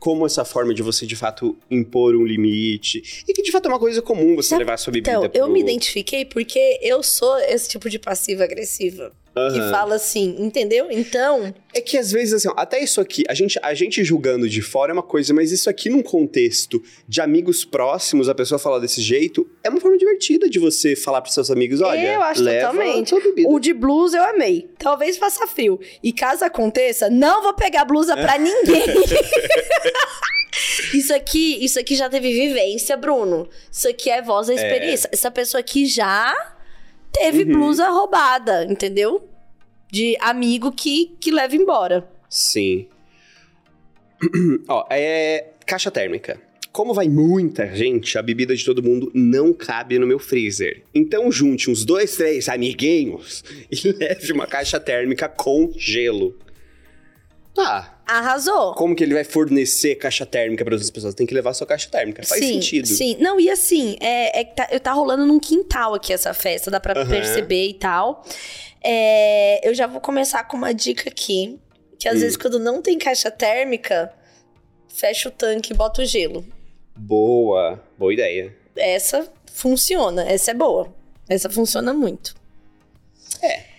como 0.01 0.25
essa 0.27 0.45
forma 0.45 0.73
de 0.75 0.83
você 0.83 1.05
de 1.07 1.17
fato 1.17 1.57
impor 1.71 2.15
um 2.15 2.25
limite, 2.25 3.25
e 3.29 3.33
que 3.33 3.43
de 3.43 3.51
fato 3.51 3.67
é 3.67 3.69
uma 3.69 3.79
coisa 3.79 4.01
comum 4.01 4.37
você 4.37 4.49
Então, 4.49 4.59
levar 4.59 4.75
a 4.75 4.77
sua 4.79 4.93
bebida 4.93 5.11
Então, 5.11 5.25
eu 5.35 5.45
pro- 5.45 5.53
me 5.53 5.61
identifiquei 5.61 6.25
porque 6.25 6.79
eu 6.83 7.03
sou 7.03 7.37
esse 7.41 7.69
tipo 7.69 7.89
de 7.91 7.99
passiva 7.99 8.45
agressiva. 8.45 9.13
Que 9.37 9.59
Aham. 9.61 9.71
fala 9.71 9.95
assim, 9.97 10.35
entendeu? 10.39 10.87
Então, 10.91 11.55
É 11.75 11.81
que 11.83 11.99
às 11.99 12.11
vezes, 12.11 12.33
assim, 12.33 12.49
até 12.57 12.83
isso 12.83 13.03
aqui, 13.03 13.23
a 13.29 13.35
gente, 13.35 13.59
a 13.63 13.75
gente 13.75 14.03
julgando 14.03 14.49
de 14.49 14.63
fora 14.63 14.93
é 14.93 14.95
uma 14.95 15.03
coisa, 15.03 15.35
mas 15.35 15.53
isso 15.53 15.69
aqui 15.69 15.91
num 15.91 16.03
contexto 16.03 16.83
de 17.07 17.21
amigos 17.21 17.63
próximos, 17.63 18.31
a 18.31 18.35
pessoa 18.35 18.59
falar 18.59 18.79
desse 18.79 19.03
jeito, 19.03 19.47
é 19.63 19.69
uma 19.69 19.79
forma 19.79 19.99
divertida 19.99 20.49
de 20.49 20.59
você 20.59 20.97
falar 20.97 21.21
pros 21.21 21.35
seus 21.35 21.51
amigos, 21.51 21.83
olha, 21.83 22.15
eu 22.15 22.23
acho 22.23 22.43
leva 22.43 22.71
totalmente. 22.71 23.15
O 23.47 23.59
de 23.59 23.75
blusa 23.75 24.17
eu 24.17 24.25
amei. 24.25 24.71
Talvez 24.79 25.19
faça 25.19 25.47
frio. 25.47 25.79
E 26.03 26.15
caso 26.15 26.43
aconteça, 26.43 27.11
não 27.11 27.43
vou 27.43 27.53
pegar 27.53 27.85
blusa 27.85 28.17
pra 28.17 28.39
ninguém. 28.39 28.87
isso 30.95 31.15
aqui, 31.15 31.63
isso 31.63 31.79
aqui 31.79 31.95
já 31.95 32.09
teve 32.09 32.33
vivência, 32.33 32.97
Bruno. 32.97 33.47
Isso 33.71 33.87
aqui 33.87 34.09
é 34.09 34.23
voz 34.23 34.47
da 34.47 34.55
experiência. 34.55 35.11
Essa 35.13 35.31
pessoa 35.31 35.61
aqui 35.61 35.85
já 35.85 36.35
teve 37.19 37.45
Uhum. 37.45 37.59
blusa 37.59 37.89
roubada, 37.89 38.65
entendeu? 38.65 39.29
De 39.91 40.17
amigo 40.21 40.73
que, 40.73 41.17
que 41.21 41.31
leva 41.31 41.55
embora. 41.57 42.07
Sim. 42.29 42.89
Ó, 44.69 44.87
é 44.91 45.47
caixa 45.65 45.91
térmica. 45.91 46.41
Como 46.73 46.93
vai 46.93 47.09
muita 47.09 47.75
gente, 47.75 48.19
a 48.19 48.23
bebida 48.23 48.55
de 48.55 48.63
todo 48.65 48.83
mundo 48.83 49.11
não 49.15 49.53
cabe 49.53 49.99
no 49.99 50.07
meu 50.07 50.19
freezer. 50.19 50.83
Então 50.95 51.33
junte 51.33 51.71
uns 51.71 51.85
dois, 51.87 52.17
três 52.17 52.49
amiguinhos 52.51 53.43
e 53.71 53.93
leve 53.97 54.33
uma 54.33 54.47
caixa 54.47 54.79
térmica 54.79 55.27
com 55.29 55.73
gelo. 55.77 56.37
Tá. 57.57 57.99
Arrasou. 58.07 58.75
Como 58.75 58.95
que 58.95 59.03
ele 59.03 59.15
vai 59.15 59.25
fornecer 59.25 59.97
caixa 59.97 60.25
térmica 60.27 60.63
para 60.65 60.75
outras 60.75 60.91
pessoas? 60.91 61.15
Tem 61.15 61.27
que 61.27 61.35
levar 61.35 61.55
sua 61.55 61.67
caixa 61.67 61.89
térmica. 61.91 62.23
Faz 62.23 62.41
sim, 62.41 62.53
sentido. 62.55 62.87
Sim, 62.87 63.17
não, 63.19 63.41
e 63.41 63.51
assim, 63.51 63.97
é, 63.99 64.41
é 64.41 64.45
tá, 64.45 64.67
tá 64.79 64.93
rolando 64.93 65.27
num 65.27 65.41
quintal 65.41 65.95
aqui 65.95 66.13
essa 66.13 66.33
festa, 66.35 66.71
dá 66.71 66.79
pra 66.79 67.01
Aham. 67.01 67.09
perceber 67.09 67.67
e 67.69 67.75
tal. 67.75 68.23
É, 68.85 69.67
eu 69.69 69.75
já 69.75 69.87
vou 69.87 70.01
começar 70.01 70.45
com 70.45 70.57
uma 70.57 70.73
dica 70.73 71.09
aqui, 71.09 71.59
que 71.99 72.07
às 72.09 72.17
Hum. 72.17 72.21
vezes 72.21 72.37
quando 72.37 72.59
não 72.61 72.81
tem 72.83 72.99
caixa 72.99 73.31
térmica, 73.31 74.13
fecha 74.95 75.29
o 75.29 75.33
tanque 75.33 75.73
e 75.73 75.77
bota 75.77 76.03
o 76.03 76.05
gelo. 76.05 76.45
Boa. 76.95 77.83
Boa 77.99 78.13
ideia. 78.13 78.55
Essa 78.77 79.27
funciona, 79.53 80.23
essa 80.31 80.51
é 80.51 80.55
boa. 80.55 80.95
Essa 81.29 81.51
funciona 81.51 81.93
muito. 81.93 82.37
É. 83.43 83.76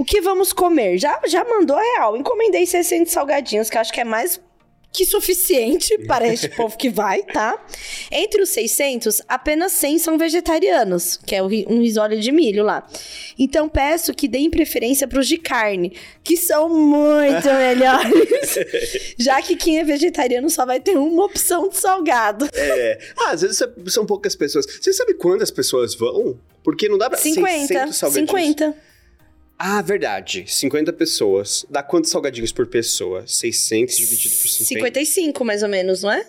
O 0.00 0.04
que 0.04 0.22
vamos 0.22 0.50
comer? 0.50 0.96
Já, 0.96 1.20
já 1.26 1.44
mandou 1.44 1.76
a 1.76 1.82
real. 1.82 2.16
Encomendei 2.16 2.64
600 2.64 3.12
salgadinhos, 3.12 3.68
que 3.68 3.76
eu 3.76 3.82
acho 3.82 3.92
que 3.92 4.00
é 4.00 4.04
mais 4.04 4.40
que 4.90 5.04
suficiente 5.04 5.98
para 6.08 6.26
este 6.26 6.48
povo 6.48 6.74
que 6.74 6.88
vai, 6.88 7.22
tá? 7.22 7.62
Entre 8.10 8.40
os 8.40 8.48
600, 8.48 9.20
apenas 9.28 9.72
100 9.72 9.98
são 9.98 10.16
vegetarianos, 10.16 11.18
que 11.26 11.34
é 11.34 11.42
um 11.42 11.82
risole 11.82 12.18
de 12.18 12.32
milho 12.32 12.64
lá. 12.64 12.88
Então 13.38 13.68
peço 13.68 14.14
que 14.14 14.26
deem 14.26 14.48
preferência 14.48 15.06
para 15.06 15.20
os 15.20 15.28
de 15.28 15.36
carne, 15.36 15.92
que 16.24 16.34
são 16.34 16.70
muito 16.70 17.46
melhores. 17.52 18.58
Já 19.18 19.42
que 19.42 19.54
quem 19.54 19.80
é 19.80 19.84
vegetariano 19.84 20.48
só 20.48 20.64
vai 20.64 20.80
ter 20.80 20.96
uma 20.96 21.26
opção 21.26 21.68
de 21.68 21.76
salgado. 21.76 22.48
É. 22.54 22.98
Ah, 23.18 23.32
às 23.32 23.42
vezes 23.42 23.62
são 23.88 24.06
poucas 24.06 24.34
pessoas. 24.34 24.64
Você 24.64 24.94
sabe 24.94 25.12
quantas 25.12 25.50
pessoas 25.50 25.94
vão? 25.94 26.38
Porque 26.64 26.88
não 26.88 26.96
dá 26.96 27.10
pra 27.10 27.18
50, 27.18 27.66
600 27.66 27.96
salgadinhos. 27.96 28.30
50. 28.30 28.89
Ah, 29.62 29.82
verdade. 29.82 30.46
50 30.46 30.90
pessoas. 30.94 31.66
Dá 31.68 31.82
quantos 31.82 32.10
salgadinhos 32.10 32.50
por 32.50 32.66
pessoa? 32.66 33.26
600 33.26 33.94
dividido 33.94 34.34
por 34.36 34.48
50? 34.48 34.64
55, 34.64 35.44
mais 35.44 35.62
ou 35.62 35.68
menos, 35.68 36.02
não 36.02 36.10
é? 36.10 36.26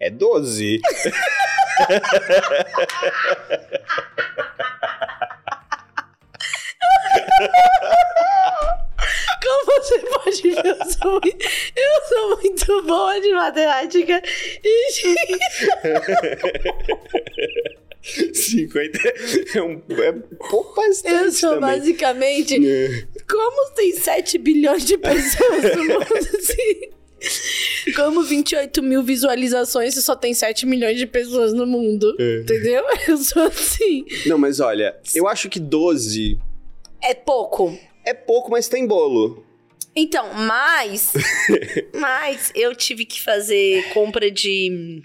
É 0.00 0.10
12. 0.10 0.80
Como 9.42 9.64
você 9.66 9.98
pode 10.00 10.42
ver, 10.42 10.66
eu 10.66 10.84
sou, 10.90 11.20
eu 11.24 12.02
sou 12.08 12.36
muito 12.40 12.82
boa 12.82 13.20
de 13.20 13.32
matemática. 13.32 14.20
E 14.64 14.92
50 18.02 18.98
é 19.54 19.62
um 19.62 19.80
é 19.90 20.12
pouco 20.50 20.74
bastante 20.74 21.24
eu 21.24 21.32
sou 21.32 21.54
também. 21.54 21.78
basicamente. 21.78 22.54
É. 22.66 23.06
Como 23.30 23.70
tem 23.74 23.92
7 23.94 24.38
bilhões 24.38 24.84
de 24.84 24.98
pessoas 24.98 25.76
no 25.76 25.84
mundo 25.84 26.06
assim? 26.36 26.90
Como 27.94 28.22
28 28.24 28.82
mil 28.82 29.02
visualizações 29.02 29.96
e 29.96 30.02
só 30.02 30.16
tem 30.16 30.34
7 30.34 30.66
milhões 30.66 30.98
de 30.98 31.06
pessoas 31.06 31.52
no 31.52 31.66
mundo. 31.66 32.14
É. 32.18 32.40
Entendeu? 32.40 32.82
Eu 33.06 33.16
sou 33.18 33.42
assim. 33.44 34.04
Não, 34.26 34.36
mas 34.36 34.58
olha, 34.58 34.96
eu 35.14 35.28
acho 35.28 35.48
que 35.48 35.60
12 35.60 36.38
É 37.00 37.14
pouco. 37.14 37.78
é 38.04 38.12
pouco, 38.12 38.50
mas 38.50 38.66
tem 38.68 38.86
bolo. 38.86 39.44
Então, 39.94 40.32
mas. 40.34 41.12
mas 41.94 42.50
eu 42.54 42.74
tive 42.74 43.04
que 43.04 43.20
fazer 43.20 43.84
compra 43.92 44.30
de 44.30 45.02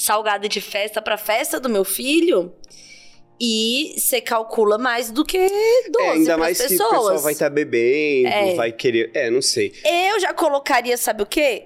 salgado 0.00 0.48
de 0.48 0.60
festa 0.60 1.00
pra 1.02 1.16
festa 1.16 1.60
do 1.60 1.68
meu 1.68 1.84
filho. 1.84 2.52
E 3.42 3.94
você 3.96 4.20
calcula 4.20 4.76
mais 4.76 5.10
do 5.10 5.24
que 5.24 5.38
12 5.38 5.48
é, 5.98 6.10
ainda 6.10 6.36
mais 6.36 6.60
que 6.60 6.68
pessoas. 6.68 6.88
o 6.90 6.94
pessoal 6.94 7.18
vai 7.20 7.32
estar 7.32 7.48
bebendo, 7.48 8.28
É. 8.28 8.54
vai 8.54 8.70
querer. 8.70 9.10
É, 9.14 9.30
não 9.30 9.40
sei. 9.40 9.72
Eu 9.84 10.20
já 10.20 10.34
colocaria, 10.34 10.96
sabe 10.98 11.22
o 11.22 11.26
quê? 11.26 11.64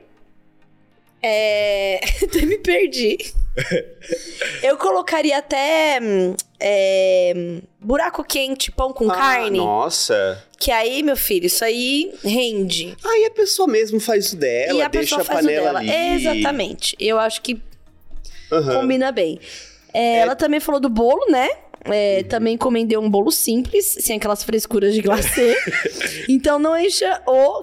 É. 1.20 1.99
até 2.22 2.43
me 2.43 2.59
perdi. 2.59 3.16
eu 4.62 4.76
colocaria 4.76 5.39
até. 5.39 5.99
hum, 6.03 6.35
é, 6.61 7.32
buraco 7.80 8.22
quente, 8.22 8.70
pão 8.70 8.93
com 8.93 9.11
Ah, 9.11 9.14
carne. 9.16 9.59
Nossa. 9.59 10.45
Que 10.59 10.70
aí, 10.70 11.03
meu 11.03 11.16
filho, 11.16 11.47
isso 11.47 11.64
aí 11.64 12.14
rende. 12.22 12.97
Aí 13.05 13.24
a 13.24 13.30
pessoa 13.30 13.66
mesmo 13.66 13.99
faz 13.99 14.32
o 14.32 14.37
dela, 14.37 14.78
e 14.78 14.82
a 14.82 14.89
deixa 14.89 15.16
pessoa 15.16 15.22
a 15.22 15.24
faz 15.24 15.45
o 15.45 15.49
panela 15.49 15.66
dela. 15.66 15.78
ali. 15.80 16.22
Exatamente. 16.22 16.95
Eu 17.01 17.18
acho 17.18 17.43
que 17.43 17.61
Aham. 18.53 18.80
combina 18.80 19.11
bem. 19.12 19.38
É, 19.92 20.18
Ela 20.18 20.34
também 20.36 20.61
falou 20.61 20.80
do 20.80 20.88
bolo, 20.88 21.24
né? 21.30 21.49
É, 21.84 22.20
Uhum. 22.22 22.28
Também 22.28 22.55
encomendei 22.55 22.97
um 22.97 23.11
bolo 23.11 23.30
simples, 23.30 23.97
sem 24.01 24.16
aquelas 24.16 24.42
frescuras 24.42 24.95
de 24.95 25.03
glacê. 25.03 25.55
então 26.28 26.59
não 26.59 26.76
encha 26.78 27.20
o 27.26 27.62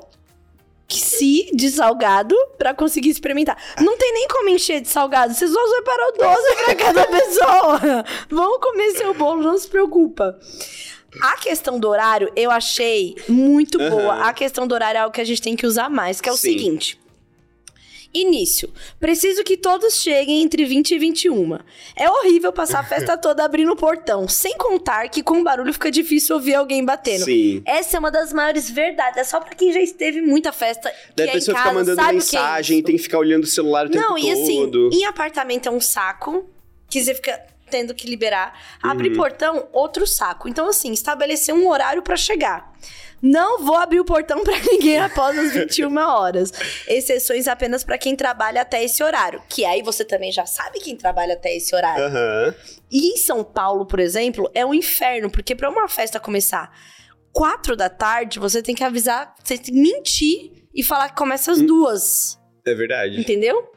si 0.88 1.50
de 1.56 1.70
salgado 1.72 2.36
pra 2.58 2.74
conseguir 2.74 3.10
experimentar. 3.10 3.58
Não 3.80 3.98
tem 3.98 4.14
nem 4.14 4.28
como 4.28 4.50
encher 4.50 4.82
de 4.82 4.90
salgado, 4.90 5.34
vocês 5.34 5.50
só 5.52 5.68
separou 5.70 6.14
12 6.18 6.56
pra 6.66 6.76
cada 6.76 7.06
pessoa. 7.10 8.06
Vão 8.30 8.60
comer 8.60 8.92
seu 8.92 9.14
bolo, 9.14 9.42
não 9.42 9.58
se 9.58 9.68
preocupa. 9.68 10.38
A 11.24 11.38
questão 11.38 11.80
do 11.80 11.90
horário 11.90 12.32
eu 12.36 12.52
achei 12.52 13.16
muito 13.28 13.78
boa. 13.78 14.28
A 14.28 14.34
questão 14.34 14.68
do 14.68 14.74
horário 14.76 14.98
é 14.98 15.02
algo 15.02 15.14
que 15.14 15.20
a 15.22 15.26
gente 15.26 15.42
tem 15.42 15.56
que 15.56 15.66
usar 15.66 15.90
mais, 15.90 16.22
que 16.22 16.30
é 16.30 16.32
o 16.32 16.38
Sim. 16.38 16.54
seguinte. 16.54 17.01
Início. 18.14 18.70
Preciso 19.00 19.44
que 19.44 19.56
todos 19.56 20.02
cheguem 20.02 20.42
entre 20.44 20.66
20 20.66 20.92
e 20.92 21.00
21. 21.00 21.58
É 21.96 22.10
horrível 22.10 22.52
passar 22.52 22.80
a 22.80 22.84
festa 22.84 23.16
toda 23.18 23.44
abrindo 23.46 23.72
o 23.72 23.76
portão. 23.76 24.28
Sem 24.28 24.58
contar 24.58 25.08
que 25.10 25.24
com 25.24 25.42
barulho 25.44 25.72
fica 25.72 25.90
difícil 25.90 26.36
ouvir 26.36 26.56
alguém 26.56 26.84
batendo. 26.84 27.24
Sim. 27.26 27.62
Essa 27.66 27.98
é 27.98 28.00
uma 28.00 28.12
das 28.12 28.34
maiores 28.34 28.70
verdades. 28.70 29.18
É 29.18 29.24
só 29.24 29.40
pra 29.40 29.56
quem 29.56 29.72
já 29.72 29.80
esteve 29.80 30.22
muita 30.22 30.52
festa. 30.52 30.92
Daí 31.16 31.28
é 31.28 31.30
a 31.30 31.34
pessoa 31.34 31.54
em 31.56 31.58
fica 31.58 31.70
casa, 31.70 31.80
mandando 31.80 32.02
o 32.02 32.06
é 32.10 32.14
mensagem, 32.14 32.78
isso. 32.80 32.86
tem 32.86 32.96
que 32.98 33.02
ficar 33.04 33.18
olhando 33.20 33.44
o 33.44 33.48
celular 33.48 33.86
o 33.86 33.90
tempo 33.90 34.04
Não, 34.04 34.16
todo. 34.16 34.26
e 34.28 34.32
assim, 34.32 34.72
em 34.94 35.06
apartamento 35.06 35.68
é 35.68 35.72
um 35.72 35.80
saco 35.82 36.50
que 36.90 37.02
você 37.02 37.16
fica 37.16 37.40
tendo 37.70 37.96
que 37.96 38.06
liberar. 38.10 38.54
Abrir 38.84 39.12
Uhum. 39.12 39.16
portão, 39.16 39.68
outro 39.72 40.06
saco. 40.06 40.50
Então, 40.50 40.68
assim, 40.68 40.92
estabelecer 40.92 41.56
um 41.56 41.70
horário 41.70 42.02
pra 42.02 42.18
chegar. 42.18 42.70
Não 43.22 43.64
vou 43.64 43.76
abrir 43.76 44.00
o 44.00 44.06
portão 44.06 44.44
pra 44.44 44.58
ninguém 44.66 45.00
após 45.00 45.38
as 45.38 45.54
21 45.54 45.96
horas. 45.98 46.52
Exceções 46.88 47.48
apenas 47.48 47.84
pra 47.84 47.98
quem 47.98 48.16
trabalha 48.16 48.62
até 48.62 48.84
esse 48.84 49.04
horário. 49.04 49.42
Que 49.48 49.64
aí 49.64 49.82
você 49.82 50.04
também 50.04 50.32
já 50.32 50.46
sabe 50.46 50.80
quem 50.80 50.96
trabalha 50.96 51.34
até 51.34 51.56
esse 51.56 51.76
horário. 51.76 52.04
Aham. 52.04 52.56
E 52.92 53.14
em 53.14 53.18
São 53.18 53.44
Paulo, 53.44 53.86
por 53.86 54.00
exemplo, 54.00 54.50
é 54.54 54.66
um 54.66 54.74
inferno, 54.74 55.30
porque 55.30 55.56
pra 55.56 55.70
uma 55.70 55.88
festa 55.88 56.20
começar 56.20 56.72
quatro 57.32 57.76
da 57.76 57.90
tarde, 57.90 58.40
você 58.40 58.62
tem 58.62 58.76
que 58.76 58.84
avisar, 58.84 59.34
você 59.42 59.58
tem 59.58 59.74
que 59.74 59.80
mentir 59.80 60.52
e 60.74 60.84
falar 60.84 61.10
que 61.10 61.16
começa 61.16 61.52
às 61.52 61.62
duas. 61.62 62.40
É 62.66 62.74
verdade. 62.74 63.20
Entendeu? 63.20 63.72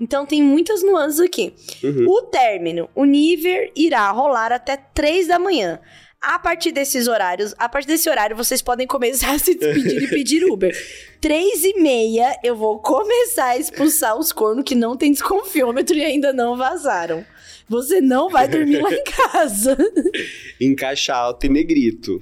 Então 0.00 0.24
tem 0.24 0.42
muitas 0.42 0.82
nuances 0.82 1.20
aqui. 1.20 1.54
Uhum. 1.84 2.06
O 2.08 2.22
término, 2.22 2.88
o 2.94 3.04
nível 3.04 3.70
irá 3.76 4.10
rolar 4.10 4.50
até 4.50 4.76
3 4.76 5.28
da 5.28 5.38
manhã. 5.38 5.78
A 6.22 6.38
partir 6.38 6.70
desses 6.70 7.08
horários, 7.08 7.54
a 7.58 7.66
partir 7.66 7.86
desse 7.88 8.10
horário, 8.10 8.36
vocês 8.36 8.60
podem 8.60 8.86
começar 8.86 9.32
a 9.32 9.38
se 9.38 9.54
despedir 9.54 10.02
e 10.02 10.06
pedir 10.08 10.44
Uber. 10.44 10.70
Três 11.18 11.64
e 11.64 11.80
meia, 11.80 12.38
eu 12.44 12.54
vou 12.54 12.78
começar 12.78 13.46
a 13.46 13.56
expulsar 13.58 14.18
os 14.18 14.30
cornos 14.30 14.64
que 14.64 14.74
não 14.74 14.98
tem 14.98 15.12
desconfiômetro 15.12 15.96
e 15.96 16.04
ainda 16.04 16.30
não 16.30 16.58
vazaram. 16.58 17.24
Você 17.66 18.02
não 18.02 18.28
vai 18.28 18.46
dormir 18.46 18.82
lá 18.82 18.92
em 18.92 19.02
casa. 19.04 19.78
Em 20.60 20.74
caixa 20.74 21.14
alta 21.14 21.46
e 21.46 21.48
negrito. 21.48 22.20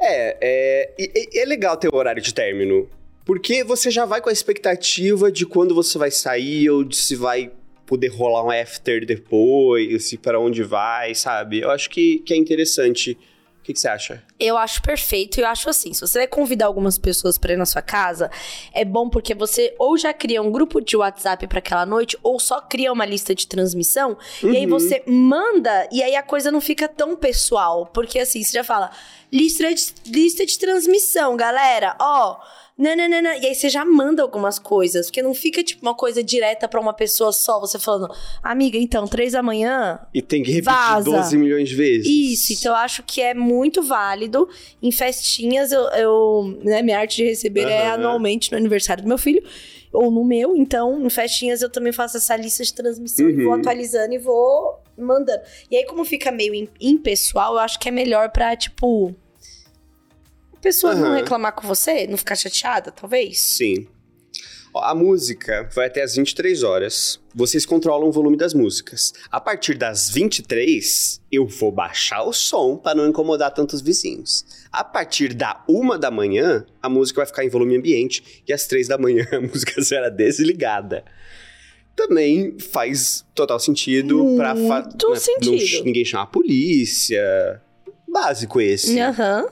É, 0.00 0.36
é, 0.40 0.94
e- 0.98 1.38
é 1.38 1.44
legal 1.44 1.76
ter 1.76 1.88
o 1.88 1.96
horário 1.96 2.20
de 2.22 2.34
término. 2.34 2.88
Porque 3.24 3.62
você 3.62 3.88
já 3.90 4.04
vai 4.04 4.20
com 4.20 4.28
a 4.30 4.32
expectativa 4.32 5.30
de 5.30 5.46
quando 5.46 5.74
você 5.74 5.96
vai 5.96 6.10
sair 6.10 6.68
ou 6.70 6.82
de 6.82 6.96
se 6.96 7.14
vai 7.14 7.52
poder 7.86 8.08
rolar 8.08 8.44
um 8.44 8.50
after 8.50 9.04
depois, 9.04 10.04
se 10.04 10.16
para 10.16 10.40
onde 10.40 10.62
vai, 10.62 11.14
sabe? 11.14 11.60
Eu 11.60 11.70
acho 11.70 11.90
que, 11.90 12.18
que 12.20 12.32
é 12.34 12.36
interessante. 12.36 13.18
O 13.60 13.64
que, 13.64 13.72
que 13.72 13.80
você 13.80 13.88
acha? 13.88 14.22
Eu 14.38 14.58
acho 14.58 14.82
perfeito. 14.82 15.40
Eu 15.40 15.46
acho 15.46 15.70
assim, 15.70 15.94
se 15.94 16.00
você 16.02 16.18
vai 16.18 16.26
convidar 16.26 16.66
algumas 16.66 16.98
pessoas 16.98 17.38
pra 17.38 17.54
ir 17.54 17.56
na 17.56 17.64
sua 17.64 17.80
casa, 17.80 18.30
é 18.74 18.84
bom 18.84 19.08
porque 19.08 19.34
você 19.34 19.74
ou 19.78 19.96
já 19.96 20.12
cria 20.12 20.42
um 20.42 20.52
grupo 20.52 20.82
de 20.82 20.94
WhatsApp 20.98 21.46
pra 21.46 21.60
aquela 21.60 21.86
noite, 21.86 22.14
ou 22.22 22.38
só 22.38 22.60
cria 22.60 22.92
uma 22.92 23.06
lista 23.06 23.34
de 23.34 23.46
transmissão, 23.46 24.18
e 24.42 24.48
aí 24.54 24.64
Uhum. 24.64 24.68
você 24.70 25.02
manda, 25.06 25.88
e 25.90 26.02
aí 26.02 26.14
a 26.14 26.22
coisa 26.22 26.52
não 26.52 26.60
fica 26.60 26.86
tão 26.86 27.16
pessoal. 27.16 27.86
Porque 27.86 28.18
assim, 28.18 28.42
você 28.42 28.52
já 28.52 28.64
fala, 28.64 28.90
lista 29.32 29.72
de, 29.74 29.82
lista 30.06 30.44
de 30.44 30.58
transmissão, 30.58 31.34
galera, 31.34 31.96
ó. 31.98 32.36
Nananana. 32.76 33.36
E 33.36 33.46
aí 33.46 33.54
você 33.54 33.68
já 33.68 33.84
manda 33.84 34.20
algumas 34.22 34.58
coisas, 34.58 35.06
porque 35.06 35.22
não 35.22 35.32
fica 35.32 35.62
tipo 35.62 35.80
uma 35.82 35.94
coisa 35.94 36.22
direta 36.24 36.66
pra 36.66 36.80
uma 36.80 36.92
pessoa 36.92 37.32
só, 37.32 37.60
você 37.60 37.78
falando, 37.78 38.12
amiga, 38.42 38.76
então, 38.76 39.06
três 39.06 39.32
da 39.32 39.42
manhã, 39.42 40.00
E 40.12 40.20
tem 40.20 40.42
que 40.42 40.50
repetir 40.50 40.74
Vaza. 40.74 41.04
12 41.10 41.36
milhões 41.38 41.68
de 41.68 41.76
vezes. 41.76 42.06
isso, 42.06 42.52
então 42.52 42.72
eu 42.72 42.76
acho 42.76 43.02
que 43.04 43.20
é 43.22 43.32
muito 43.32 43.80
válido. 43.82 44.48
Em 44.82 44.90
festinhas, 44.90 45.70
eu, 45.70 45.82
eu- 45.90 46.58
né, 46.64 46.82
minha 46.82 46.98
arte 46.98 47.16
de 47.18 47.24
receber 47.24 47.62
é 47.68 47.86
Aham. 47.86 47.94
anualmente 47.94 48.50
no 48.50 48.58
aniversário 48.58 49.02
do 49.02 49.08
meu 49.08 49.18
filho. 49.18 49.42
ou 49.96 50.10
no 50.10 50.24
meu. 50.24 50.56
Então, 50.56 51.06
em 51.06 51.08
festinhas 51.08 51.62
eu 51.62 51.70
também 51.70 51.92
faço 51.92 52.16
essa 52.16 52.34
lista 52.34 52.64
de 52.64 52.74
transmissão 52.74 53.30
e 53.30 53.32
vou 53.44 53.52
Uhum. 53.52 53.60
atualizando 53.60 54.12
e 54.12 54.18
vou 54.18 54.80
mandando. 54.98 55.40
E 55.70 55.76
aí, 55.76 55.84
como 55.86 56.04
fica 56.04 56.32
meio 56.32 56.52
im- 56.52 56.68
impessoal, 56.80 57.52
eu 57.52 57.58
acho 57.60 57.78
que 57.78 57.88
é 57.88 57.92
melhor 57.92 58.30
pra, 58.30 58.56
tipo. 58.56 59.14
Pessoa 60.64 60.94
não 60.94 61.08
Aham. 61.08 61.16
reclamar 61.16 61.52
com 61.52 61.68
você, 61.68 62.06
não 62.06 62.16
ficar 62.16 62.36
chateada, 62.36 62.90
talvez. 62.90 63.38
Sim. 63.38 63.86
A 64.74 64.94
música 64.94 65.68
vai 65.74 65.88
até 65.88 66.02
as 66.02 66.16
23 66.16 66.62
horas. 66.62 67.20
Vocês 67.34 67.66
controlam 67.66 68.08
o 68.08 68.12
volume 68.12 68.34
das 68.38 68.54
músicas. 68.54 69.12
A 69.30 69.38
partir 69.38 69.74
das 69.76 70.08
23, 70.08 71.20
eu 71.30 71.46
vou 71.46 71.70
baixar 71.70 72.22
o 72.22 72.32
som 72.32 72.78
para 72.78 72.94
não 72.94 73.06
incomodar 73.06 73.52
tantos 73.52 73.82
vizinhos. 73.82 74.44
A 74.72 74.82
partir 74.82 75.34
da 75.34 75.62
uma 75.68 75.98
da 75.98 76.10
manhã, 76.10 76.64
a 76.82 76.88
música 76.88 77.18
vai 77.20 77.26
ficar 77.26 77.44
em 77.44 77.50
volume 77.50 77.76
ambiente. 77.76 78.42
E 78.48 78.52
às 78.52 78.66
três 78.66 78.88
da 78.88 78.96
manhã, 78.96 79.28
a 79.36 79.40
música 79.42 79.82
será 79.82 80.08
desligada. 80.08 81.04
Também 81.94 82.58
faz 82.58 83.22
total 83.34 83.60
sentido 83.60 84.34
para 84.34 84.54
Muito 84.54 85.14
sentido. 85.16 85.84
ninguém 85.84 86.06
chamar 86.06 86.24
a 86.24 86.28
polícia. 86.28 87.62
Básico 88.08 88.62
esse. 88.62 88.98
Aham. 88.98 89.46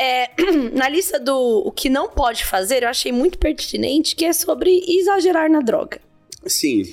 É, 0.00 0.30
na 0.72 0.88
lista 0.88 1.20
do 1.20 1.62
o 1.66 1.70
que 1.70 1.90
não 1.90 2.08
pode 2.08 2.46
fazer, 2.46 2.84
eu 2.84 2.88
achei 2.88 3.12
muito 3.12 3.36
pertinente, 3.38 4.16
que 4.16 4.24
é 4.24 4.32
sobre 4.32 4.82
exagerar 4.88 5.50
na 5.50 5.60
droga. 5.60 6.00
Sim. 6.46 6.84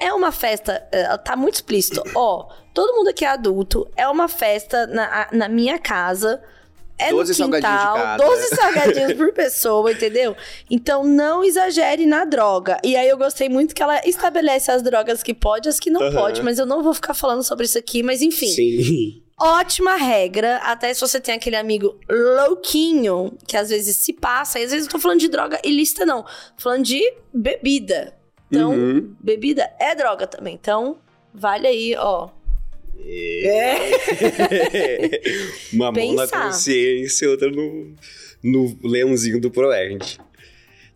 É 0.00 0.12
uma 0.12 0.32
festa, 0.32 0.84
é, 0.90 1.16
tá 1.18 1.36
muito 1.36 1.54
explícito. 1.54 2.02
Ó, 2.12 2.48
todo 2.74 2.96
mundo 2.96 3.08
aqui 3.08 3.24
é 3.24 3.28
adulto, 3.28 3.88
é 3.96 4.08
uma 4.08 4.26
festa 4.26 4.84
na, 4.88 5.28
na 5.30 5.48
minha 5.48 5.78
casa. 5.78 6.42
É 6.98 7.10
12 7.10 7.40
no 7.42 7.50
quintal, 7.52 7.94
cada. 7.94 8.24
12 8.24 8.48
salgadinhos 8.56 9.12
por 9.12 9.32
pessoa, 9.32 9.92
entendeu? 9.92 10.34
Então 10.68 11.04
não 11.04 11.44
exagere 11.44 12.04
na 12.04 12.24
droga. 12.24 12.80
E 12.82 12.96
aí 12.96 13.08
eu 13.08 13.18
gostei 13.18 13.48
muito 13.48 13.74
que 13.74 13.82
ela 13.82 14.00
estabelece 14.04 14.72
as 14.72 14.82
drogas 14.82 15.22
que 15.22 15.34
pode 15.34 15.68
e 15.68 15.70
as 15.70 15.78
que 15.78 15.90
não 15.90 16.00
Aham. 16.00 16.14
pode, 16.16 16.42
mas 16.42 16.58
eu 16.58 16.66
não 16.66 16.82
vou 16.82 16.94
ficar 16.94 17.14
falando 17.14 17.44
sobre 17.44 17.66
isso 17.66 17.78
aqui, 17.78 18.02
mas 18.02 18.22
enfim. 18.22 18.48
Sim. 18.48 19.22
Ótima 19.38 19.96
regra, 19.96 20.56
até 20.58 20.94
se 20.94 21.00
você 21.00 21.20
tem 21.20 21.34
aquele 21.34 21.56
amigo 21.56 21.98
louquinho, 22.08 23.36
que 23.46 23.54
às 23.56 23.68
vezes 23.68 23.96
se 23.96 24.14
passa, 24.14 24.58
e 24.58 24.64
às 24.64 24.70
vezes 24.70 24.86
eu 24.86 24.92
tô 24.92 24.98
falando 24.98 25.20
de 25.20 25.28
droga 25.28 25.60
ilícita, 25.62 26.06
não. 26.06 26.22
Tô 26.22 26.28
falando 26.58 26.84
de 26.84 27.02
bebida. 27.34 28.16
Então, 28.50 28.70
Uhum. 28.72 29.14
bebida 29.20 29.70
é 29.78 29.94
droga 29.94 30.26
também. 30.26 30.54
Então, 30.54 30.96
vale 31.34 31.66
aí, 31.66 31.94
ó. 31.98 32.30
É. 32.98 33.76
Uma 35.72 35.92
mão 35.92 36.14
na 36.14 36.22
Pensar. 36.22 36.46
consciência, 36.46 37.28
outra 37.28 37.50
no, 37.50 37.94
no 38.42 38.78
leãozinho 38.82 39.38
do 39.38 39.50
Proerd. 39.50 40.18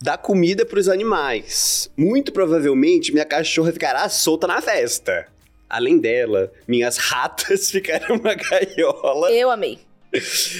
Dá 0.00 0.16
comida 0.16 0.64
pros 0.64 0.88
animais. 0.88 1.90
Muito 1.94 2.32
provavelmente, 2.32 3.12
minha 3.12 3.26
cachorra 3.26 3.70
ficará 3.70 4.08
solta 4.08 4.46
na 4.46 4.62
festa. 4.62 5.28
Além 5.70 5.98
dela, 5.98 6.52
minhas 6.66 6.96
ratas 6.96 7.70
ficarão 7.72 8.16
na 8.18 8.34
gaiola. 8.34 9.30
Eu 9.30 9.50
amei. 9.50 9.78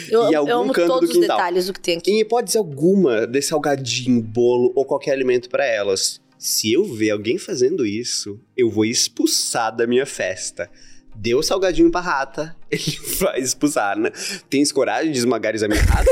Eu, 0.08 0.30
E 0.30 0.34
eu 0.34 0.38
algum 0.38 0.52
amo 0.52 0.72
canto 0.72 0.86
todos 0.86 1.08
do 1.11 1.12
os 1.14 1.20
quintal. 1.20 1.36
detalhes 1.36 1.66
do 1.66 1.72
que 1.72 1.80
tem 1.80 1.98
aqui. 1.98 2.11
Em 2.12 2.20
hipótese 2.20 2.56
alguma, 2.56 3.26
dê 3.26 3.42
salgadinho, 3.42 4.22
bolo 4.22 4.72
ou 4.76 4.84
qualquer 4.84 5.11
alimento 5.11 5.48
pra 5.50 5.66
elas. 5.66 6.20
Se 6.38 6.72
eu 6.72 6.84
ver 6.84 7.11
alguém 7.11 7.36
fazendo 7.36 7.84
isso, 7.84 8.40
eu 8.56 8.70
vou 8.70 8.84
expulsar 8.84 9.74
da 9.74 9.86
minha 9.86 10.06
festa. 10.06 10.70
Deu 11.14 11.42
salgadinho 11.42 11.90
pra 11.90 12.00
rata, 12.00 12.56
ele 12.70 12.98
vai 13.18 13.40
expulsar, 13.40 13.98
né? 13.98 14.11
Tens 14.48 14.72
coragem 14.72 15.12
de 15.12 15.18
esmagar 15.18 15.54
a 15.54 15.68
minha 15.68 15.82
rata? 15.82 16.11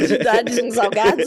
De 0.00 0.18
dar 0.18 0.44
uns 0.44 0.74
salgados. 0.74 1.26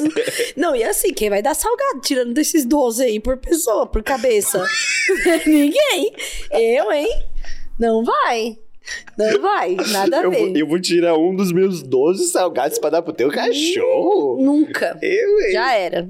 Não, 0.55 0.75
e 0.75 0.83
assim, 0.83 1.13
quem 1.13 1.29
vai 1.29 1.41
dar 1.41 1.53
salgado 1.53 2.01
tirando 2.01 2.33
desses 2.33 2.65
12 2.65 3.03
aí 3.03 3.19
por 3.19 3.37
pessoa, 3.37 3.85
por 3.85 4.01
cabeça? 4.01 4.65
Ninguém. 5.45 6.13
Eu, 6.51 6.91
hein? 6.91 7.25
Não 7.79 8.03
vai. 8.03 8.57
Não 9.17 9.41
vai. 9.41 9.75
Nada 9.91 10.19
a 10.19 10.23
eu, 10.23 10.31
ver. 10.31 10.37
vou, 10.37 10.57
eu 10.57 10.67
vou 10.67 10.79
tirar 10.79 11.15
um 11.15 11.35
dos 11.35 11.51
meus 11.51 11.83
12 11.83 12.27
salgados 12.29 12.79
pra 12.79 12.89
dar 12.89 13.01
pro 13.01 13.13
teu 13.13 13.29
cachorro. 13.29 14.41
Nunca. 14.41 14.97
Eu, 15.01 15.41
hein? 15.41 15.51
Já 15.51 15.73
era. 15.73 16.09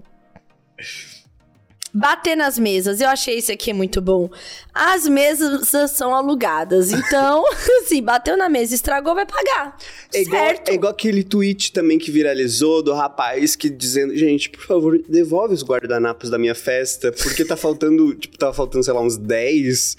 Bater 1.93 2.35
nas 2.35 2.57
mesas. 2.57 2.99
Eu 2.99 3.07
achei 3.07 3.37
esse 3.37 3.51
aqui 3.51 3.71
muito 3.71 4.01
bom. 4.01 4.29
As 4.73 5.07
mesas 5.07 5.69
são 5.91 6.15
alugadas. 6.15 6.91
Então, 6.91 7.43
assim, 7.83 8.01
bateu 8.01 8.35
na 8.35 8.49
mesa, 8.49 8.73
estragou, 8.73 9.13
vai 9.13 9.25
pagar. 9.25 9.77
É 10.13 10.21
igual, 10.21 10.43
certo. 10.43 10.69
é 10.69 10.73
igual 10.73 10.91
aquele 10.91 11.23
tweet 11.23 11.71
também 11.71 11.99
que 11.99 12.09
viralizou 12.09 12.81
do 12.81 12.93
rapaz 12.93 13.55
que 13.55 13.69
dizendo, 13.69 14.15
gente, 14.17 14.49
por 14.49 14.65
favor, 14.65 14.99
devolve 15.07 15.53
os 15.53 15.63
guardanapos 15.63 16.29
da 16.29 16.39
minha 16.39 16.55
festa, 16.55 17.11
porque 17.11 17.45
tá 17.45 17.55
faltando, 17.55 18.15
tipo, 18.15 18.37
tava 18.37 18.53
faltando, 18.53 18.83
sei 18.83 18.93
lá, 18.93 19.01
uns 19.01 19.17
10 19.17 19.97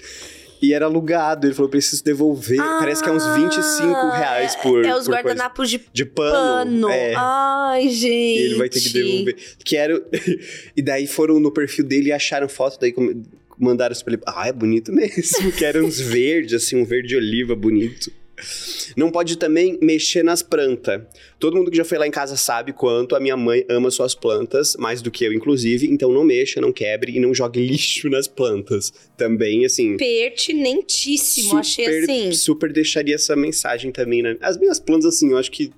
e 0.65 0.73
era 0.73 0.85
alugado. 0.85 1.45
Ele 1.47 1.53
falou, 1.53 1.69
preciso 1.69 2.03
devolver. 2.03 2.57
Parece 2.57 3.03
que 3.03 3.09
é 3.09 3.11
uns 3.11 3.25
25 3.25 4.09
reais 4.11 4.55
por. 4.55 4.83
É 4.83 4.95
os 4.95 5.07
guardanapos 5.07 5.69
de 5.69 5.85
de 5.93 6.05
pano. 6.05 6.31
pano. 6.31 6.89
É. 6.89 7.13
Ai, 7.15 7.89
gente. 7.89 8.39
E 8.39 8.45
ele 8.45 8.55
vai 8.55 8.69
ter 8.69 8.79
que 8.79 8.89
devolver. 8.89 9.35
Quero. 9.63 10.03
e 10.75 10.81
daí 10.81 11.07
foram 11.07 11.39
no 11.39 11.51
perfil 11.51 11.85
dele 11.85 12.09
e 12.09 12.11
acharam 12.11 12.49
foto, 12.49 12.79
daí 12.79 12.93
mandaram 13.57 13.93
isso 13.93 14.03
pra 14.03 14.13
ele. 14.13 14.23
Ah, 14.25 14.47
é 14.47 14.51
bonito 14.53 14.91
mesmo. 14.91 15.51
Que 15.51 15.65
eram 15.65 15.85
uns 15.85 15.99
verdes, 16.01 16.53
assim, 16.53 16.75
um 16.75 16.85
verde 16.85 17.15
oliva 17.15 17.55
bonito. 17.55 18.11
Não 18.95 19.11
pode 19.11 19.37
também 19.37 19.77
mexer 19.81 20.23
nas 20.23 20.41
plantas. 20.41 21.01
Todo 21.39 21.55
mundo 21.55 21.71
que 21.71 21.77
já 21.77 21.85
foi 21.85 21.97
lá 21.97 22.07
em 22.07 22.11
casa 22.11 22.35
sabe 22.35 22.73
quanto 22.73 23.15
a 23.15 23.19
minha 23.19 23.37
mãe 23.37 23.65
ama 23.69 23.89
suas 23.89 24.13
plantas, 24.13 24.75
mais 24.77 25.01
do 25.01 25.09
que 25.09 25.25
eu, 25.25 25.33
inclusive. 25.33 25.87
Então 25.87 26.11
não 26.11 26.23
mexa, 26.23 26.59
não 26.59 26.71
quebre 26.71 27.15
e 27.15 27.19
não 27.19 27.33
jogue 27.33 27.65
lixo 27.65 28.09
nas 28.09 28.27
plantas. 28.27 28.91
Também, 29.17 29.65
assim. 29.65 29.97
Pertinentíssimo. 29.97 31.57
achei 31.57 32.03
assim. 32.03 32.31
super 32.33 32.71
deixaria 32.71 33.15
essa 33.15 33.35
mensagem 33.35 33.91
também, 33.91 34.21
né? 34.21 34.37
As 34.41 34.57
minhas 34.57 34.79
plantas, 34.79 35.15
assim, 35.15 35.31
eu 35.31 35.37
acho 35.37 35.51
que 35.51 35.71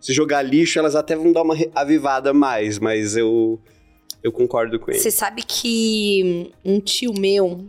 se 0.00 0.12
jogar 0.12 0.42
lixo, 0.42 0.78
elas 0.78 0.94
até 0.94 1.16
vão 1.16 1.32
dar 1.32 1.42
uma 1.42 1.56
avivada 1.74 2.32
mais, 2.32 2.78
mas 2.78 3.16
eu. 3.16 3.58
Eu 4.22 4.32
concordo 4.32 4.78
com 4.78 4.90
ele. 4.90 4.98
Você 4.98 5.10
sabe 5.10 5.42
que 5.42 6.50
um 6.64 6.80
tio 6.80 7.12
meu. 7.12 7.64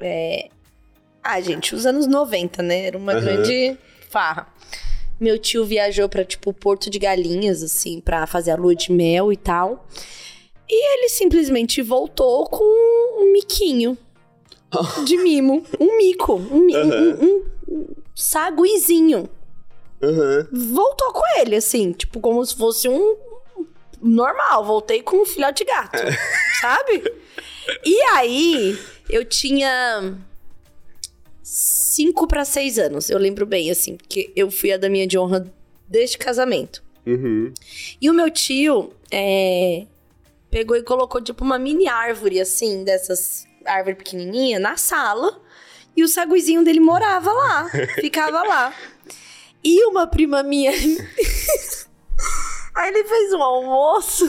É... 0.00 0.48
Ah, 1.24 1.40
gente, 1.40 1.74
os 1.74 1.86
anos 1.86 2.06
90, 2.06 2.62
né? 2.62 2.86
Era 2.86 2.98
uma 2.98 3.12
Aham. 3.12 3.20
grande 3.22 3.78
farra. 4.10 4.46
Meu 5.18 5.38
tio 5.38 5.64
viajou 5.64 6.08
pra, 6.08 6.24
tipo, 6.24 6.52
Porto 6.52 6.90
de 6.90 6.98
Galinhas, 6.98 7.62
assim, 7.62 8.00
pra 8.00 8.26
fazer 8.26 8.50
a 8.50 8.56
lua 8.56 8.74
de 8.74 8.92
mel 8.92 9.32
e 9.32 9.36
tal. 9.36 9.86
E 10.68 10.94
ele 10.98 11.08
simplesmente 11.08 11.80
voltou 11.82 12.46
com 12.48 12.64
um 13.22 13.32
miquinho 13.32 13.96
de 15.06 15.16
mimo. 15.16 15.64
Um 15.80 15.96
mico. 15.96 16.34
Um, 16.34 16.60
mi- 16.66 16.76
um- 16.76 17.44
um- 17.68 17.86
saguizinho. 18.14 19.28
Aham. 20.02 20.48
Voltou 20.52 21.12
com 21.12 21.22
ele, 21.40 21.56
assim, 21.56 21.92
tipo, 21.92 22.20
como 22.20 22.44
se 22.44 22.54
fosse 22.54 22.88
um 22.88 23.16
normal. 24.02 24.64
Voltei 24.64 25.00
com 25.02 25.22
um 25.22 25.26
filhote 25.26 25.64
de 25.64 25.70
gato, 25.70 25.98
sabe? 26.60 27.12
E 27.84 28.00
aí, 28.12 28.78
eu 29.08 29.24
tinha 29.24 30.14
cinco 31.44 32.26
pra 32.26 32.44
seis 32.44 32.78
anos, 32.78 33.10
eu 33.10 33.18
lembro 33.18 33.44
bem, 33.44 33.70
assim, 33.70 33.96
porque 33.96 34.32
eu 34.34 34.50
fui 34.50 34.72
a 34.72 34.78
daminha 34.78 35.06
de 35.06 35.18
honra 35.18 35.46
deste 35.86 36.16
casamento. 36.16 36.82
Uhum. 37.06 37.52
E 38.00 38.08
o 38.08 38.14
meu 38.14 38.30
tio 38.30 38.92
é, 39.10 39.86
pegou 40.50 40.76
e 40.76 40.82
colocou, 40.82 41.20
tipo, 41.20 41.44
uma 41.44 41.58
mini 41.58 41.86
árvore, 41.86 42.40
assim, 42.40 42.82
dessas 42.82 43.46
árvore 43.64 43.96
pequenininha, 43.96 44.58
na 44.58 44.76
sala. 44.78 45.40
E 45.94 46.02
o 46.02 46.08
saguizinho 46.08 46.64
dele 46.64 46.80
morava 46.80 47.30
lá, 47.30 47.70
ficava 48.00 48.42
lá. 48.42 48.74
E 49.62 49.84
uma 49.84 50.06
prima 50.06 50.42
minha. 50.42 50.72
Aí 52.74 52.88
ele 52.88 53.04
fez 53.04 53.32
um 53.32 53.42
almoço. 53.42 54.26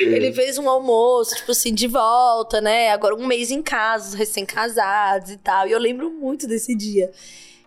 Ele 0.00 0.32
fez 0.32 0.58
um 0.58 0.68
almoço, 0.68 1.34
tipo 1.36 1.52
assim, 1.52 1.72
de 1.74 1.86
volta, 1.86 2.60
né? 2.60 2.90
Agora 2.90 3.14
um 3.14 3.26
mês 3.26 3.50
em 3.50 3.62
casa, 3.62 4.08
os 4.08 4.14
recém-casados 4.14 5.30
e 5.30 5.36
tal. 5.36 5.66
E 5.66 5.72
eu 5.72 5.78
lembro 5.78 6.10
muito 6.10 6.46
desse 6.46 6.74
dia. 6.74 7.10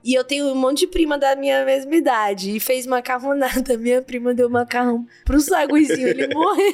E 0.03 0.15
eu 0.15 0.23
tenho 0.23 0.45
um 0.47 0.55
monte 0.55 0.79
de 0.79 0.87
prima 0.87 1.15
da 1.15 1.35
minha 1.35 1.63
mesma 1.63 1.95
idade. 1.95 2.55
E 2.55 2.59
fez 2.59 2.87
macarronada. 2.87 3.77
Minha 3.77 4.01
prima 4.01 4.33
deu 4.33 4.49
macarrão 4.49 5.05
pro 5.23 5.39
saguizinho, 5.39 6.07
ele 6.07 6.27
morreu. 6.33 6.73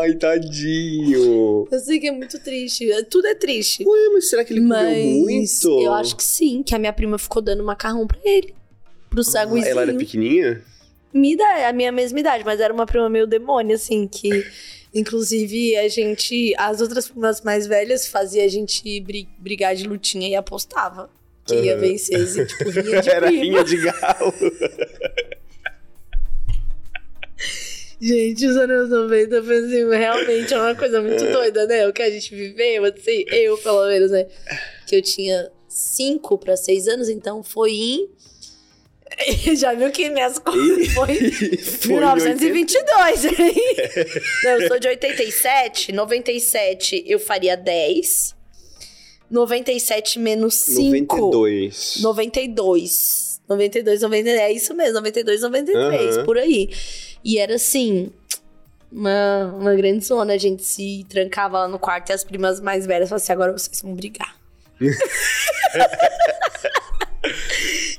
Ai, 0.00 0.14
tadinho. 0.14 1.68
Eu 1.70 1.78
sei 1.78 2.00
que 2.00 2.08
é 2.08 2.10
muito 2.10 2.38
triste. 2.42 2.88
Tudo 3.08 3.28
é 3.28 3.34
triste. 3.36 3.84
Ué, 3.86 4.08
mas 4.12 4.28
será 4.28 4.44
que 4.44 4.52
ele 4.52 4.60
comeu 4.62 4.76
Mas 4.76 5.62
muito? 5.62 5.82
eu 5.82 5.92
acho 5.94 6.16
que 6.16 6.24
sim, 6.24 6.64
que 6.64 6.74
a 6.74 6.78
minha 6.80 6.92
prima 6.92 7.16
ficou 7.16 7.40
dando 7.40 7.62
macarrão 7.62 8.04
pra 8.08 8.18
ele. 8.24 8.54
Pro 9.08 9.22
saguizinho. 9.22 9.66
Ela 9.70 9.82
era 9.82 9.94
pequenininha? 9.94 10.62
Me 11.12 11.36
dá 11.36 11.68
a 11.68 11.72
minha 11.72 11.90
mesma 11.90 12.20
idade, 12.20 12.44
mas 12.44 12.60
era 12.60 12.72
uma 12.72 12.86
prima 12.86 13.08
meio 13.10 13.26
demônio, 13.26 13.74
assim, 13.76 14.06
que. 14.06 14.46
Inclusive, 14.94 15.76
a 15.76 15.88
gente. 15.88 16.54
As 16.56 16.80
outras 16.80 17.08
primas 17.08 17.40
mais 17.42 17.66
velhas 17.66 18.06
fazia 18.06 18.44
a 18.44 18.48
gente 18.48 19.00
bri- 19.00 19.28
brigar 19.38 19.74
de 19.74 19.84
lutinha 19.86 20.28
e 20.28 20.34
apostava. 20.34 21.08
Que 21.46 21.54
ia 21.54 21.72
Aham. 21.72 21.80
vencer, 21.80 22.16
assim, 22.22 22.44
tipo, 22.44 22.70
de 22.70 22.78
Era 23.08 23.26
prima. 23.28 23.42
rinha 23.44 23.64
de 23.64 23.76
galo. 23.78 24.34
Gente, 28.02 28.46
os 28.46 28.56
anos 28.56 28.88
90 28.88 29.42
foi 29.42 29.58
assim, 29.58 29.88
realmente 29.90 30.54
é 30.54 30.58
uma 30.58 30.74
coisa 30.74 31.02
muito 31.02 31.22
doida, 31.30 31.66
né? 31.66 31.86
O 31.86 31.92
que 31.92 32.00
a 32.00 32.10
gente 32.10 32.34
viveu, 32.34 32.84
assim, 32.86 33.24
eu 33.30 33.58
pelo 33.58 33.86
menos, 33.88 34.10
né? 34.10 34.26
Que 34.86 34.96
eu 34.96 35.02
tinha 35.02 35.50
5 35.68 36.38
para 36.38 36.56
6 36.56 36.88
anos, 36.88 37.08
então 37.10 37.42
foi 37.42 37.72
em. 37.72 38.08
Já 39.56 39.74
viu 39.74 39.90
que 39.90 40.08
minhas 40.10 40.38
contas 40.38 40.88
foi, 40.94 41.30
Foi 41.58 41.94
1922, 41.94 43.24
hein? 43.24 43.54
Não, 44.44 44.50
eu 44.52 44.68
sou 44.68 44.78
de 44.78 44.88
87, 44.88 45.92
97 45.92 47.04
eu 47.06 47.18
faria 47.18 47.56
10. 47.56 48.36
97 49.30 50.18
menos 50.18 50.54
5. 50.54 51.16
92. 51.16 51.98
92. 52.00 53.40
92, 53.48 54.02
93. 54.02 54.40
É 54.40 54.52
isso 54.52 54.74
mesmo, 54.74 54.94
92, 54.94 55.42
93, 55.42 56.16
Aham. 56.16 56.24
por 56.24 56.38
aí. 56.38 56.70
E 57.24 57.38
era 57.38 57.54
assim. 57.54 58.10
Uma, 58.92 59.54
uma 59.56 59.74
grande 59.74 60.04
zona. 60.04 60.34
A 60.34 60.38
gente 60.38 60.64
se 60.64 61.06
trancava 61.08 61.60
lá 61.60 61.68
no 61.68 61.78
quarto 61.78 62.10
e 62.10 62.12
as 62.12 62.24
primas 62.24 62.60
mais 62.60 62.86
velhas 62.86 63.08
falavam 63.08 63.22
assim: 63.22 63.32
agora 63.32 63.52
vocês 63.52 63.80
vão 63.82 63.94
brigar. 63.94 64.36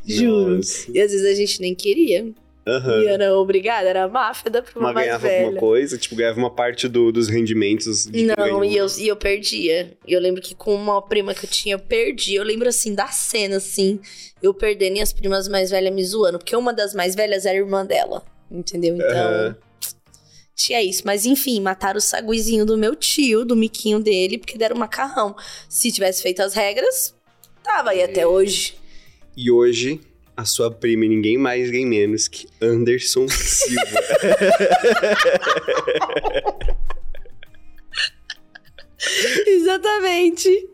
Juro. 0.06 0.58
Nossa. 0.58 0.92
E 0.92 1.00
às 1.00 1.12
vezes 1.12 1.26
a 1.26 1.34
gente 1.34 1.62
nem 1.62 1.76
queria. 1.76 2.32
Aham. 2.68 3.02
E 3.02 3.08
era 3.08 3.36
obrigada, 3.36 3.90
era 3.90 4.04
a 4.04 4.08
máfia 4.08 4.52
da 4.52 4.62
prima 4.62 4.94
Mas 4.94 5.04
ganhava 5.06 5.28
velha. 5.28 5.46
alguma 5.46 5.60
coisa, 5.60 5.98
tipo, 5.98 6.16
ganhava 6.16 6.38
uma 6.38 6.50
parte 6.54 6.88
do- 6.88 7.12
dos 7.12 7.28
rendimentos 7.28 8.06
Não, 8.06 8.64
e 8.64 8.78
eu, 8.78 8.86
e 9.00 9.08
eu 9.08 9.16
perdia. 9.16 9.98
Eu 10.08 10.20
lembro 10.20 10.42
que 10.44 10.54
com 10.54 10.76
uma 10.76 11.02
prima 11.02 11.34
que 11.34 11.46
eu 11.46 11.50
tinha, 11.50 11.74
eu 11.74 11.80
perdi. 11.80 12.36
Eu 12.36 12.44
lembro, 12.44 12.70
assim, 12.70 12.94
da 12.94 13.08
cena, 13.08 13.58
assim, 13.58 14.00
eu 14.44 14.54
perdendo 14.54 14.98
e 14.98 15.02
as 15.02 15.12
primas 15.12 15.48
mais 15.48 15.72
velhas 15.72 15.92
me 15.94 16.04
zoando. 16.06 16.38
Porque 16.38 16.56
uma 16.56 16.72
das 16.72 16.94
mais 16.94 17.16
velhas 17.16 17.48
era 17.48 17.58
irmã 17.58 17.84
dela, 17.84 18.24
entendeu? 18.52 18.94
Então, 18.96 19.08
Aham. 19.10 19.56
tinha 20.56 20.84
isso. 20.84 21.02
Mas, 21.04 21.26
enfim, 21.26 21.60
mataram 21.62 21.98
o 21.98 22.02
saguizinho 22.02 22.64
do 22.64 22.78
meu 22.78 22.96
tio, 22.96 23.44
do 23.44 23.56
miquinho 23.56 24.00
dele, 24.00 24.38
porque 24.38 24.56
deram 24.56 24.76
macarrão. 24.78 25.36
Se 25.68 25.92
tivesse 25.92 26.22
feito 26.22 26.42
as 26.44 26.54
regras, 26.54 27.16
tava 27.64 27.90
aí 27.90 28.04
até 28.04 28.28
hoje. 28.28 28.76
E 29.36 29.52
hoje, 29.52 30.00
a 30.36 30.46
sua 30.46 30.72
prima 30.72 31.06
e 31.06 31.10
ninguém 31.10 31.38
mais, 31.38 31.68
ninguém 31.68 31.86
menos 31.86 32.28
que 32.28 32.48
Anderson 32.62 33.28
Silva. 33.30 33.82
Exatamente. 39.48 40.70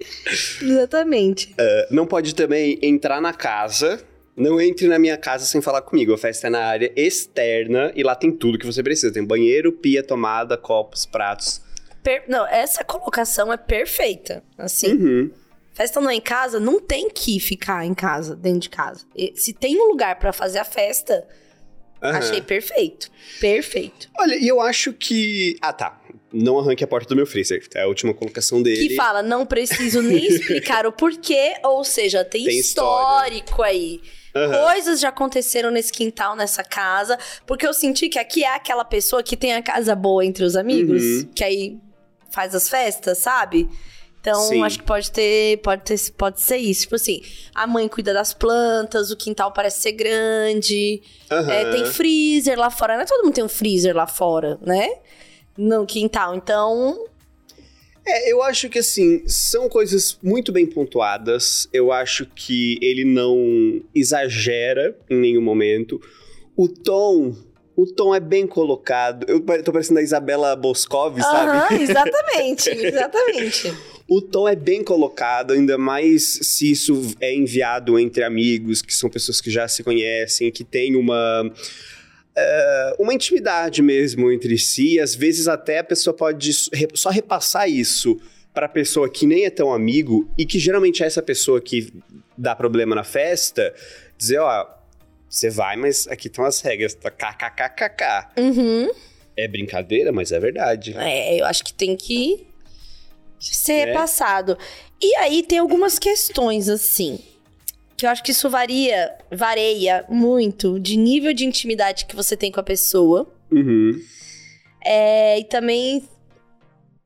Exatamente. 0.62 1.55
não 1.91 2.05
pode 2.05 2.36
também 2.36 2.78
entrar 2.82 3.22
na 3.22 3.34
casa. 3.34 4.01
Não 4.36 4.62
entre 4.62 4.88
na 4.88 4.99
minha 4.99 5.18
casa 5.18 5.45
sem 5.45 5.62
falar 5.62 5.82
comigo. 5.82 6.14
A 6.14 6.18
festa 6.18 6.47
é 6.47 6.49
na 6.49 6.60
área 6.60 6.91
externa 6.95 7.91
e 7.95 8.03
lá 8.03 8.14
tem 8.16 8.32
tudo 8.32 8.60
que 8.60 8.66
você 8.68 8.84
precisa. 8.84 9.12
Tem 9.12 9.26
banheiro, 9.26 9.72
pia, 9.72 10.03
tomada, 10.03 10.55
copos, 10.55 11.05
pratos. 11.08 11.60
Per- 12.03 12.24
Não, 12.28 12.45
essa 12.45 12.84
colocação 12.84 13.51
é 13.51 13.58
perfeita. 13.58 14.43
Assim, 14.58 14.93
Uhum. 14.93 15.32
Festa 15.78 16.01
não 16.01 16.09
é 16.09 16.15
em 16.15 16.21
casa, 16.21 16.59
não 16.59 16.80
tem 16.82 17.07
que 17.07 17.39
ficar 17.39 17.86
em 17.86 17.93
casa, 17.93 18.36
dentro 18.36 18.61
de 18.61 18.69
casa. 18.69 19.05
E 19.15 19.32
se 19.36 19.53
tem 19.53 19.80
um 19.80 19.89
lugar 19.89 20.17
pra 20.17 20.34
fazer 20.34 20.57
a 20.57 20.65
festa, 20.65 21.23
Aham. 22.01 22.17
achei 22.17 22.41
perfeito. 22.41 23.11
Perfeito. 23.39 24.09
Olha, 24.17 24.36
e 24.36 24.47
eu 24.47 24.59
acho 24.59 24.91
que. 24.91 25.55
Ah, 25.61 25.71
tá. 25.71 26.01
Não 26.34 26.57
arranque 26.59 26.84
a 26.84 26.88
porta 26.88 27.07
do 27.07 27.15
meu 27.15 27.28
freezer. 27.28 27.63
É 27.75 27.84
a 27.84 27.88
última 27.88 28.11
colocação 28.11 28.61
dele. 28.61 28.89
Que 28.89 28.95
fala, 28.95 29.21
não 29.21 29.45
preciso 29.45 30.01
nem 30.01 30.25
explicar 30.28 30.88
o 30.88 30.91
porquê, 30.91 31.53
ou 31.63 31.84
seja, 31.84 32.25
tem, 32.25 32.43
Tem 32.45 32.57
histórico 32.59 33.61
aí. 33.61 34.01
Aham. 34.36 34.63
Coisas 34.73 34.99
já 34.99 35.09
aconteceram 35.09 35.69
nesse 35.69 35.91
quintal, 35.91 36.36
nessa 36.36 36.63
casa, 36.63 37.19
porque 37.45 37.65
eu 37.67 37.73
senti 37.73 38.09
que 38.09 38.17
aqui 38.19 38.43
é 38.43 38.53
aquela 38.55 38.84
pessoa 38.84 39.21
que 39.23 39.38
tem 39.38 39.53
a 39.53 39.61
casa 39.61 39.95
boa 39.95 40.25
entre 40.25 40.43
os 40.43 40.55
amigos, 40.55 41.03
Uhum. 41.03 41.30
que 41.36 41.43
aí 41.43 41.78
faz 42.32 42.53
as 42.55 42.67
festas, 42.67 43.19
sabe? 43.19 43.69
Então, 44.28 44.41
Sim. 44.41 44.61
acho 44.61 44.80
que 44.80 44.84
pode 44.84 45.09
ter, 45.09 45.57
pode 45.59 45.84
ter, 45.84 45.97
pode 46.17 46.41
ser 46.41 46.57
isso. 46.57 46.82
Tipo 46.82 46.95
assim, 46.95 47.21
a 47.55 47.65
mãe 47.65 47.88
cuida 47.88 48.13
das 48.13 48.34
plantas, 48.34 49.09
o 49.09 49.15
quintal 49.15 49.53
parece 49.53 49.80
ser 49.80 49.93
grande, 49.93 51.01
Aham. 51.32 51.49
é, 51.49 51.71
tem 51.71 51.86
freezer 51.86 52.59
lá 52.59 52.69
fora. 52.69 52.95
Não 52.95 53.03
é 53.03 53.05
todo 53.05 53.23
mundo 53.23 53.34
tem 53.36 53.43
um 53.45 53.47
freezer 53.47 53.95
lá 53.95 54.05
fora, 54.05 54.59
né? 54.61 54.89
No 55.57 55.86
quintal. 55.86 56.36
Então, 56.36 57.05
É, 58.05 58.30
eu 58.30 58.43
acho 58.43 58.67
que 58.67 58.80
assim, 58.80 59.25
são 59.28 59.69
coisas 59.69 60.19
muito 60.21 60.51
bem 60.51 60.65
pontuadas. 60.65 61.69
Eu 61.71 61.93
acho 61.93 62.25
que 62.25 62.78
ele 62.82 63.05
não 63.05 63.82
exagera 63.95 64.93
em 65.09 65.15
nenhum 65.15 65.41
momento. 65.41 66.01
O 66.53 66.67
tom. 66.67 67.34
O 67.78 67.86
tom 67.86 68.13
é 68.13 68.19
bem 68.19 68.45
colocado. 68.45 69.25
Eu 69.30 69.39
tô 69.63 69.71
parecendo 69.71 69.99
a 69.99 70.03
Isabela 70.03 70.53
Boscov, 70.55 71.21
sabe? 71.21 71.57
Aham, 71.59 71.67
exatamente, 71.80 72.69
exatamente. 72.71 73.73
O 74.10 74.22
tom 74.22 74.47
é 74.47 74.55
bem 74.55 74.84
colocado, 74.84 75.51
ainda 75.51 75.78
mais 75.78 76.39
se 76.41 76.72
isso 76.72 77.14
é 77.20 77.34
enviado 77.34 77.99
entre 77.99 78.24
amigos, 78.24 78.82
que 78.82 78.93
são 78.93 79.10
pessoas 79.10 79.41
que 79.41 79.51
já 79.51 79.68
se 79.68 79.84
conhecem, 79.84 80.49
que 80.51 80.64
têm 80.64 80.95
uma. 80.95 81.51
eh, 82.36 82.95
uma 82.99 83.14
intimidade 83.14 83.82
mesmo 83.82 84.32
entre 84.32 84.58
si. 84.58 84.97
Às 84.99 85.14
vezes, 85.14 85.47
até 85.47 85.80
a 85.80 85.84
pessoa 85.84 86.14
pode 86.16 86.51
só 86.93 87.10
repassar 87.10 87.70
isso 87.70 88.18
pra 88.53 88.70
pessoa 88.70 89.10
que 89.10 89.28
nem 89.28 89.45
é 89.45 89.49
tão 89.49 89.74
amigo 89.74 90.32
e 90.38 90.45
que 90.45 90.58
geralmente 90.58 91.03
é 91.03 91.05
essa 91.05 91.22
pessoa 91.22 91.60
que 91.60 91.91
dá 92.38 92.55
problema 92.55 92.95
na 92.95 93.03
festa. 93.03 93.74
Dizer: 94.18 94.39
ó, 94.39 94.66
você 95.30 95.49
vai, 95.49 95.76
mas 95.76 96.08
aqui 96.08 96.28
estão 96.28 96.45
as 96.45 96.62
regras, 96.62 96.93
tá? 96.93 97.12
KKKKK. 97.12 98.39
Uhum. 98.39 98.89
É 99.36 99.47
brincadeira, 99.47 100.12
mas 100.14 100.32
é 100.32 100.39
verdade. 100.39 100.95
É, 100.97 101.39
eu 101.39 101.45
acho 101.45 101.64
que 101.64 101.74
tem 101.74 101.95
que 101.95 102.47
ser 103.40 103.74
É. 103.74 103.86
repassado. 103.86 104.58
E 105.02 105.16
aí 105.18 105.44
tem 105.44 105.60
algumas 105.60 106.00
questões, 106.00 106.70
assim, 106.70 107.20
que 107.96 108.06
eu 108.06 108.10
acho 108.10 108.24
que 108.24 108.32
isso 108.32 108.50
varia, 108.50 109.16
varia 109.32 110.06
muito 110.10 110.80
de 110.80 110.98
nível 110.98 111.34
de 111.34 111.46
intimidade 111.46 112.06
que 112.06 112.16
você 112.16 112.36
tem 112.36 112.52
com 112.52 112.60
a 112.60 112.64
pessoa. 112.64 113.32
Uhum. 113.52 114.00
É, 114.84 115.40
e 115.40 115.44
também 115.46 116.08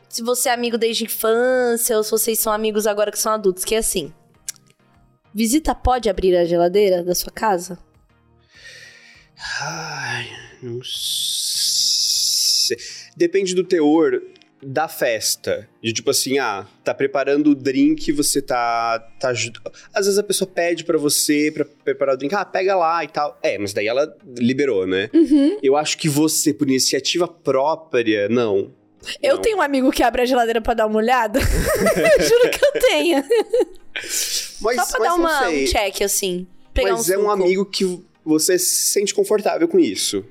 se 0.10 0.22
você 0.22 0.50
é 0.50 0.54
amigo 0.54 0.78
desde 0.78 1.04
a 1.04 1.08
infância 1.08 1.98
ou 1.98 2.04
se 2.04 2.12
vocês 2.12 2.38
são 2.40 2.52
amigos 2.52 2.86
agora 2.86 3.12
que 3.12 3.20
são 3.20 3.32
adultos, 3.32 3.64
que 3.64 3.76
é 3.76 3.78
assim. 3.78 4.14
Visita 5.34 5.74
pode 5.74 6.10
abrir 6.10 6.36
a 6.36 6.44
geladeira 6.44 7.02
da 7.04 7.16
sua 7.16 7.32
casa? 7.32 7.80
Ai, 9.62 10.28
não 10.62 10.80
sei. 10.84 12.78
Depende 13.16 13.56
do 13.56 13.64
teor 13.64 14.22
da 14.64 14.88
festa. 14.88 15.68
De 15.82 15.92
tipo 15.94 16.10
assim, 16.12 16.38
ah, 16.38 16.66
tá 16.84 16.94
preparando 16.94 17.52
o 17.52 17.56
drink, 17.56 18.12
você 18.12 18.42
tá. 18.42 19.00
tá 19.20 19.32
Às 19.94 20.06
vezes 20.06 20.18
a 20.18 20.24
pessoa 20.24 20.50
pede 20.50 20.84
pra 20.84 20.98
você 20.98 21.52
pra 21.54 21.66
preparar 21.84 22.16
o 22.16 22.18
drink, 22.18 22.34
ah, 22.36 22.46
pega 22.46 22.76
lá 22.76 23.04
e 23.04 23.08
tal. 23.08 23.38
É, 23.42 23.58
mas 23.58 23.74
daí 23.74 23.88
ela 23.88 24.16
liberou, 24.38 24.86
né? 24.86 25.10
Uhum. 25.14 25.58
Eu 25.64 25.76
acho 25.76 25.98
que 25.98 26.08
você, 26.08 26.54
por 26.54 26.68
iniciativa 26.68 27.28
própria, 27.28 28.30
não. 28.30 28.72
Eu 29.22 29.36
Não. 29.36 29.42
tenho 29.42 29.58
um 29.58 29.62
amigo 29.62 29.92
que 29.92 30.04
abre 30.04 30.22
a 30.22 30.26
geladeira 30.26 30.62
pra 30.62 30.76
dar 30.76 30.86
uma 30.86 30.98
olhada. 30.98 31.40
Juro 32.22 32.50
que 32.52 32.64
eu 32.64 32.72
tenho. 32.82 33.24
Mas, 34.62 34.76
Só 34.76 34.86
pra 34.86 35.00
mas 35.00 35.00
dar 35.00 35.16
uma, 35.16 35.50
um 35.50 35.66
check, 35.66 36.02
assim. 36.04 36.46
Pegar 36.74 36.92
mas 36.94 37.10
um 37.10 37.14
é 37.14 37.18
um 37.18 37.22
suco. 37.22 37.32
amigo 37.32 37.66
que 37.66 38.00
você 38.24 38.60
se 38.60 38.92
sente 38.92 39.14
confortável 39.14 39.68
com 39.68 39.80
isso. 39.80 40.24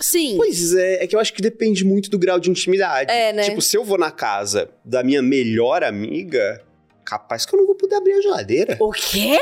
Sim. 0.00 0.34
Pois 0.36 0.74
é, 0.74 1.04
é 1.04 1.06
que 1.06 1.16
eu 1.16 1.20
acho 1.20 1.32
que 1.32 1.42
depende 1.42 1.84
muito 1.84 2.10
do 2.10 2.18
grau 2.18 2.38
de 2.38 2.50
intimidade. 2.50 3.10
É, 3.10 3.32
né? 3.32 3.42
Tipo, 3.42 3.60
se 3.60 3.76
eu 3.76 3.84
vou 3.84 3.98
na 3.98 4.10
casa 4.10 4.70
da 4.84 5.02
minha 5.02 5.22
melhor 5.22 5.82
amiga, 5.82 6.62
capaz 7.04 7.46
que 7.46 7.54
eu 7.54 7.58
não 7.58 7.66
vou 7.66 7.76
poder 7.76 7.94
abrir 7.94 8.14
a 8.14 8.20
geladeira. 8.20 8.76
O 8.80 8.90
quê? 8.90 9.40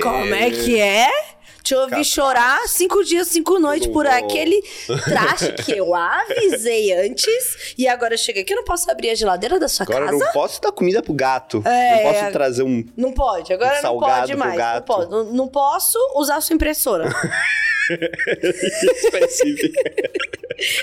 Como 0.00 0.34
é 0.34 0.50
que 0.50 0.78
é? 0.78 1.08
Te 1.64 1.74
ouvi 1.74 1.90
Capaz. 1.92 2.06
chorar 2.08 2.68
cinco 2.68 3.02
dias, 3.02 3.28
cinco 3.28 3.58
noites 3.58 3.88
por 3.88 4.06
aquele 4.06 4.62
traste 5.04 5.50
que 5.64 5.72
eu 5.72 5.94
avisei 5.94 6.92
antes. 6.92 7.74
E 7.78 7.88
agora 7.88 8.18
chega 8.18 8.42
aqui, 8.42 8.52
eu 8.52 8.58
não 8.58 8.64
posso 8.64 8.90
abrir 8.90 9.08
a 9.08 9.14
geladeira 9.14 9.58
da 9.58 9.66
sua 9.66 9.84
Agora 9.84 10.04
eu 10.04 10.10
casa? 10.10 10.24
não 10.26 10.32
posso 10.32 10.60
dar 10.60 10.70
comida 10.72 11.02
pro 11.02 11.14
gato. 11.14 11.62
É, 11.64 11.94
não 11.96 12.02
posso 12.12 12.24
é. 12.26 12.30
trazer 12.30 12.62
um. 12.64 12.84
Não 12.94 13.12
pode, 13.14 13.50
agora 13.52 13.70
Um 13.70 13.74
não 13.76 13.80
salgado 13.80 14.20
pode 14.20 14.30
pro 14.32 14.38
mais. 14.40 14.50
Não, 14.52 14.58
gato. 14.58 14.84
pode. 14.84 15.10
Não, 15.10 15.24
não 15.32 15.48
posso 15.48 15.98
usar 16.16 16.38
sua 16.42 16.54
impressora. 16.54 17.08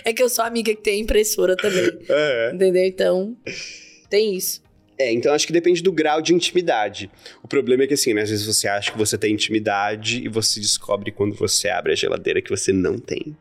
é 0.03 0.13
que 0.13 0.23
eu 0.23 0.29
sou 0.29 0.43
amiga 0.43 0.73
que 0.75 0.81
tem 0.81 0.99
impressora 1.01 1.55
também. 1.55 1.91
é. 2.09 2.51
Entendeu? 2.53 2.85
Então, 2.85 3.35
tem 4.09 4.35
isso. 4.35 4.60
É, 5.01 5.11
então 5.11 5.33
acho 5.33 5.47
que 5.47 5.53
depende 5.53 5.81
do 5.81 5.91
grau 5.91 6.21
de 6.21 6.33
intimidade. 6.33 7.09
O 7.41 7.47
problema 7.47 7.83
é 7.83 7.87
que, 7.87 7.95
assim, 7.95 8.13
né, 8.13 8.21
às 8.21 8.29
vezes 8.29 8.45
você 8.45 8.67
acha 8.67 8.91
que 8.91 8.97
você 8.97 9.17
tem 9.17 9.33
intimidade 9.33 10.23
e 10.23 10.27
você 10.27 10.59
descobre 10.59 11.11
quando 11.11 11.35
você 11.35 11.69
abre 11.69 11.91
a 11.93 11.95
geladeira 11.95 12.41
que 12.41 12.49
você 12.49 12.71
não 12.71 12.99
tem. 12.99 13.35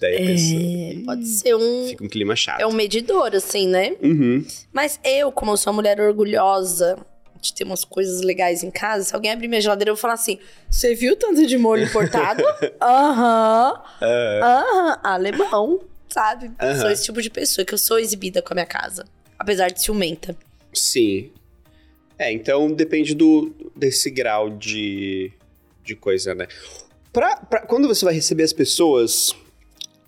Daí 0.00 0.16
a 0.16 0.26
pessoa. 0.26 0.60
É, 0.60 1.04
pode 1.04 1.26
ser 1.28 1.54
um. 1.54 1.86
Fica 1.88 2.04
um 2.04 2.08
clima 2.08 2.34
chato. 2.34 2.60
É 2.60 2.66
um 2.66 2.72
medidor, 2.72 3.32
assim, 3.36 3.68
né? 3.68 3.94
Uhum. 4.02 4.44
Mas 4.72 4.98
eu, 5.04 5.30
como 5.30 5.52
eu 5.52 5.56
sou 5.56 5.72
uma 5.72 5.76
mulher 5.76 6.00
orgulhosa 6.00 6.98
de 7.40 7.54
ter 7.54 7.62
umas 7.62 7.84
coisas 7.84 8.20
legais 8.20 8.64
em 8.64 8.70
casa, 8.70 9.04
se 9.04 9.14
alguém 9.14 9.30
abrir 9.30 9.46
minha 9.46 9.60
geladeira, 9.60 9.90
eu 9.90 9.94
vou 9.94 10.00
falar 10.00 10.14
assim: 10.14 10.38
Você 10.68 10.94
viu 10.96 11.14
tanto 11.14 11.46
de 11.46 11.56
molho 11.56 11.84
importado? 11.84 12.42
Aham. 12.82 13.80
É. 14.00 14.40
Aham. 14.42 15.00
Alemão. 15.04 15.80
sabe? 16.08 16.50
Aham. 16.60 16.80
Sou 16.80 16.90
esse 16.90 17.04
tipo 17.04 17.22
de 17.22 17.30
pessoa 17.30 17.64
que 17.64 17.72
eu 17.74 17.78
sou 17.78 17.98
exibida 17.98 18.42
com 18.42 18.52
a 18.52 18.56
minha 18.56 18.66
casa. 18.66 19.04
Apesar 19.38 19.68
de 19.68 19.80
ciumenta. 19.80 20.36
Sim. 20.72 21.30
É, 22.18 22.32
então 22.32 22.72
depende 22.72 23.14
do 23.14 23.52
desse 23.74 24.10
grau 24.10 24.50
de, 24.50 25.32
de 25.82 25.94
coisa, 25.96 26.34
né? 26.34 26.46
Pra, 27.12 27.36
pra- 27.36 27.66
quando 27.66 27.88
você 27.88 28.04
vai 28.04 28.14
receber 28.14 28.42
as 28.44 28.52
pessoas, 28.52 29.34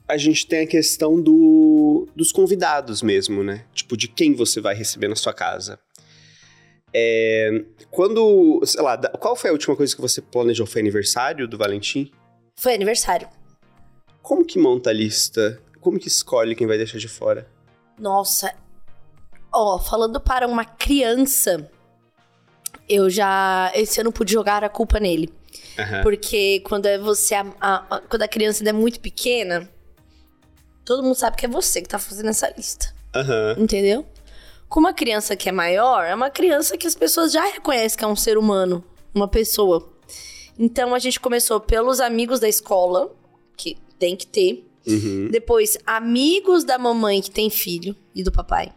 a 0.06 0.16
gente 0.16 0.46
tem 0.46 0.60
a 0.60 0.66
questão 0.66 1.20
do, 1.20 2.06
dos 2.14 2.30
convidados 2.30 3.02
mesmo, 3.02 3.42
né? 3.42 3.64
Tipo, 3.74 3.96
de 3.96 4.06
quem 4.08 4.34
você 4.34 4.60
vai 4.60 4.74
receber 4.74 5.08
na 5.08 5.16
sua 5.16 5.32
casa. 5.32 5.78
É, 6.92 7.64
quando, 7.90 8.60
sei 8.64 8.80
lá, 8.80 8.96
qual 8.96 9.34
foi 9.34 9.50
a 9.50 9.52
última 9.52 9.74
coisa 9.74 9.94
que 9.94 10.00
você 10.00 10.22
planejou? 10.22 10.66
Foi 10.66 10.80
aniversário 10.80 11.48
do 11.48 11.58
Valentim? 11.58 12.10
Foi 12.56 12.74
aniversário. 12.74 13.28
Como 14.22 14.44
que 14.44 14.58
monta 14.58 14.90
a 14.90 14.92
lista? 14.92 15.60
Como 15.80 15.98
que 15.98 16.06
escolhe 16.08 16.54
quem 16.54 16.66
vai 16.66 16.78
deixar 16.78 16.98
de 16.98 17.08
fora? 17.08 17.48
Nossa. 17.98 18.54
Ó, 19.54 19.78
falando 19.78 20.20
para 20.20 20.46
uma 20.48 20.64
criança, 20.64 21.70
eu 22.88 23.08
já. 23.08 23.70
Esse 23.74 24.00
ano 24.00 24.12
pude 24.12 24.32
jogar 24.32 24.64
a 24.64 24.68
culpa 24.68 24.98
nele. 24.98 25.32
Aham. 25.78 26.02
Porque 26.02 26.60
quando 26.66 26.86
é 26.86 26.98
você. 26.98 27.34
a- 27.34 27.46
a- 27.60 28.00
quando 28.08 28.22
a 28.22 28.28
criança 28.28 28.60
ainda 28.60 28.70
é 28.70 28.72
muito 28.72 29.00
pequena, 29.00 29.68
todo 30.84 31.02
mundo 31.02 31.14
sabe 31.14 31.36
que 31.36 31.46
é 31.46 31.48
você 31.48 31.80
que 31.82 31.88
tá 31.88 31.98
fazendo 31.98 32.28
essa 32.28 32.52
lista. 32.56 32.92
Aham. 33.14 33.56
Entendeu? 33.58 34.04
Com 34.68 34.80
uma 34.80 34.92
criança 34.92 35.36
que 35.36 35.48
é 35.48 35.52
maior, 35.52 36.04
é 36.04 36.14
uma 36.14 36.30
criança 36.30 36.76
que 36.76 36.86
as 36.86 36.94
pessoas 36.96 37.30
já 37.32 37.44
reconhecem 37.44 37.96
que 37.98 38.04
é 38.04 38.08
um 38.08 38.16
ser 38.16 38.36
humano, 38.36 38.82
uma 39.14 39.28
pessoa. 39.28 39.92
Então 40.58 40.94
a 40.94 40.98
gente 40.98 41.20
começou 41.20 41.60
pelos 41.60 42.00
amigos 42.00 42.40
da 42.40 42.48
escola, 42.48 43.12
que 43.56 43.76
tem 43.98 44.16
que 44.16 44.26
ter. 44.26 44.68
Uhum. 44.86 45.28
Depois, 45.30 45.78
amigos 45.86 46.64
da 46.64 46.76
mamãe 46.76 47.22
que 47.22 47.30
tem 47.30 47.48
filho 47.50 47.94
e 48.14 48.22
do 48.24 48.32
papai. 48.32 48.72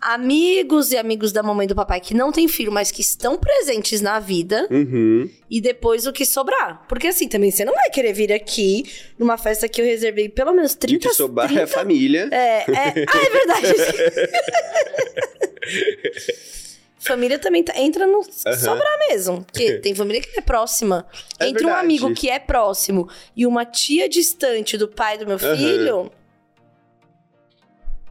Amigos 0.00 0.92
e 0.92 0.96
amigos 0.96 1.32
da 1.32 1.42
mamãe 1.42 1.64
e 1.64 1.68
do 1.68 1.74
papai 1.74 2.00
que 2.00 2.14
não 2.14 2.30
tem 2.30 2.46
filho, 2.46 2.70
mas 2.70 2.90
que 2.90 3.00
estão 3.00 3.36
presentes 3.36 4.00
na 4.00 4.20
vida. 4.20 4.66
Uhum. 4.70 5.28
E 5.50 5.60
depois 5.60 6.06
o 6.06 6.12
que 6.12 6.24
sobrar. 6.24 6.84
Porque 6.88 7.08
assim, 7.08 7.26
também 7.28 7.50
você 7.50 7.64
não 7.64 7.74
vai 7.74 7.90
querer 7.90 8.12
vir 8.12 8.32
aqui 8.32 8.84
numa 9.18 9.36
festa 9.36 9.68
que 9.68 9.80
eu 9.80 9.84
reservei 9.84 10.28
pelo 10.28 10.52
menos 10.52 10.72
E 10.72 10.76
o 10.76 10.78
30... 10.78 11.08
que 11.08 11.14
sobrar 11.14 11.46
é 11.46 11.48
30 11.48 11.64
a 11.64 11.66
família. 11.66 12.28
é, 12.30 12.36
é... 12.36 12.64
Ah, 13.08 13.26
é 13.26 13.30
verdade. 13.30 13.68
família 16.98 17.38
também 17.38 17.62
tá- 17.62 17.78
entra 17.78 18.06
no 18.06 18.22
sobrar 18.22 18.98
mesmo. 19.08 19.44
Porque 19.44 19.74
tem 19.80 19.94
família 19.94 20.20
que 20.20 20.38
é 20.38 20.42
próxima. 20.42 21.06
É 21.38 21.48
Entre 21.48 21.64
um 21.64 21.68
verdade. 21.68 21.84
amigo 21.84 22.14
que 22.14 22.28
é 22.28 22.38
próximo 22.38 23.08
e 23.36 23.46
uma 23.46 23.64
tia 23.64 24.08
distante 24.08 24.76
do 24.76 24.88
pai 24.88 25.18
do 25.18 25.26
meu 25.26 25.38
filho. 25.38 26.10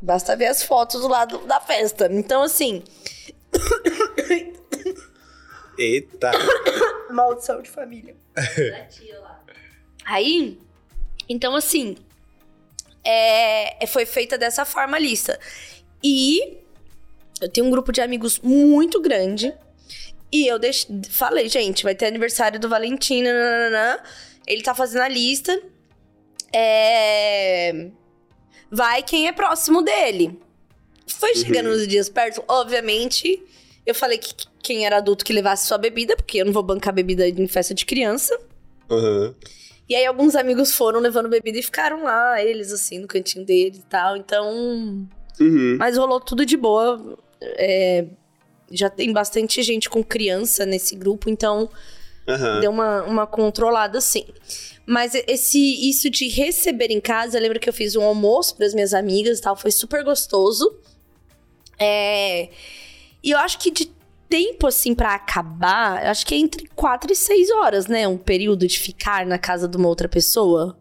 Basta 0.02 0.36
ver 0.36 0.46
as 0.48 0.64
fotos 0.64 1.02
do 1.02 1.08
lado 1.08 1.40
da 1.48 1.60
festa. 1.60 2.08
Então, 2.12 2.44
assim. 2.44 2.84
Eita. 5.78 6.32
Maldição 7.12 7.62
de 7.62 7.70
família. 7.70 8.16
Aí, 10.06 10.58
então 11.28 11.54
assim, 11.56 11.98
é, 13.04 13.86
foi 13.88 14.06
feita 14.06 14.38
dessa 14.38 14.64
forma 14.66 14.96
a 14.98 15.00
lista. 15.00 15.38
E 16.04 16.58
eu 17.42 17.50
tenho 17.50 17.68
um 17.68 17.72
grupo 17.72 17.92
de 17.92 18.02
amigos 18.02 18.40
muito 18.40 19.02
grande. 19.02 19.54
E 20.32 20.48
eu 20.48 20.58
deix- 20.60 20.88
falei, 21.10 21.48
gente, 21.50 21.84
vai 21.84 21.94
ter 21.96 22.06
aniversário 22.08 22.60
do 22.60 22.70
Valentim, 22.70 23.22
nananana. 23.24 24.02
ele 24.46 24.62
tá 24.62 24.74
fazendo 24.74 25.02
a 25.02 25.08
lista. 25.08 25.62
É, 26.54 27.90
Vai 28.70 29.04
quem 29.04 29.28
é 29.28 29.32
próximo 29.32 29.82
dele. 29.82 30.40
Foi 31.08 31.36
chegando 31.36 31.70
nos 31.70 31.88
dias 31.88 32.10
perto, 32.10 32.44
obviamente. 32.48 33.42
Eu 33.86 33.96
falei 33.96 34.18
que 34.18 34.34
quem 34.62 34.86
era 34.86 34.98
adulto 34.98 35.24
que 35.24 35.32
levasse 35.32 35.68
sua 35.68 35.78
bebida, 35.78 36.16
porque 36.16 36.40
eu 36.40 36.46
não 36.46 36.52
vou 36.52 36.64
bancar 36.64 36.94
bebida 36.94 37.28
em 37.28 37.48
festa 37.48 37.74
de 37.74 37.86
criança. 37.86 38.38
Aham. 38.90 39.34
E 39.90 39.96
aí 39.96 40.06
alguns 40.06 40.36
amigos 40.36 40.74
foram 40.74 41.00
levando 41.00 41.30
bebida 41.30 41.58
e 41.58 41.64
ficaram 41.64 42.04
lá, 42.04 42.44
eles 42.44 42.74
assim, 42.74 43.00
no 43.00 43.08
cantinho 43.08 43.46
deles 43.46 43.80
e 43.80 43.86
tal. 43.86 44.18
Então. 44.18 45.08
Uhum. 45.40 45.78
Mas 45.80 45.98
rolou 45.98 46.20
tudo 46.20 46.46
de 46.46 46.58
boa. 46.58 47.18
É, 47.42 48.06
Já 48.70 48.90
tem 48.90 49.14
bastante 49.14 49.64
gente 49.64 49.90
com 49.90 50.04
criança 50.04 50.66
nesse 50.66 50.96
grupo, 50.96 51.30
então 51.30 51.70
Aham. 52.28 52.60
deu 52.60 52.72
uma, 52.72 53.04
uma 53.04 53.28
controlada 53.28 54.02
sim. 54.02 54.26
Mas 54.86 55.14
esse 55.28 55.60
isso 55.90 56.10
de 56.10 56.28
receber 56.30 56.92
em 56.92 57.02
casa, 57.02 57.38
eu 57.38 57.42
lembro 57.42 57.60
que 57.60 57.70
eu 57.70 57.74
fiz 57.74 57.96
um 57.96 58.04
almoço 58.04 58.56
para 58.56 58.66
as 58.66 58.74
minhas 58.74 58.94
amigas 58.94 59.40
e 59.40 59.42
tal, 59.42 59.56
foi 59.56 59.72
super 59.72 60.04
gostoso. 60.04 60.78
É, 61.80 62.50
e 63.24 63.32
eu 63.32 63.38
acho 63.38 63.60
que 63.60 63.70
de 63.70 63.92
tempo 64.30 64.68
assim 64.68 64.94
pra 64.94 65.16
acabar, 65.16 66.04
eu 66.04 66.12
acho 66.12 66.26
que 66.26 66.36
é 66.36 66.38
entre 66.38 66.68
4 66.76 67.12
e 67.12 67.16
6 67.16 67.50
horas, 67.52 67.88
né, 67.88 68.08
um 68.08 68.18
período 68.18 68.68
de 68.68 68.80
ficar 68.80 69.26
na 69.26 69.38
casa 69.38 69.68
de 69.68 69.78
uma 69.78 69.88
outra 69.88 70.08
pessoa. 70.08 70.78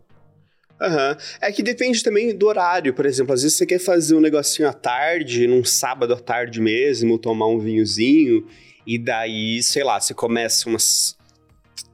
Aham. 0.80 1.16
É 1.40 1.50
que 1.50 1.62
depende 1.62 2.02
também 2.02 2.36
do 2.36 2.46
horário, 2.46 2.92
por 2.92 3.06
exemplo. 3.06 3.32
Às 3.32 3.42
vezes 3.42 3.56
você 3.56 3.64
quer 3.64 3.78
fazer 3.78 4.14
um 4.14 4.20
negocinho 4.20 4.68
à 4.68 4.72
tarde, 4.72 5.46
num 5.46 5.64
sábado 5.64 6.12
à 6.12 6.20
tarde 6.20 6.60
mesmo, 6.60 7.18
tomar 7.18 7.46
um 7.46 7.58
vinhozinho, 7.58 8.46
e 8.86 8.98
daí, 8.98 9.62
sei 9.62 9.82
lá, 9.82 9.98
você 9.98 10.12
começa 10.12 10.68
umas 10.68 11.15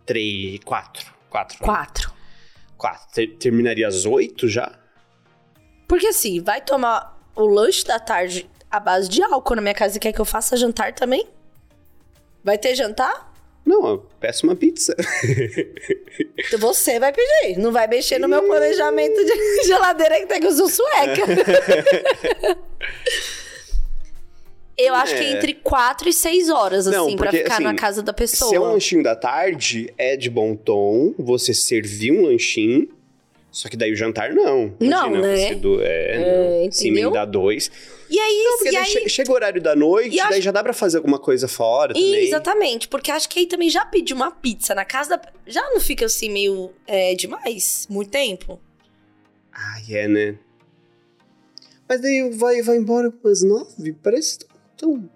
três, 0.07 0.59
quatro, 0.65 1.13
quatro, 1.31 1.59
4. 1.59 2.13
quatro. 2.77 3.13
Ter- 3.15 3.37
terminaria 3.37 3.87
às 3.87 4.05
oito 4.05 4.49
já? 4.49 4.79
Porque 5.89 6.07
assim, 6.07 6.41
vai 6.43 6.61
tomar 6.61 7.19
o 7.37 7.47
lanche 7.47 7.85
da 7.85 7.99
tarde 7.99 8.49
à 8.71 8.81
base 8.81 9.09
de 9.09 9.23
álcool 9.23 9.57
na 9.57 9.63
minha 9.63 9.75
casa 9.75 9.97
e 9.97 10.01
quer 10.01 10.13
que 10.13 10.21
eu 10.21 10.25
faça 10.25 10.57
jantar 10.57 10.93
também? 10.95 11.27
Vai 12.43 12.59
ter 12.59 12.75
jantar? 12.75 13.31
Não, 13.65 13.87
eu 13.87 13.99
peço 14.19 14.45
uma 14.45 14.57
pizza. 14.57 14.95
Então 16.47 16.59
Você 16.59 16.99
vai 16.99 17.13
pedir, 17.13 17.59
não 17.59 17.71
vai 17.71 17.87
mexer 17.87 18.19
no 18.19 18.27
meu 18.29 18.43
planejamento 18.43 19.25
de 19.25 19.63
geladeira 19.67 20.19
que 20.19 20.27
tem 20.27 20.41
que 20.41 20.49
usar 20.49 20.69
sueca. 20.69 21.23
Eu 24.77 24.95
acho 24.95 25.15
que 25.15 25.21
é 25.23 25.25
É. 25.25 25.33
entre 25.33 25.55
4 25.55 26.09
e 26.09 26.13
6 26.13 26.49
horas, 26.49 26.87
assim, 26.87 26.97
Não, 26.97 27.17
pra 27.17 27.31
porque, 27.31 27.45
ficar 27.45 27.61
na 27.61 27.69
assim, 27.71 27.77
casa 27.79 28.03
da 28.03 28.13
pessoa. 28.13 28.49
Se 28.49 28.57
é 28.57 28.61
um 28.61 28.73
lanchinho 28.73 29.03
da 29.03 29.15
tarde, 29.15 29.93
é 29.99 30.17
de 30.17 30.31
bom 30.31 30.57
tom 30.57 31.15
você 31.19 31.53
servir 31.53 32.11
um 32.13 32.23
lanchinho. 32.27 32.89
Só 33.51 33.69
que 33.69 33.77
daí 33.77 33.93
o 33.93 33.97
jantar 33.97 34.33
não. 34.33 34.75
Não, 34.81 35.11
né? 35.11 35.55
Do, 35.57 35.83
é, 35.83 36.15
É, 36.15 36.65
não. 36.65 36.73
Se 36.73 36.89
emendar 36.89 37.27
dois. 37.31 37.71
E 38.09 38.19
aí, 38.19 38.45
Porque 38.57 38.69
e 38.71 38.73
daí 38.73 38.81
aí... 38.83 38.91
che- 38.91 39.09
chega 39.11 39.31
o 39.31 39.35
horário 39.35 39.61
da 39.61 39.77
noite, 39.77 40.15
E 40.15 40.17
daí 40.17 40.27
acho- 40.35 40.41
já 40.41 40.51
dá 40.51 40.63
pra 40.63 40.73
fazer 40.73 40.97
alguma 40.97 41.19
coisa 41.19 41.47
fora 41.47 41.93
também. 41.93 42.15
Exatamente, 42.27 42.89
porque 42.89 43.11
acho 43.11 43.29
que 43.29 43.41
aí 43.41 43.47
também 43.47 43.69
já 43.69 43.85
pedi 43.85 44.15
uma 44.15 44.31
pizza 44.31 44.75
na 44.75 44.87
casa 44.87 45.19
da... 45.19 45.29
Já 45.47 45.61
não 45.71 45.81
fica 45.81 46.07
assim 46.07 46.31
meio 46.31 46.71
é, 46.87 47.15
demais? 47.15 47.87
Muito 47.91 48.11
tempo? 48.11 48.59
Ah, 49.53 49.79
é, 49.91 50.09
né? 50.09 50.35
Mas 51.87 52.01
daí 52.01 52.31
vai, 52.31 52.63
vai 52.63 52.77
embora 52.79 53.13
umas 53.23 53.43
nove, 53.43 53.93
parece 54.03 54.39
tão... 54.83 55.09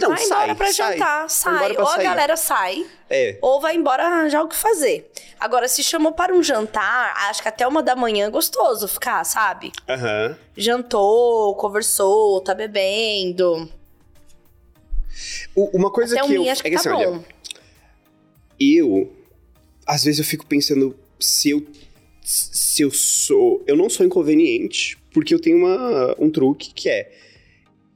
Não, 0.00 0.10
vai 0.10 0.18
sai, 0.18 0.26
embora 0.44 0.54
pra 0.54 0.72
sai. 0.72 0.92
jantar, 0.92 1.28
sai. 1.30 1.74
pra 1.74 1.82
Ou 1.82 1.88
a 1.88 1.94
sair. 1.94 2.04
galera 2.04 2.36
sai, 2.36 2.86
É, 3.10 3.36
ou 3.42 3.60
vai 3.60 3.74
embora 3.74 4.04
arranjar 4.06 4.42
o 4.44 4.48
que 4.48 4.54
fazer. 4.54 5.10
Agora, 5.40 5.66
se 5.66 5.82
chamou 5.82 6.12
para 6.12 6.32
um 6.32 6.40
jantar, 6.42 7.14
acho 7.28 7.42
que 7.42 7.48
até 7.48 7.66
uma 7.66 7.82
da 7.82 7.96
manhã 7.96 8.26
é 8.26 8.30
gostoso 8.30 8.86
ficar, 8.86 9.24
sabe? 9.24 9.72
aham. 9.88 10.36
Jantou, 10.56 11.56
conversou, 11.56 12.40
tá 12.42 12.54
bebendo. 12.54 13.68
U- 15.56 15.70
Uma 15.76 15.90
coisa 15.90 16.16
até 16.16 16.26
que 16.28 16.34
eu... 16.34 16.42
mim 16.42 16.48
acho 16.48 16.62
que 16.62 16.68
é 16.68 16.70
que 16.70 16.76
tá 16.76 16.80
assim, 16.80 16.90
olha, 16.90 17.10
bom. 17.10 17.24
eu... 18.60 19.12
Às 19.86 20.04
vezes 20.04 20.18
eu 20.20 20.24
fico 20.24 20.46
pensando 20.46 20.96
se 21.18 21.50
eu... 21.50 21.66
Se 22.22 22.82
eu 22.82 22.90
sou... 22.92 23.64
Eu 23.66 23.74
não 23.74 23.88
sou 23.90 24.04
inconveniente, 24.06 24.96
porque 25.12 25.34
eu 25.34 25.40
tenho 25.40 25.56
uma, 25.56 26.14
um 26.20 26.30
truque 26.30 26.72
que 26.72 26.88
é... 26.88 27.10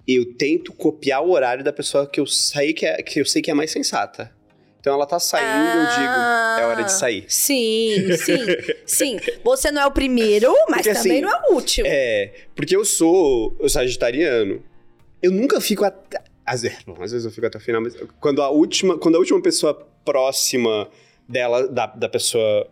Eu 0.07 0.35
tento 0.35 0.73
copiar 0.73 1.23
o 1.23 1.31
horário 1.31 1.63
da 1.63 1.73
pessoa 1.73 2.07
que 2.07 2.19
eu, 2.21 2.27
sei 2.27 2.73
que, 2.73 2.85
é, 2.85 3.03
que 3.03 3.21
eu 3.21 3.25
sei 3.25 3.41
que 3.41 3.51
é 3.51 3.55
mais 3.55 3.71
sensata. 3.71 4.33
Então 4.81 4.95
ela 4.95 5.07
tá 5.07 5.21
saindo, 5.21 5.79
eu 5.79 5.87
digo, 5.91 6.61
é 6.61 6.67
hora 6.67 6.83
de 6.83 6.91
sair. 6.91 7.23
Ah, 7.23 7.29
Sim, 7.29 8.17
sim, 8.19 8.37
sim. 8.85 9.21
Você 9.45 9.71
não 9.71 9.83
é 9.83 9.87
o 9.87 9.93
primeiro, 9.93 10.53
mas 10.69 10.83
Porque, 10.83 10.93
também 10.95 11.13
assim, 11.13 11.21
não 11.21 11.31
é 11.31 11.51
o 11.51 11.55
último. 11.55 11.87
É, 11.87 12.33
porque 12.57 12.75
eu 12.75 12.85
sou 12.85 13.57
sagitariano. 13.69 14.61
Eu 15.23 15.31
nunca 15.31 15.61
fico 15.61 15.85
até. 15.85 16.21
Às 16.45 16.63
vezes, 16.63 16.79
bom, 16.85 17.01
às 17.01 17.13
vezes 17.13 17.25
eu 17.25 17.31
fico 17.31 17.47
até 17.47 17.59
o 17.59 17.61
final, 17.61 17.81
mas 17.81 17.95
quando 18.19 18.43
a 18.43 18.51
última, 18.51 18.99
quando 18.99 19.15
a 19.15 19.19
última 19.19 19.41
pessoa 19.41 19.73
próxima 20.05 20.89
dela, 21.29 21.69
da, 21.69 21.87
da 21.87 22.09
pessoa 22.09 22.69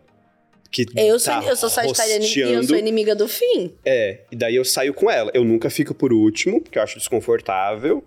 que 0.70 0.86
Eu 0.96 1.18
sou, 1.18 1.34
tá 1.34 1.44
eu 1.44 1.56
sou 1.56 1.68
sagitariana 1.68 2.24
e 2.24 2.52
eu 2.54 2.62
sou 2.62 2.76
inimiga 2.76 3.14
do 3.14 3.26
fim. 3.26 3.72
É, 3.84 4.20
e 4.30 4.36
daí 4.36 4.54
eu 4.54 4.64
saio 4.64 4.94
com 4.94 5.10
ela. 5.10 5.30
Eu 5.34 5.44
nunca 5.44 5.68
fico 5.68 5.92
por 5.94 6.12
último, 6.12 6.60
porque 6.60 6.78
eu 6.78 6.82
acho 6.82 6.98
desconfortável. 6.98 8.04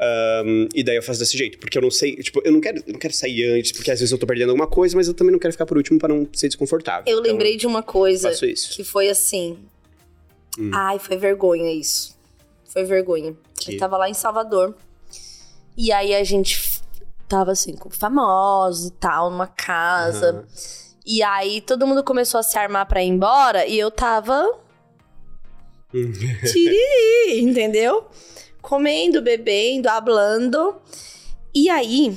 Ahn, 0.00 0.66
e 0.74 0.82
daí 0.82 0.96
eu 0.96 1.02
faço 1.02 1.20
desse 1.20 1.38
jeito, 1.38 1.58
porque 1.58 1.78
eu 1.78 1.82
não 1.82 1.90
sei, 1.90 2.16
tipo, 2.16 2.42
eu 2.44 2.50
não 2.50 2.60
quero, 2.60 2.78
eu 2.84 2.92
não 2.92 2.98
quero 2.98 3.14
sair 3.14 3.44
antes, 3.46 3.70
porque 3.70 3.88
às 3.88 4.00
vezes 4.00 4.10
eu 4.10 4.18
tô 4.18 4.26
perdendo 4.26 4.48
alguma 4.48 4.66
coisa, 4.66 4.96
mas 4.96 5.06
eu 5.06 5.14
também 5.14 5.30
não 5.30 5.38
quero 5.38 5.52
ficar 5.52 5.64
por 5.64 5.76
último 5.76 5.96
pra 5.96 6.08
não 6.08 6.26
ser 6.32 6.48
desconfortável. 6.48 7.04
Eu 7.06 7.20
Então, 7.20 7.30
lembrei 7.32 7.56
de 7.56 7.68
uma 7.68 7.84
coisa 7.84 8.32
que 8.32 8.82
foi 8.82 9.08
assim. 9.08 9.58
Hum. 10.58 10.70
Ai, 10.74 10.98
foi 10.98 11.16
vergonha 11.16 11.72
isso. 11.72 12.18
Foi 12.68 12.84
vergonha. 12.84 13.36
Que? 13.54 13.74
Eu 13.74 13.78
tava 13.78 13.96
lá 13.96 14.08
em 14.10 14.14
Salvador. 14.14 14.74
E 15.76 15.92
aí 15.92 16.14
a 16.14 16.24
gente 16.24 16.80
tava 17.28 17.52
assim, 17.52 17.74
com 17.76 17.88
famosos 17.88 18.88
e 18.88 18.92
tal, 18.92 19.30
numa 19.30 19.46
casa. 19.46 20.30
Aham. 20.30 20.44
E 21.04 21.22
aí 21.22 21.60
todo 21.60 21.86
mundo 21.86 22.04
começou 22.04 22.38
a 22.40 22.42
se 22.42 22.58
armar 22.58 22.86
pra 22.86 23.02
ir 23.02 23.08
embora 23.08 23.66
e 23.66 23.78
eu 23.78 23.90
tava. 23.90 24.58
Tiriri, 25.92 27.40
entendeu? 27.40 28.06
Comendo, 28.60 29.20
bebendo, 29.20 29.88
hablando. 29.88 30.76
E 31.54 31.68
aí, 31.68 32.16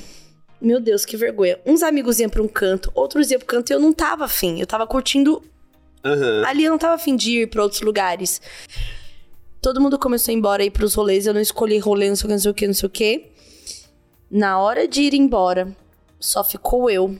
meu 0.60 0.80
Deus, 0.80 1.04
que 1.04 1.16
vergonha. 1.16 1.58
Uns 1.66 1.82
amigos 1.82 2.20
iam 2.20 2.30
pra 2.30 2.42
um 2.42 2.48
canto, 2.48 2.90
outros 2.94 3.30
iam 3.30 3.38
pro 3.38 3.48
canto 3.48 3.70
e 3.70 3.74
eu 3.74 3.80
não 3.80 3.92
tava 3.92 4.24
afim. 4.24 4.60
Eu 4.60 4.66
tava 4.66 4.86
curtindo 4.86 5.42
Aham. 6.06 6.44
Ali 6.46 6.64
eu 6.64 6.70
não 6.70 6.78
tava 6.78 6.94
afim 6.94 7.16
de 7.16 7.42
ir 7.42 7.48
pra 7.48 7.64
outros 7.64 7.80
lugares. 7.80 8.40
Todo 9.60 9.80
mundo 9.80 9.98
começou 9.98 10.30
a 10.30 10.34
ir 10.34 10.38
embora, 10.38 10.64
ir 10.64 10.70
pros 10.70 10.94
rolês. 10.94 11.26
Eu 11.26 11.34
não 11.34 11.40
escolhi 11.40 11.78
rolê, 11.78 12.08
não 12.08 12.14
sei 12.14 12.26
o 12.26 12.28
que, 12.28 12.32
não 12.34 12.40
sei 12.40 12.50
o 12.50 12.54
que, 12.54 12.66
não 12.68 12.74
sei 12.74 12.86
o 12.86 12.90
que. 12.90 13.26
Na 14.30 14.60
hora 14.60 14.86
de 14.86 15.02
ir 15.02 15.14
embora, 15.14 15.76
só 16.20 16.44
ficou 16.44 16.88
eu. 16.88 17.18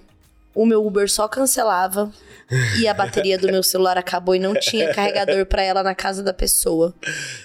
O 0.57 0.65
meu 0.65 0.85
Uber 0.85 1.09
só 1.09 1.29
cancelava. 1.29 2.11
E 2.81 2.89
a 2.89 2.95
bateria 2.95 3.37
do 3.37 3.47
meu 3.47 3.63
celular 3.63 3.99
acabou 3.99 4.35
e 4.35 4.39
não 4.39 4.55
tinha 4.55 4.89
carregador 4.95 5.45
pra 5.45 5.63
ela 5.63 5.83
na 5.83 5.95
casa 5.95 6.23
da 6.23 6.33
pessoa. 6.33 6.95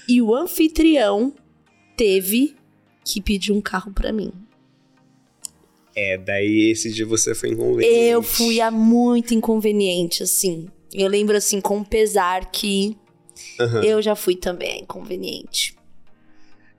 E 0.08 0.22
o 0.22 0.34
anfitrião 0.34 1.34
teve 1.98 2.56
que 3.04 3.20
pedir 3.20 3.52
um 3.52 3.60
carro 3.60 3.92
pra 3.92 4.14
mim. 4.14 4.32
É, 5.94 6.18
daí 6.18 6.72
esse 6.72 6.90
dia 6.90 7.06
você 7.06 7.36
foi 7.36 7.50
inconveniente. 7.50 7.94
Eu 7.94 8.24
fui 8.24 8.62
a 8.62 8.72
muito 8.72 9.34
inconveniente, 9.34 10.24
assim. 10.24 10.70
Eu 10.94 11.10
lembro, 11.10 11.36
assim, 11.36 11.60
com 11.60 11.84
pesar 11.84 12.50
que 12.50 12.96
Aham. 13.60 13.84
eu 13.84 14.02
já 14.02 14.16
fui 14.16 14.36
também 14.36 14.84
inconveniente. 14.84 15.76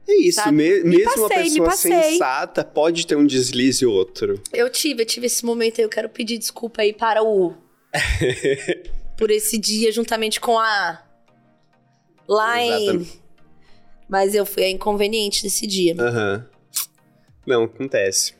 É 0.09 0.15
isso, 0.17 0.53
me- 0.53 0.81
Me 0.83 0.97
mesmo 0.99 1.13
uma 1.17 1.29
passei, 1.29 1.45
me 1.45 1.51
pessoa 1.61 1.71
sensata 1.71 2.65
pode 2.65 3.07
ter 3.07 3.17
um 3.17 3.25
deslize 3.27 3.87
ou 3.87 3.95
outro. 3.95 4.41
Eu 4.53 4.69
tive, 4.69 5.03
eu 5.03 5.07
tive 5.07 5.27
esse 5.27 5.45
momento 5.45 5.79
aí. 5.81 5.85
Eu 5.85 5.89
quero 5.89 6.09
pedir 6.09 6.39
desculpa 6.39 6.83
aí 6.83 6.93
para 6.93 7.23
o. 7.23 7.55
por 9.17 9.31
esse 9.31 9.57
dia, 9.59 9.93
juntamente 9.93 10.41
com 10.41 10.59
a. 10.59 11.03
Line. 12.29 12.83
Exatamente. 12.85 13.23
Mas 14.09 14.35
eu 14.35 14.45
fui 14.45 14.65
a 14.65 14.71
inconveniente 14.71 15.43
desse 15.43 15.67
dia. 15.67 15.95
Aham. 15.99 16.47
Não, 17.47 17.65
acontece. 17.65 18.35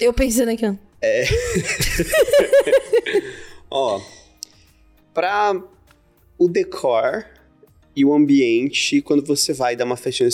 Eu 0.00 0.12
pensando 0.12 0.50
aqui, 0.50 0.66
ó. 0.66 0.74
Ó, 3.70 4.00
pra 5.14 5.54
o 6.38 6.48
decor 6.48 7.24
e 7.94 8.04
o 8.04 8.12
ambiente, 8.14 9.00
quando 9.02 9.24
você 9.24 9.52
vai 9.52 9.76
dar 9.76 9.84
uma 9.84 9.96
festinha, 9.96 10.28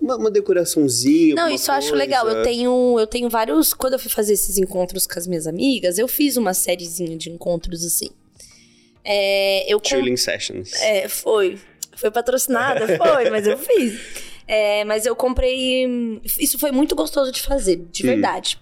uma, 0.00 0.16
uma 0.16 0.30
decoraçãozinha. 0.30 1.34
Não, 1.34 1.48
isso 1.48 1.70
eu 1.70 1.74
acho 1.74 1.94
legal. 1.94 2.28
Eu 2.28 2.42
tenho, 2.42 2.96
eu 2.98 3.06
tenho 3.06 3.28
vários. 3.28 3.72
Quando 3.74 3.94
eu 3.94 3.98
fui 3.98 4.10
fazer 4.10 4.32
esses 4.34 4.56
encontros 4.58 5.06
com 5.06 5.18
as 5.18 5.26
minhas 5.26 5.46
amigas, 5.46 5.98
eu 5.98 6.06
fiz 6.08 6.36
uma 6.36 6.54
sériezinha 6.54 7.16
de 7.16 7.30
encontros 7.30 7.84
assim. 7.84 8.10
É, 9.04 9.72
eu 9.72 9.78
com- 9.80 9.88
Chilling 9.88 10.16
sessions. 10.16 10.72
É, 10.74 11.08
foi. 11.08 11.58
Foi 11.96 12.10
patrocinada, 12.10 12.86
foi, 12.96 13.28
mas 13.30 13.46
eu 13.46 13.58
fiz. 13.58 14.00
É, 14.48 14.84
mas 14.84 15.04
eu 15.06 15.14
comprei. 15.14 15.86
Isso 16.38 16.58
foi 16.58 16.72
muito 16.72 16.94
gostoso 16.94 17.30
de 17.30 17.40
fazer, 17.42 17.76
de 17.92 18.02
Hum. 18.02 18.06
verdade. 18.06 18.58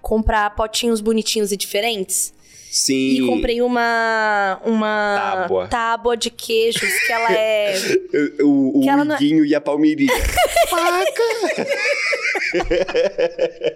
Comprar 0.00 0.54
potinhos 0.54 1.00
bonitinhos 1.00 1.50
e 1.52 1.56
diferentes. 1.56 2.32
Sim. 2.70 3.22
E 3.22 3.26
comprei 3.26 3.62
uma. 3.62 4.60
Uma 4.64 5.16
Tábua. 5.20 5.68
tábua 5.68 6.16
de 6.16 6.30
queijos 6.30 6.92
que 7.06 7.12
ela 7.12 7.32
é. 7.32 7.74
O, 8.42 8.78
o 8.78 8.82
Que 8.82 8.88
ela 8.88 9.04
não 9.04 9.14
é- 9.14 9.18
e 9.46 9.54
a 9.54 9.60
palmeirinha. 9.60 10.12
Faca! 10.68 11.66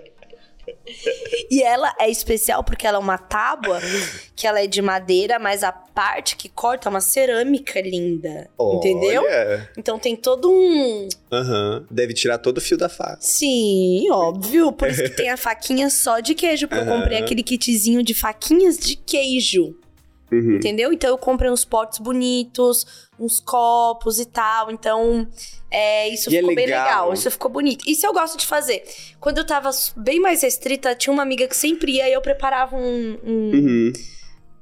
E 1.51 1.63
ela 1.63 1.95
é 2.01 2.09
especial 2.11 2.63
porque 2.65 2.87
ela 2.87 2.97
é 2.97 3.01
uma 3.01 3.19
tábua 3.19 3.81
que 4.35 4.47
ela 4.47 4.61
é 4.61 4.67
de 4.67 4.81
madeira, 4.81 5.39
mas 5.39 5.63
a 5.63 5.73
parte 5.73 6.37
que 6.37 6.49
corta 6.49 6.89
é 6.89 6.91
uma 6.91 7.01
cerâmica 7.01 7.81
linda. 7.81 8.49
Entendeu? 8.59 9.23
Olha. 9.23 9.71
Então 9.77 9.99
tem 9.99 10.17
todo 10.17 10.51
um. 10.51 11.09
Aham. 11.31 11.87
Deve 11.91 12.15
tirar 12.15 12.39
todo 12.39 12.59
o 12.59 12.61
fio 12.61 12.77
da 12.77 12.89
faca. 12.89 13.19
Sim, 13.21 14.11
óbvio. 14.11 14.73
Por 14.73 14.89
isso 14.89 15.03
que 15.03 15.11
tem 15.11 15.31
a 15.31 15.37
faquinha 15.37 15.91
só 15.91 16.21
de 16.21 16.35
queijo. 16.35 16.69
Porque 16.69 16.83
eu 16.83 16.87
comprei 16.87 17.19
aquele 17.19 17.43
kitzinho 17.43 18.03
de 18.03 18.15
faquinhas 18.15 18.79
de 18.79 18.97
queijo. 18.97 19.77
Uhum. 20.33 20.57
Entendeu? 20.57 20.93
Então 20.93 21.11
eu 21.11 21.19
comprei 21.19 21.51
uns 21.51 21.65
potes 21.65 21.99
bonitos, 21.99 22.87
uns 23.19 23.39
copos 23.41 24.19
e 24.19 24.25
tal. 24.27 24.71
Então, 24.71 25.27
é, 25.71 26.09
isso 26.09 26.31
E 26.33 26.37
é 26.37 26.41
ficou 26.41 26.55
bem 26.55 26.67
legal. 26.67 26.85
legal. 26.85 27.13
Isso 27.13 27.31
ficou 27.31 27.51
bonito. 27.51 27.85
Isso 27.89 28.07
eu 28.07 28.13
gosto 28.13 28.39
de 28.39 28.47
fazer. 28.47 28.83
Quando 29.21 29.39
eu 29.39 29.47
tava 29.47 29.71
bem 29.97 30.19
mais 30.21 30.43
restrita, 30.43 30.95
tinha 30.95 31.13
uma 31.13 31.23
amiga 31.23 31.47
que 31.47 31.57
sempre 31.57 31.93
ia 31.93 32.09
e 32.09 32.13
eu 32.13 32.21
preparava 32.23 32.77
um, 32.77 33.19
um, 33.25 33.51
Uhum. 33.53 33.93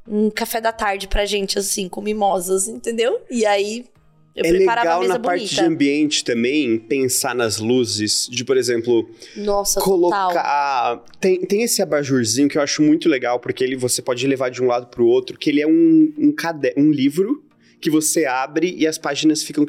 um 0.09 0.31
café 0.31 0.61
da 0.61 0.73
tarde 0.73 1.07
pra 1.07 1.25
gente, 1.25 1.59
assim, 1.59 1.89
com 1.89 2.01
mimosas, 2.01 2.66
entendeu? 2.68 3.21
E 3.31 3.47
aí 3.47 3.87
eu 4.35 4.45
é 4.45 4.51
legal 4.53 5.03
na 5.07 5.18
parte 5.18 5.41
bonita. 5.41 5.55
de 5.55 5.61
ambiente 5.62 6.24
também 6.24 6.78
pensar 6.78 7.35
nas 7.35 7.59
luzes, 7.59 8.28
de, 8.31 8.45
por 8.45 8.57
exemplo, 8.57 9.09
Nossa, 9.37 9.81
total. 9.81 10.31
colocar. 10.31 11.05
Tem, 11.20 11.41
tem 11.41 11.62
esse 11.62 11.83
abajurzinho 11.83 12.49
que 12.49 12.57
eu 12.57 12.62
acho 12.62 12.81
muito 12.81 13.09
legal, 13.09 13.41
porque 13.41 13.64
ele 13.64 13.74
você 13.76 14.01
pode 14.01 14.24
levar 14.26 14.49
de 14.51 14.62
um 14.62 14.66
lado 14.66 14.87
pro 14.87 15.05
outro, 15.07 15.37
que 15.37 15.51
ele 15.51 15.61
é 15.61 15.66
um, 15.66 16.12
um, 16.16 16.33
cade... 16.33 16.72
um 16.76 16.91
livro 16.91 17.43
que 17.81 17.91
você 17.91 18.24
abre 18.24 18.74
e 18.78 18.87
as 18.87 18.99
páginas 18.99 19.43
ficam. 19.43 19.66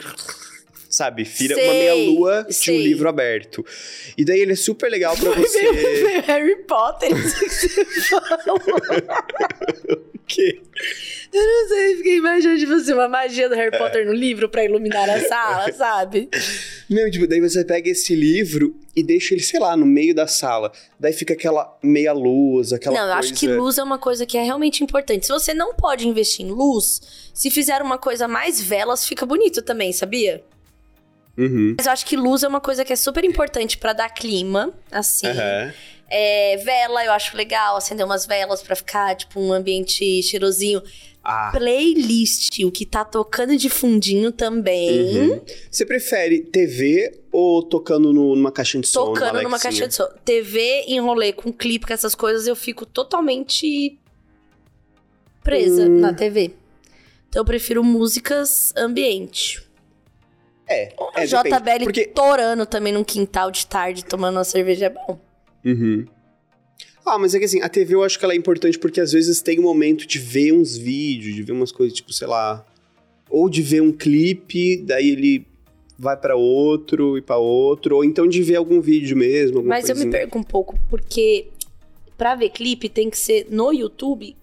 Sabe, 0.89 1.23
vira 1.23 1.55
uma 1.55 1.73
meia-lua 1.73 2.45
de 2.49 2.71
um 2.71 2.77
livro 2.77 3.07
aberto. 3.07 3.65
E 4.17 4.25
daí 4.25 4.41
ele 4.41 4.51
é 4.51 4.55
super 4.55 4.91
legal 4.91 5.15
pra 5.15 5.31
Veio, 5.31 5.47
você. 5.47 6.19
Harry 6.27 6.57
Potter. 6.65 7.11
isso 7.17 7.39
que 7.39 7.49
você. 7.49 7.85
Que 10.35 10.61
Eu 11.33 11.45
não 11.45 11.67
sei, 11.67 11.95
fiquei 11.97 12.17
imaginando, 12.17 12.59
tipo 12.59 12.73
assim, 12.73 12.93
uma 12.93 13.07
magia 13.07 13.47
do 13.47 13.55
Harry 13.55 13.77
Potter 13.77 14.05
no 14.05 14.13
livro 14.13 14.49
pra 14.49 14.65
iluminar 14.65 15.09
a 15.09 15.19
sala, 15.21 15.71
sabe? 15.73 16.29
Não, 16.89 17.09
tipo, 17.09 17.27
daí 17.27 17.39
você 17.39 17.63
pega 17.63 17.89
esse 17.89 18.13
livro 18.15 18.75
e 18.95 19.01
deixa 19.01 19.33
ele, 19.33 19.41
sei 19.41 19.59
lá, 19.59 19.77
no 19.77 19.85
meio 19.85 20.13
da 20.13 20.27
sala. 20.27 20.71
Daí 20.99 21.13
fica 21.13 21.33
aquela 21.33 21.77
meia 21.81 22.11
luz, 22.11 22.73
aquela 22.73 22.95
não, 22.95 23.07
eu 23.07 23.13
coisa... 23.13 23.19
acho 23.19 23.39
que 23.39 23.47
luz 23.47 23.77
é 23.77 23.83
uma 23.83 23.97
coisa 23.97 24.25
que 24.25 24.37
é 24.37 24.43
realmente 24.43 24.83
importante. 24.83 25.25
Se 25.25 25.31
você 25.31 25.53
não 25.53 25.73
pode 25.73 26.07
investir 26.07 26.45
em 26.45 26.49
luz, 26.49 27.01
se 27.33 27.49
fizer 27.49 27.81
uma 27.81 27.97
coisa 27.97 28.27
mais 28.27 28.61
velas, 28.61 29.07
fica 29.07 29.25
bonito 29.25 29.61
também, 29.61 29.93
sabia? 29.93 30.43
Uhum. 31.37 31.75
Mas 31.77 31.85
eu 31.85 31.93
acho 31.93 32.05
que 32.05 32.17
luz 32.17 32.43
é 32.43 32.47
uma 32.47 32.59
coisa 32.59 32.83
que 32.83 32.91
é 32.91 32.95
super 32.95 33.23
importante 33.23 33.77
pra 33.77 33.93
dar 33.93 34.09
clima, 34.09 34.73
assim. 34.91 35.27
Aham. 35.27 35.73
É, 36.13 36.57
vela, 36.57 37.05
eu 37.05 37.11
acho 37.13 37.37
legal, 37.37 37.77
acender 37.77 38.05
umas 38.05 38.25
velas 38.25 38.61
pra 38.61 38.75
ficar, 38.75 39.15
tipo, 39.15 39.39
um 39.39 39.53
ambiente 39.53 40.21
cheirosinho. 40.21 40.81
Ah, 41.23 41.51
Playlist, 41.53 42.59
o 42.65 42.71
que 42.71 42.85
tá 42.85 43.05
tocando 43.05 43.55
de 43.55 43.69
fundinho 43.69 44.31
também. 44.31 45.29
Uhum. 45.29 45.41
Você 45.69 45.85
prefere 45.85 46.41
TV 46.41 47.21
ou 47.31 47.63
tocando 47.63 48.11
no- 48.11 48.35
numa 48.35 48.51
caixinha 48.51 48.81
de 48.81 48.87
som? 48.89 49.05
Tocando 49.13 49.41
numa 49.41 49.59
caixinha 49.59 49.87
de 49.87 49.93
som. 49.93 50.07
TV, 50.25 50.83
enrolê 50.87 51.31
com 51.31 51.53
clipe, 51.53 51.85
com 51.85 51.93
essas 51.93 52.13
coisas, 52.15 52.45
eu 52.47 52.55
fico 52.55 52.85
totalmente 52.85 53.97
presa 55.43 55.83
Hum. 55.83 55.99
na 55.99 56.13
TV. 56.13 56.53
Então 57.29 57.41
eu 57.41 57.45
prefiro 57.45 57.83
músicas 57.83 58.73
ambiente. 58.75 59.61
É, 60.67 60.93
A 61.15 61.23
é 61.23 61.25
JBL 61.25 61.83
Porque... 61.83 62.05
torando 62.07 62.65
também 62.65 62.91
num 62.93 63.03
quintal 63.03 63.51
de 63.51 63.65
tarde, 63.67 64.03
tomando 64.05 64.37
uma 64.37 64.43
cerveja 64.43 64.87
é 64.87 64.89
bom. 64.89 65.19
Uhum. 65.65 66.05
Ah, 67.05 67.17
mas 67.17 67.33
é 67.33 67.39
que 67.39 67.45
assim, 67.45 67.61
a 67.61 67.69
TV 67.69 67.95
eu 67.95 68.03
acho 68.03 68.17
que 68.19 68.23
ela 68.25 68.33
é 68.33 68.37
importante 68.37 68.77
porque 68.77 69.01
às 69.01 69.11
vezes 69.11 69.41
tem 69.41 69.59
um 69.59 69.63
momento 69.63 70.05
de 70.07 70.19
ver 70.19 70.51
uns 70.53 70.77
vídeos, 70.77 71.33
de 71.35 71.41
ver 71.43 71.51
umas 71.51 71.71
coisas, 71.71 71.95
tipo, 71.95 72.11
sei 72.13 72.27
lá... 72.27 72.65
Ou 73.33 73.49
de 73.49 73.61
ver 73.61 73.81
um 73.81 73.93
clipe, 73.93 74.75
daí 74.85 75.09
ele 75.09 75.47
vai 75.97 76.17
pra 76.17 76.35
outro 76.35 77.17
e 77.17 77.21
pra 77.21 77.37
outro, 77.37 77.95
ou 77.95 78.03
então 78.03 78.27
de 78.27 78.43
ver 78.43 78.57
algum 78.57 78.81
vídeo 78.81 79.15
mesmo, 79.15 79.59
alguma 79.59 79.75
Mas 79.75 79.87
eu 79.87 79.95
me 79.95 80.01
coisinha. 80.01 80.11
perco 80.19 80.37
um 80.37 80.43
pouco, 80.43 80.77
porque 80.89 81.47
pra 82.17 82.35
ver 82.35 82.49
clipe 82.49 82.89
tem 82.89 83.09
que 83.09 83.17
ser 83.17 83.47
no 83.49 83.71
YouTube, 83.71 84.35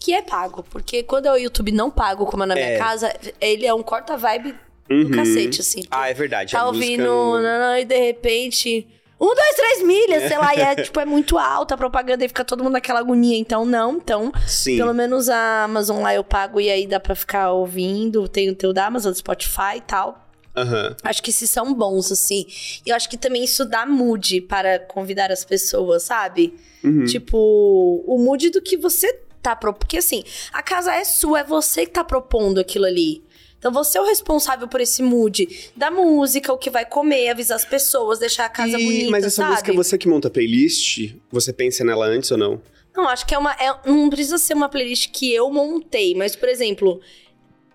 que 0.00 0.12
é 0.12 0.22
pago. 0.22 0.64
Porque 0.68 1.04
quando 1.04 1.26
é 1.26 1.32
o 1.32 1.36
YouTube 1.36 1.70
não 1.70 1.88
pago, 1.88 2.26
como 2.26 2.42
é 2.42 2.46
na 2.46 2.54
minha 2.56 2.66
É. 2.70 2.78
casa, 2.78 3.14
ele 3.40 3.64
é 3.64 3.72
um 3.72 3.82
corta-vibe 3.82 4.54
do 4.88 4.94
Uhum. 4.96 5.10
cacete, 5.12 5.60
assim. 5.60 5.82
Ah, 5.88 6.08
é 6.10 6.14
verdade. 6.14 6.50
tá 6.50 6.62
a 6.62 6.66
música 6.72 6.84
ouvindo 6.84 7.04
não- 7.04 7.40
nanã, 7.40 7.78
e 7.78 7.84
de 7.84 7.96
repente. 7.96 8.88
Um, 9.20 9.34
dois, 9.34 9.54
três 9.54 9.82
milhas, 9.82 10.28
sei 10.28 10.38
lá, 10.38 10.54
e 10.54 10.60
é, 10.60 10.74
tipo, 10.82 10.98
é 10.98 11.04
muito 11.04 11.36
alta 11.36 11.74
a 11.74 11.76
propaganda 11.76 12.24
e 12.24 12.28
fica 12.28 12.44
todo 12.44 12.64
mundo 12.64 12.72
naquela 12.72 13.00
agonia. 13.00 13.36
Então, 13.36 13.64
não. 13.66 13.96
Então, 13.96 14.32
Sim. 14.46 14.78
pelo 14.78 14.94
menos 14.94 15.28
a 15.28 15.64
Amazon 15.64 16.02
lá 16.02 16.14
eu 16.14 16.24
pago 16.24 16.60
e 16.60 16.70
aí 16.70 16.86
dá 16.86 16.98
pra 16.98 17.14
ficar 17.14 17.52
ouvindo. 17.52 18.26
Tem 18.28 18.48
o 18.48 18.54
teu 18.54 18.72
da 18.72 18.86
Amazon, 18.86 19.12
Spotify 19.12 19.76
e 19.76 19.80
tal. 19.82 20.26
Aham. 20.56 20.96
Acho 21.04 21.22
que 21.22 21.30
esses 21.30 21.50
são 21.50 21.72
bons, 21.74 22.10
assim. 22.10 22.46
E 22.84 22.90
eu 22.90 22.96
acho 22.96 23.08
que 23.08 23.16
também 23.16 23.44
isso 23.44 23.64
dá 23.64 23.86
mood 23.86 24.40
para 24.42 24.78
convidar 24.78 25.30
as 25.30 25.44
pessoas, 25.44 26.02
sabe? 26.02 26.54
Uhum. 26.82 27.04
Tipo, 27.04 28.04
o 28.06 28.18
mood 28.18 28.50
do 28.50 28.60
que 28.60 28.76
você 28.76 29.12
tá 29.42 29.54
propondo. 29.54 29.80
Porque 29.80 29.98
assim, 29.98 30.24
a 30.52 30.62
casa 30.62 30.94
é 30.94 31.04
sua, 31.04 31.40
é 31.40 31.44
você 31.44 31.86
que 31.86 31.92
tá 31.92 32.04
propondo 32.04 32.58
aquilo 32.58 32.84
ali. 32.84 33.22
Então 33.60 33.70
você 33.70 33.98
é 33.98 34.00
o 34.00 34.06
responsável 34.06 34.66
por 34.66 34.80
esse 34.80 35.02
mood 35.02 35.70
da 35.76 35.90
música, 35.90 36.50
o 36.52 36.56
que 36.58 36.70
vai 36.70 36.84
comer, 36.86 37.28
avisar 37.28 37.56
as 37.56 37.64
pessoas, 37.64 38.18
deixar 38.18 38.46
a 38.46 38.48
casa 38.48 38.80
E- 38.80 38.84
bonita, 38.84 39.10
mas 39.10 39.24
essa 39.24 39.36
sabe? 39.36 39.50
música, 39.50 39.72
você 39.74 39.98
que 39.98 40.08
monta 40.08 40.28
a 40.28 40.30
playlist, 40.30 41.14
você 41.30 41.52
pensa 41.52 41.84
nela 41.84 42.06
antes 42.06 42.30
ou 42.30 42.38
não? 42.38 42.60
Não, 42.96 43.06
acho 43.06 43.26
que 43.26 43.34
é 43.34 43.38
uma. 43.38 43.52
é- 43.52 43.78
não 43.88 44.08
precisa 44.08 44.38
ser 44.38 44.54
uma 44.54 44.68
playlist 44.68 45.10
que 45.12 45.32
eu 45.32 45.50
montei, 45.52 46.14
mas, 46.14 46.34
por 46.34 46.48
exemplo, 46.48 47.00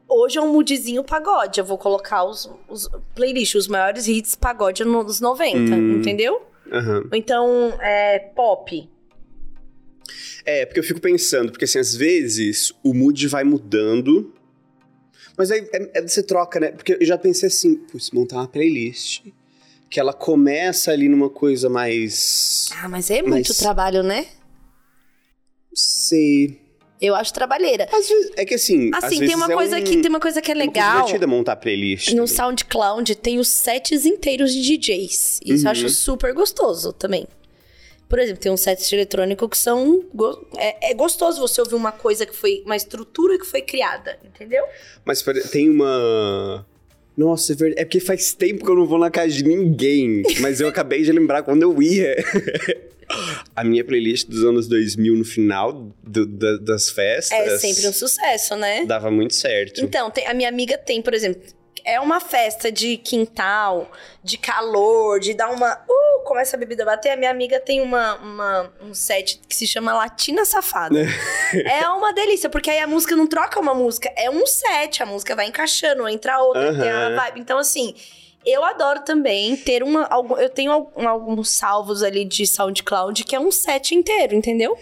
hoje 0.10 0.38
é 0.40 0.42
um 0.42 0.52
moodzinho 0.52 1.04
pagode. 1.04 1.60
Eu 1.60 1.66
vou 1.66 1.78
colocar 1.78 2.24
os, 2.26 2.50
os 2.68 2.90
playlists, 3.14 3.56
os 3.62 3.68
maiores 3.68 4.08
hits 4.08 4.36
pagode 4.36 4.84
nos 4.84 5.22
90, 5.22 5.58
Hum. 5.76 6.00
entendeu? 6.00 6.42
Ou 7.12 7.16
então, 7.18 7.78
é, 7.80 8.18
pop. 8.36 8.90
É, 10.44 10.66
porque 10.66 10.80
eu 10.80 10.84
fico 10.84 11.00
pensando, 11.00 11.52
porque 11.52 11.66
assim, 11.66 11.80
às 11.80 11.96
vezes 11.96 12.74
o 12.84 12.94
mood 12.94 13.28
vai 13.28 13.44
mudando, 13.44 14.34
mas 15.38 15.52
aí 15.52 15.68
é- 15.74 15.92
é- 16.00 16.02
você 16.08 16.22
troca, 16.24 16.60
né? 16.60 16.72
Porque 16.72 16.98
eu 17.00 17.06
já 17.06 17.18
pensei 17.18 17.48
assim, 17.48 17.76
putz, 17.76 18.12
montar 18.12 18.38
uma 18.38 18.48
playlist 18.48 19.22
que 19.90 20.00
ela 20.00 20.14
começa 20.14 20.92
ali 20.92 21.08
numa 21.08 21.30
coisa 21.30 21.70
mais. 21.70 22.70
Ah, 22.82 22.90
mas 22.90 23.10
é 23.10 23.22
muito 23.22 23.50
Mas- 23.50 23.58
trabalho, 23.58 24.04
né? 24.04 24.26
Sei. 25.74 26.60
Eu 27.02 27.14
acho 27.14 27.34
trabalheira. 27.34 27.88
Às 27.92 28.08
vezes, 28.08 28.32
é 28.38 28.46
que 28.46 28.54
assim. 28.56 28.90
às 28.94 29.04
Assim, 29.04 29.20
tem 29.20 29.36
uma, 29.36 29.52
é 29.52 29.54
coisa 29.54 29.78
um- 29.78 29.84
que, 29.84 29.98
tem 30.02 30.10
uma 30.10 30.20
coisa 30.20 30.42
que 30.42 30.50
é 30.52 30.56
legal. 30.56 30.98
divertida 31.00 31.28
montar 31.28 31.56
playlist. 31.58 32.14
No 32.14 32.26
SoundCloud 32.28 33.16
tem 33.16 33.38
os 33.38 33.50
sets 33.50 34.06
inteiros 34.06 34.54
de 34.54 34.62
DJs. 34.62 35.42
Isso 35.46 35.64
eu 35.64 35.66
Uhum. 35.66 35.72
acho 35.72 35.90
super 35.90 36.34
gostoso 36.34 36.94
também. 36.94 37.28
Por 38.08 38.20
exemplo, 38.20 38.40
tem 38.42 38.52
uns 38.52 38.62
sets 38.62 38.88
de 38.88 38.96
eletrônico 38.96 39.50
que 39.50 39.58
são. 39.58 40.04
É, 40.58 40.92
é 40.92 40.94
gostoso 40.94 41.40
você 41.42 41.60
ouvir 41.62 41.76
uma 41.76 41.92
coisa 41.92 42.26
que 42.26 42.36
foi. 42.36 42.62
Uma 42.66 42.76
estrutura 42.76 43.38
que 43.40 43.46
foi 43.46 43.62
criada, 43.62 44.18
entendeu? 44.24 44.64
Mas 45.04 45.24
tem 45.52 45.70
uma. 45.70 46.66
Nossa, 47.18 47.54
é 47.54 47.56
verdade. 47.56 47.82
É 47.82 47.86
porque 47.86 48.00
faz 48.00 48.34
tempo 48.34 48.64
que 48.64 48.70
eu 48.70 48.76
não 48.76 48.86
vou 48.86 49.00
na 49.00 49.10
casa 49.10 49.30
de 49.30 49.44
ninguém. 49.44 50.22
Mas 50.40 50.60
eu 50.62 50.68
acabei 50.68 51.02
de 51.02 51.12
lembrar 51.12 51.44
quando 51.44 51.64
eu 51.64 51.82
ia. 51.82 52.16
A 53.56 53.64
minha 53.64 53.86
playlist 53.86 54.28
dos 54.28 54.44
anos 54.44 54.68
2000 54.68 55.16
no 55.16 55.24
final 55.24 55.92
do- 56.04 56.26
da- 56.26 56.58
das 56.58 56.90
festas. 56.90 57.32
É 57.38 57.58
sempre 57.60 57.88
um 57.88 57.94
sucesso, 57.94 58.56
né? 58.56 58.84
Dava 58.86 59.12
muito 59.12 59.36
certo. 59.36 59.80
Então, 59.84 60.10
tem- 60.10 60.26
a 60.26 60.34
minha 60.34 60.50
amiga 60.50 60.76
tem, 60.78 61.02
por 61.04 61.14
exemplo, 61.14 61.40
é 61.86 62.00
uma 62.00 62.20
festa 62.20 62.72
de 62.72 62.98
quintal, 62.98 63.92
de 64.24 64.38
calor, 64.38 65.20
de 65.20 65.34
dar 65.34 65.50
uma. 65.52 65.74
Uh, 65.88 66.24
começa 66.26 66.56
a 66.56 66.60
bebida 66.60 66.84
a 66.84 66.86
bater. 66.88 67.12
A 67.12 67.16
minha 67.18 67.30
amiga 67.32 67.60
tem 67.60 67.82
uma, 67.82 68.16
uma- 68.16 68.74
um 68.82 68.94
set 68.94 69.40
que 69.48 69.56
se 69.56 69.68
chama 69.68 69.94
Latina 69.94 70.44
Safada. 70.46 71.00
é 71.54 71.88
uma 71.90 72.12
delícia, 72.12 72.50
porque 72.50 72.70
aí 72.70 72.80
a 72.80 72.88
música 72.88 73.16
não 73.16 73.28
troca 73.28 73.60
uma 73.60 73.74
música, 73.76 74.12
é 74.18 74.30
um 74.30 74.46
set, 74.48 75.04
a 75.04 75.06
música 75.06 75.36
vai 75.36 75.46
encaixando, 75.48 76.08
entra 76.10 76.40
outra, 76.42 76.74
tem 76.78 76.90
a 76.90 77.08
Aham. 77.08 77.16
vibe. 77.16 77.40
Então, 77.40 77.58
assim. 77.58 77.94
Eu 78.48 78.64
adoro 78.64 79.00
também 79.04 79.58
ter 79.58 79.82
uma. 79.82 80.08
Eu 80.40 80.50
tenho 80.52 80.72
alguns 80.72 81.50
salvos 81.50 82.04
ali 82.04 82.24
de 82.24 82.46
SoundCloud 82.46 83.24
que 83.24 83.36
é 83.36 83.40
um 83.40 83.52
set 83.52 83.96
inteiro, 83.96 84.36
entendeu? 84.36 84.78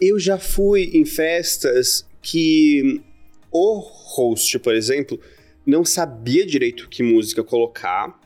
Eu 0.00 0.18
já 0.18 0.38
fui 0.38 0.90
em 0.94 1.04
festas 1.04 2.06
que 2.22 3.02
o 3.50 3.80
host, 3.80 4.58
por 4.60 4.74
exemplo, 4.74 5.20
não 5.66 5.84
sabia 5.84 6.44
direito 6.46 6.88
que 6.88 7.02
música 7.02 7.42
colocar 7.44 8.18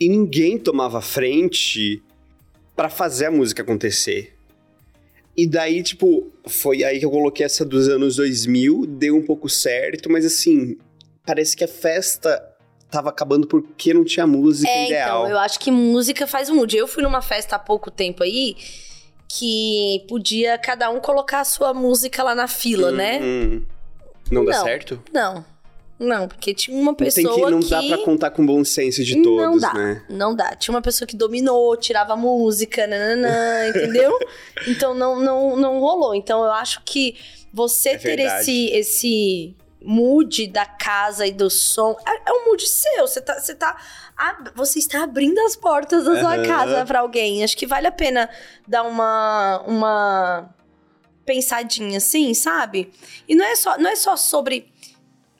e 0.00 0.08
ninguém 0.08 0.58
tomava 0.58 1.00
frente 1.00 2.02
pra 2.74 2.88
fazer 2.88 3.26
a 3.26 3.30
música 3.30 3.62
acontecer. 3.62 4.34
E 5.36 5.46
daí, 5.46 5.82
tipo, 5.82 6.32
foi 6.46 6.84
aí 6.84 6.98
que 6.98 7.04
eu 7.04 7.10
coloquei 7.10 7.44
essa 7.44 7.64
dos 7.64 7.88
anos 7.88 8.16
2000, 8.16 8.86
deu 8.86 9.16
um 9.16 9.22
pouco 9.22 9.48
certo, 9.48 10.10
mas 10.10 10.24
assim, 10.24 10.76
parece 11.26 11.56
que 11.56 11.64
a 11.64 11.68
festa 11.68 12.42
tava 12.90 13.08
acabando 13.10 13.46
porque 13.48 13.92
não 13.92 14.04
tinha 14.04 14.26
música 14.26 14.70
É, 14.70 14.86
ideal. 14.86 15.22
então, 15.24 15.30
eu 15.32 15.38
acho 15.38 15.58
que 15.58 15.70
música 15.70 16.26
faz 16.26 16.48
um 16.48 16.54
mood. 16.56 16.76
Eu 16.76 16.86
fui 16.86 17.02
numa 17.02 17.20
festa 17.20 17.56
há 17.56 17.58
pouco 17.58 17.90
tempo 17.90 18.22
aí 18.22 18.54
que 19.28 20.04
podia 20.08 20.56
cada 20.58 20.88
um 20.90 21.00
colocar 21.00 21.40
a 21.40 21.44
sua 21.44 21.74
música 21.74 22.22
lá 22.22 22.34
na 22.36 22.46
fila, 22.46 22.92
né? 22.92 23.18
Hum, 23.20 23.64
não, 24.30 24.44
dá 24.44 24.52
Não. 24.52 24.64
certo? 24.64 25.02
Não. 25.12 25.44
Não, 25.98 26.26
porque 26.26 26.52
tinha 26.52 26.76
uma 26.76 26.94
pessoa 26.94 27.34
que, 27.34 27.50
não 27.50 27.60
que... 27.60 27.70
dá 27.70 27.82
pra 27.82 27.98
contar 27.98 28.30
com 28.30 28.42
o 28.42 28.46
bom 28.46 28.64
senso 28.64 29.04
de 29.04 29.22
todos, 29.22 29.36
não 29.36 29.58
dá, 29.58 29.72
né? 29.74 30.02
não 30.08 30.34
dá. 30.34 30.56
Tinha 30.56 30.74
uma 30.74 30.82
pessoa 30.82 31.06
que 31.06 31.16
dominou, 31.16 31.76
tirava 31.76 32.16
música, 32.16 32.86
nananã, 32.86 33.68
entendeu? 33.70 34.18
Então 34.66 34.92
não, 34.92 35.20
não, 35.20 35.56
não 35.56 35.78
rolou. 35.80 36.14
Então 36.14 36.44
eu 36.44 36.50
acho 36.50 36.82
que 36.84 37.16
você 37.52 37.90
É 37.90 37.98
ter 37.98 38.16
verdade. 38.16 38.40
esse, 38.40 38.70
esse 38.72 39.56
mood 39.80 40.48
da 40.48 40.66
casa 40.66 41.26
e 41.26 41.32
do 41.32 41.48
som 41.48 41.96
é, 42.06 42.30
é 42.30 42.32
um 42.32 42.46
mood 42.46 42.66
seu. 42.66 43.06
Você 43.06 43.20
tá, 43.20 43.38
você 43.38 43.54
tá, 43.54 43.76
você 44.56 44.78
está 44.80 45.04
abrindo 45.04 45.38
as 45.40 45.54
portas 45.54 46.04
da 46.04 46.18
sua 46.18 46.34
Aham. 46.34 46.42
casa 46.44 46.84
pra 46.84 47.00
alguém. 47.00 47.44
Acho 47.44 47.56
que 47.56 47.66
vale 47.66 47.86
a 47.86 47.92
pena 47.92 48.28
dar 48.66 48.82
uma 48.82 49.62
uma 49.66 50.54
pensadinha 51.24 51.98
assim, 51.98 52.34
sabe? 52.34 52.92
E 53.28 53.34
não 53.34 53.44
é 53.44 53.56
só, 53.56 53.78
não 53.78 53.88
é 53.88 53.96
só 53.96 54.16
sobre 54.16 54.72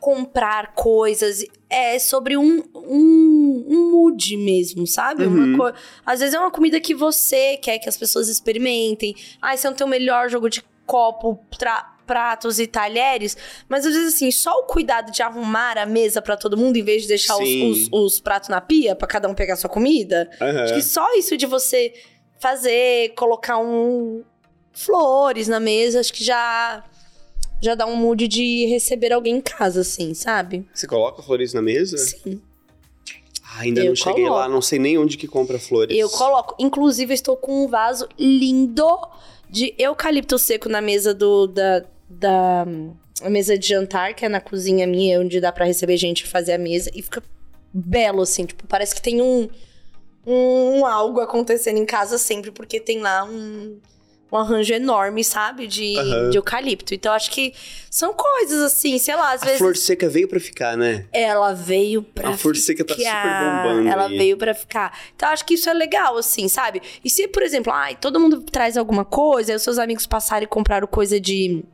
comprar 0.04 0.74
coisas, 0.74 1.42
é 1.70 1.98
sobre 1.98 2.36
um, 2.36 2.62
um, 2.74 3.64
um 3.66 3.90
mood 3.92 4.36
mesmo, 4.36 4.86
sabe? 4.86 5.24
Uhum. 5.24 5.54
Uma 5.54 5.72
co... 5.72 5.78
Às 6.04 6.20
vezes 6.20 6.34
é 6.34 6.38
uma 6.38 6.50
comida 6.50 6.78
que 6.78 6.94
você 6.94 7.56
quer 7.56 7.78
que 7.78 7.88
as 7.88 7.96
pessoas 7.96 8.28
experimentem. 8.28 9.14
Ah, 9.40 9.54
esse 9.54 9.66
é 9.66 9.70
o 9.70 9.72
teu 9.72 9.86
melhor 9.86 10.28
jogo 10.28 10.50
de 10.50 10.62
copo, 10.84 11.42
tra- 11.58 11.96
pratos 12.06 12.58
e 12.60 12.66
talheres. 12.66 13.34
Mas 13.66 13.86
às 13.86 13.94
vezes, 13.94 14.14
assim, 14.14 14.30
só 14.30 14.50
o 14.58 14.64
cuidado 14.64 15.10
de 15.10 15.22
arrumar 15.22 15.78
a 15.78 15.86
mesa 15.86 16.20
pra 16.20 16.36
todo 16.36 16.54
mundo, 16.54 16.76
em 16.76 16.82
vez 16.84 17.00
de 17.02 17.08
deixar 17.08 17.38
os, 17.38 17.48
os- 17.48 17.88
os 17.90 18.20
pratos 18.20 18.50
na 18.50 18.60
pia 18.60 18.94
pra 18.94 19.08
cada 19.08 19.26
um 19.26 19.32
pegar 19.34 19.56
sua 19.56 19.70
comida. 19.70 20.28
Aham. 20.38 20.64
Acho 20.64 20.74
que 20.74 20.82
só 20.82 21.14
isso 21.16 21.34
de 21.34 21.46
você 21.46 21.94
fazer, 22.38 23.14
colocar 23.14 23.56
um 23.56 24.22
flores 24.70 25.48
na 25.48 25.58
mesa, 25.58 26.00
acho 26.00 26.12
que 26.12 26.22
já 26.22 26.84
já 27.64 27.74
dá 27.74 27.86
um 27.86 27.96
mood 27.96 28.28
de 28.28 28.66
receber 28.66 29.12
alguém 29.12 29.36
em 29.36 29.40
casa, 29.40 29.80
assim, 29.80 30.14
sabe? 30.14 30.66
Você 30.72 30.86
coloca 30.86 31.22
flores 31.22 31.52
na 31.54 31.62
mesa? 31.62 31.96
Sim. 31.96 32.40
Ah, 33.42 33.60
ainda 33.60 33.80
Eu 33.82 33.86
não 33.88 33.96
cheguei 33.96 34.24
coloco. 34.24 34.38
lá, 34.40 34.48
não 34.48 34.60
sei 34.62 34.78
nem 34.78 34.98
onde 34.98 35.16
que 35.16 35.26
compra 35.26 35.58
flores. 35.58 35.96
Eu 35.96 36.08
coloco. 36.10 36.54
Inclusive, 36.58 37.14
estou 37.14 37.36
com 37.36 37.64
um 37.64 37.68
vaso 37.68 38.08
lindo 38.18 38.98
de 39.48 39.74
eucalipto 39.78 40.38
seco 40.38 40.68
na 40.68 40.80
mesa 40.80 41.14
do 41.14 41.46
da, 41.46 41.84
da 42.08 42.66
a 43.22 43.30
mesa 43.30 43.56
de 43.56 43.68
jantar, 43.68 44.14
que 44.14 44.24
é 44.24 44.28
na 44.28 44.40
cozinha 44.40 44.86
minha, 44.86 45.20
onde 45.20 45.40
dá 45.40 45.52
pra 45.52 45.64
receber 45.64 45.96
gente 45.96 46.20
e 46.20 46.26
fazer 46.26 46.52
a 46.52 46.58
mesa. 46.58 46.90
E 46.94 47.00
fica 47.00 47.22
belo, 47.72 48.22
assim, 48.22 48.44
tipo, 48.44 48.66
parece 48.66 48.94
que 48.94 49.00
tem 49.00 49.22
um, 49.22 49.48
um 50.26 50.84
algo 50.84 51.20
acontecendo 51.20 51.78
em 51.78 51.86
casa 51.86 52.18
sempre, 52.18 52.50
porque 52.50 52.80
tem 52.80 53.00
lá 53.00 53.24
um, 53.24 53.78
um 54.38 54.42
arranjo 54.42 54.72
enorme, 54.74 55.22
sabe? 55.24 55.66
De, 55.66 55.96
Aham. 55.98 56.30
de 56.30 56.36
eucalipto. 56.38 56.94
Então, 56.94 57.12
acho 57.12 57.30
que 57.30 57.52
são 57.90 58.12
coisas 58.14 58.60
assim, 58.62 58.98
sei 58.98 59.14
lá, 59.16 59.32
às 59.32 59.42
A 59.42 59.46
vezes. 59.46 59.58
flor 59.58 59.76
seca 59.76 60.08
veio 60.08 60.28
pra 60.28 60.40
ficar, 60.40 60.76
né? 60.76 61.06
Ela 61.12 61.52
veio 61.52 62.02
pra 62.02 62.30
A 62.30 62.36
flor 62.36 62.56
seca 62.56 62.84
tá 62.84 62.94
super 62.94 63.04
ficar. 63.04 63.62
bombando 63.64 63.88
Ela 63.88 64.06
aí. 64.06 64.16
veio 64.18 64.36
pra 64.36 64.54
ficar. 64.54 64.98
Então, 65.14 65.28
acho 65.28 65.44
que 65.44 65.54
isso 65.54 65.68
é 65.68 65.74
legal, 65.74 66.16
assim, 66.18 66.48
sabe? 66.48 66.82
E 67.04 67.10
se, 67.10 67.28
por 67.28 67.42
exemplo, 67.42 67.72
ai, 67.72 67.96
todo 68.00 68.18
mundo 68.20 68.40
traz 68.42 68.76
alguma 68.76 69.04
coisa, 69.04 69.52
aí 69.52 69.56
os 69.56 69.62
seus 69.62 69.78
amigos 69.78 70.06
passaram 70.06 70.44
e 70.44 70.46
compraram 70.46 70.86
coisa 70.86 71.18
de. 71.20 71.64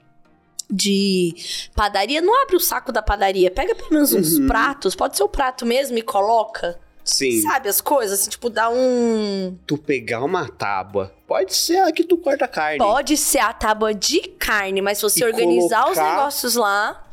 De 0.72 1.34
padaria, 1.74 2.20
não 2.22 2.42
abre 2.44 2.54
o 2.54 2.60
saco 2.60 2.92
da 2.92 3.02
padaria. 3.02 3.50
Pega 3.50 3.74
pelo 3.74 3.90
menos 3.90 4.12
uns 4.12 4.38
Uhum. 4.38 4.46
pratos, 4.46 4.94
pode 4.94 5.16
ser 5.16 5.24
o 5.24 5.28
prato 5.28 5.66
mesmo 5.66 5.98
e 5.98 6.02
coloca. 6.02 6.78
Sim. 7.02 7.40
Sabe 7.42 7.68
as 7.68 7.80
coisas? 7.80 8.20
Assim, 8.20 8.30
tipo, 8.30 8.48
dá 8.48 8.70
um. 8.70 9.58
Tu 9.66 9.76
pegar 9.76 10.22
uma 10.22 10.48
tábua, 10.48 11.12
pode 11.30 11.54
ser 11.54 11.76
a 11.78 11.92
que 11.92 12.02
tu 12.02 12.18
corta 12.18 12.44
a 12.44 12.48
carne. 12.48 12.78
Pode 12.78 13.16
ser 13.16 13.38
a 13.38 13.52
tábua 13.52 13.94
de 13.94 14.20
carne, 14.30 14.82
mas 14.82 14.98
se 14.98 15.02
você 15.02 15.20
E 15.20 15.24
organizar 15.24 15.84
os 15.88 15.94
colocar- 15.94 16.16
negócios 16.16 16.56
lá. 16.56 17.08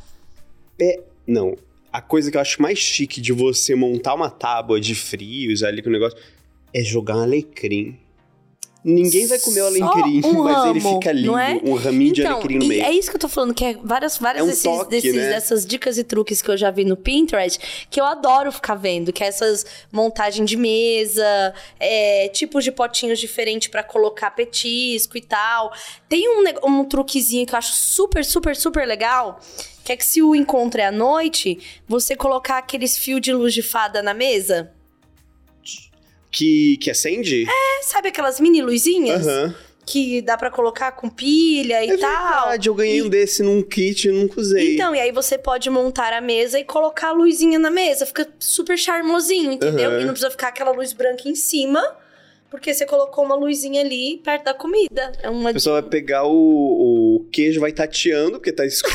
Não. 1.24 1.56
A 1.92 2.00
coisa 2.02 2.28
que 2.28 2.36
eu 2.36 2.40
acho 2.40 2.60
mais 2.60 2.78
chique 2.80 3.20
de 3.20 3.32
você 3.32 3.76
montar 3.76 4.14
uma 4.14 4.28
tábua 4.28 4.80
de 4.80 4.94
frios 4.96 5.62
ali 5.62 5.82
com 5.82 5.88
o 5.88 5.92
negócio 5.92 6.18
é 6.74 6.82
jogar 6.82 7.16
um 7.16 7.22
alecrim. 7.22 7.96
Ninguém 8.84 9.26
vai 9.26 9.38
comer 9.40 9.60
o 9.62 9.66
alecrim, 9.66 10.22
um 10.24 10.42
mas 10.44 10.64
ele 10.66 10.78
ramo, 10.78 10.94
fica 11.00 11.12
lindo. 11.12 11.36
é? 11.36 11.60
Um 11.64 11.74
raminho 11.74 12.12
de 12.12 12.20
Então, 12.20 12.34
alecrim 12.34 12.58
no 12.58 12.64
meio. 12.66 12.82
é 12.84 12.92
isso 12.92 13.10
que 13.10 13.16
eu 13.16 13.20
tô 13.20 13.28
falando, 13.28 13.52
que 13.52 13.64
é 13.64 13.74
várias, 13.74 14.16
várias 14.18 14.40
É 14.40 14.44
um 14.44 14.48
desses, 14.48 14.62
toque, 14.62 14.90
desses- 14.90 15.14
né? 15.14 15.28
dessas 15.30 15.66
dicas 15.66 15.98
e 15.98 16.04
truques 16.04 16.40
que 16.40 16.48
eu 16.48 16.56
já 16.56 16.70
vi 16.70 16.84
no 16.84 16.96
Pinterest, 16.96 17.86
que 17.90 18.00
eu 18.00 18.04
adoro 18.04 18.52
ficar 18.52 18.76
vendo, 18.76 19.12
que 19.12 19.22
é 19.22 19.26
essas 19.26 19.66
montagem 19.90 20.44
de 20.44 20.56
mesa, 20.56 21.52
é, 21.80 22.28
tipos 22.28 22.62
de 22.64 22.70
potinhos 22.72 23.18
diferentes 23.18 23.68
pra 23.68 23.82
colocar 23.82 24.30
petisco 24.30 25.18
e 25.18 25.22
tal. 25.22 25.72
Tem 26.08 26.24
um, 26.28 26.44
um 26.70 26.84
truquezinho 26.84 27.44
que 27.46 27.54
eu 27.54 27.58
acho 27.58 27.72
super, 27.72 28.24
super, 28.24 28.54
super 28.54 28.86
legal, 28.86 29.40
que 29.84 29.92
é 29.92 29.96
que 29.96 30.04
se 30.04 30.22
o 30.22 30.34
encontro 30.34 30.80
é 30.80 30.86
à 30.86 30.92
noite, 30.92 31.58
você 31.86 32.14
colocar 32.14 32.58
aqueles 32.58 32.96
fios 32.96 33.20
de 33.20 33.32
luz 33.32 33.52
de 33.52 33.62
fada 33.62 34.02
na 34.02 34.14
mesa. 34.14 34.70
Que, 36.30 36.76
que 36.78 36.90
acende? 36.90 37.44
É, 37.48 37.82
sabe 37.82 38.08
aquelas 38.08 38.38
mini 38.40 38.60
luzinhas? 38.62 39.26
Aham. 39.26 39.54
que 39.90 40.20
dá 40.20 40.36
pra 40.36 40.50
colocar 40.50 40.92
com 40.92 41.08
pilha 41.08 41.82
e 41.82 41.88
É 41.88 41.96
tal. 41.96 42.42
verdade, 42.42 42.68
eu 42.68 42.74
ganhei 42.74 42.98
E- 42.98 43.02
um 43.02 43.08
desse 43.08 43.42
num 43.42 43.62
kit 43.62 44.06
e 44.06 44.12
nunca 44.12 44.38
usei. 44.38 44.74
Então, 44.74 44.94
e 44.94 45.00
aí 45.00 45.10
você 45.10 45.38
pode 45.38 45.70
montar 45.70 46.12
a 46.12 46.20
mesa 46.20 46.58
e 46.60 46.64
colocar 46.64 47.08
a 47.08 47.12
luzinha 47.12 47.58
na 47.58 47.70
mesa. 47.70 48.04
Fica 48.04 48.28
super 48.38 48.76
charmosinho, 48.76 49.50
entendeu? 49.50 49.90
Aham. 49.90 50.00
E 50.00 50.04
não 50.04 50.12
precisa 50.12 50.30
ficar 50.30 50.48
aquela 50.48 50.72
luz 50.72 50.92
branca 50.92 51.26
em 51.26 51.34
cima, 51.34 51.82
porque 52.50 52.74
você 52.74 52.84
colocou 52.84 53.24
uma 53.24 53.34
luzinha 53.34 53.80
ali 53.80 54.20
perto 54.22 54.44
da 54.44 54.52
comida. 54.52 55.10
É 55.22 55.30
uma 55.30 55.48
A 55.48 55.52
pessoa 55.54 55.80
vai 55.80 55.88
pegar 55.88 56.24
o, 56.26 56.32
o 56.34 57.07
queijo, 57.24 57.60
vai 57.60 57.72
tateando, 57.72 58.32
porque 58.32 58.52
tá 58.52 58.64
escuro. 58.66 58.94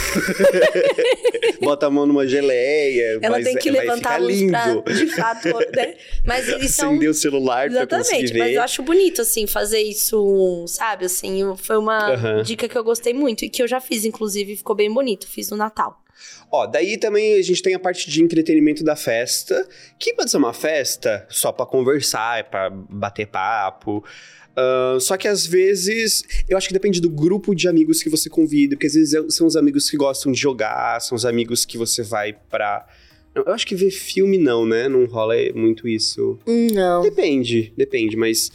Bota 1.62 1.88
a 1.88 1.90
mão 1.90 2.06
numa 2.06 2.28
geleia. 2.28 3.20
Ela 3.22 3.38
mas 3.38 3.46
tem 3.46 3.58
que 3.58 3.72
vai 3.72 3.82
levantar 3.82 4.16
a 4.16 4.18
luz 4.18 4.40
lindo. 4.40 4.84
pra, 4.84 4.94
de 4.94 5.08
fato, 5.08 5.48
né? 5.76 5.96
Mas 6.26 6.48
eles 6.48 6.76
são... 6.76 6.90
Acender 6.90 7.10
o 7.10 7.14
celular 7.14 7.70
pra 7.70 7.88
conseguir 7.88 8.02
Exatamente, 8.02 8.34
ver. 8.34 8.40
mas 8.40 8.56
eu 8.56 8.62
acho 8.62 8.84
bonito, 8.84 9.22
assim, 9.22 9.48
fazer 9.48 9.82
isso, 9.82 10.66
sabe? 10.68 11.06
Assim, 11.06 11.54
foi 11.58 11.78
uma 11.78 12.42
dica 12.44 12.68
que 12.68 12.78
eu 12.78 12.84
gostei 12.84 13.14
muito 13.14 13.46
e 13.46 13.50
que 13.50 13.62
eu 13.62 13.68
já 13.68 13.80
fiz, 13.80 14.06
inclusive, 14.06 14.56
ficou 14.56 14.76
bem 14.76 14.92
bonito. 14.92 15.28
Fiz 15.28 15.50
no 15.50 15.58
Natal. 15.58 16.04
Ó, 16.52 16.68
daí 16.68 16.98
também 16.98 17.34
a 17.34 17.42
gente 17.42 17.62
tem 17.62 17.74
a 17.74 17.80
parte 17.80 18.10
de 18.10 18.24
entretenimento 18.24 18.84
da 18.84 18.96
festa, 18.96 19.68
que 19.98 20.14
pode 20.14 20.30
ser 20.30 20.38
uma 20.38 20.54
festa 20.54 21.26
só 21.30 21.52
pra 21.52 21.66
conversar, 21.66 22.40
é 22.40 22.44
pra 22.44 22.70
bater 22.70 23.28
papo. 23.28 24.04
Ahn, 24.56 25.00
só 25.00 25.18
que 25.18 25.28
às 25.28 25.46
vezes, 25.46 26.24
eu 26.48 26.58
acho 26.58 26.68
que 26.68 26.74
depende 26.74 27.02
do 27.02 27.10
grupo 27.10 27.56
de 27.56 27.68
amigos 27.68 28.04
que 28.04 28.10
você 28.10 28.30
convida, 28.30 28.76
porque 28.76 28.88
às 28.88 28.94
vezes 28.94 29.16
são 29.30 29.48
os 29.48 29.56
amigos 29.56 29.90
que 29.90 29.98
gostam 29.98 30.32
de 30.32 30.40
jogar, 30.40 31.02
são 31.02 31.16
os 31.16 31.26
amigos 31.26 31.66
que 31.66 31.78
você 31.78 32.04
vai 32.04 32.34
pra. 32.34 32.88
Eu 33.34 33.52
acho 33.52 33.66
que 33.66 33.76
ver 33.76 33.90
filme 33.90 34.38
não, 34.38 34.64
né? 34.64 34.88
Não 34.88 35.06
rola 35.06 35.34
muito 35.56 35.88
isso. 35.88 36.38
Não. 36.46 37.02
Depende, 37.02 37.74
depende, 37.76 38.16
mas. 38.16 38.52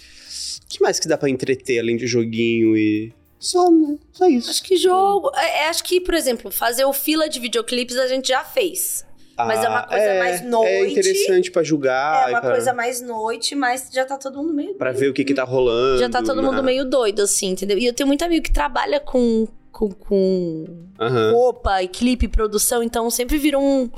O 0.62 0.68
que 0.68 0.82
mais 0.82 1.00
que 1.00 1.08
dá 1.08 1.18
pra 1.18 1.30
entreter 1.30 1.80
além 1.80 1.96
de 1.96 2.06
joguinho 2.06 2.76
e. 2.76 3.12
Só, 3.38 3.70
né? 3.70 3.96
Só 4.12 4.26
isso. 4.26 4.50
Acho 4.50 4.62
que 4.62 4.76
jogo. 4.76 5.30
É, 5.36 5.64
é, 5.64 5.68
acho 5.68 5.84
que, 5.84 6.00
por 6.00 6.14
exemplo, 6.14 6.50
fazer 6.50 6.84
o 6.84 6.92
fila 6.92 7.28
de 7.28 7.38
videoclipes 7.38 7.96
a 7.96 8.06
gente 8.08 8.28
já 8.28 8.42
fez. 8.44 9.06
Mas 9.36 9.62
é 9.62 9.68
uma 9.68 9.84
coisa 9.84 10.14
mais 10.18 10.40
É 10.40 10.44
noite. 10.44 10.92
interessante 10.92 11.50
pra 11.52 11.62
julgar. 11.62 12.28
é 12.28 12.32
uma 12.32 12.40
pra, 12.40 12.50
coisa 12.50 12.74
mais 12.74 13.00
noite, 13.00 13.54
mas 13.54 13.88
já 13.92 14.04
tá 14.04 14.18
todo 14.18 14.38
mundo 14.38 14.52
meio. 14.52 14.74
pra 14.74 14.90
ver 14.90 15.08
o 15.08 15.14
que 15.14 15.24
que 15.24 15.32
tá 15.32 15.44
rolando. 15.44 16.00
Já 16.00 16.08
tá 16.08 16.20
todo 16.20 16.42
mundo 16.42 16.56
né? 16.56 16.62
meio 16.62 16.84
doido, 16.84 17.22
assim, 17.22 17.50
entendeu? 17.50 17.78
E 17.78 17.86
eu 17.86 17.92
tenho 17.92 18.08
muito 18.08 18.24
amigo 18.24 18.42
que 18.44 18.52
trabalha 18.52 18.98
com, 18.98 19.46
com, 19.70 19.90
com 19.90 20.64
Aham. 20.98 21.30
roupa 21.30 21.80
e 21.80 21.86
clipe 21.86 22.26
produção, 22.26 22.82
então 22.82 23.08
sempre 23.10 23.38
vira 23.38 23.56
um, 23.60 23.88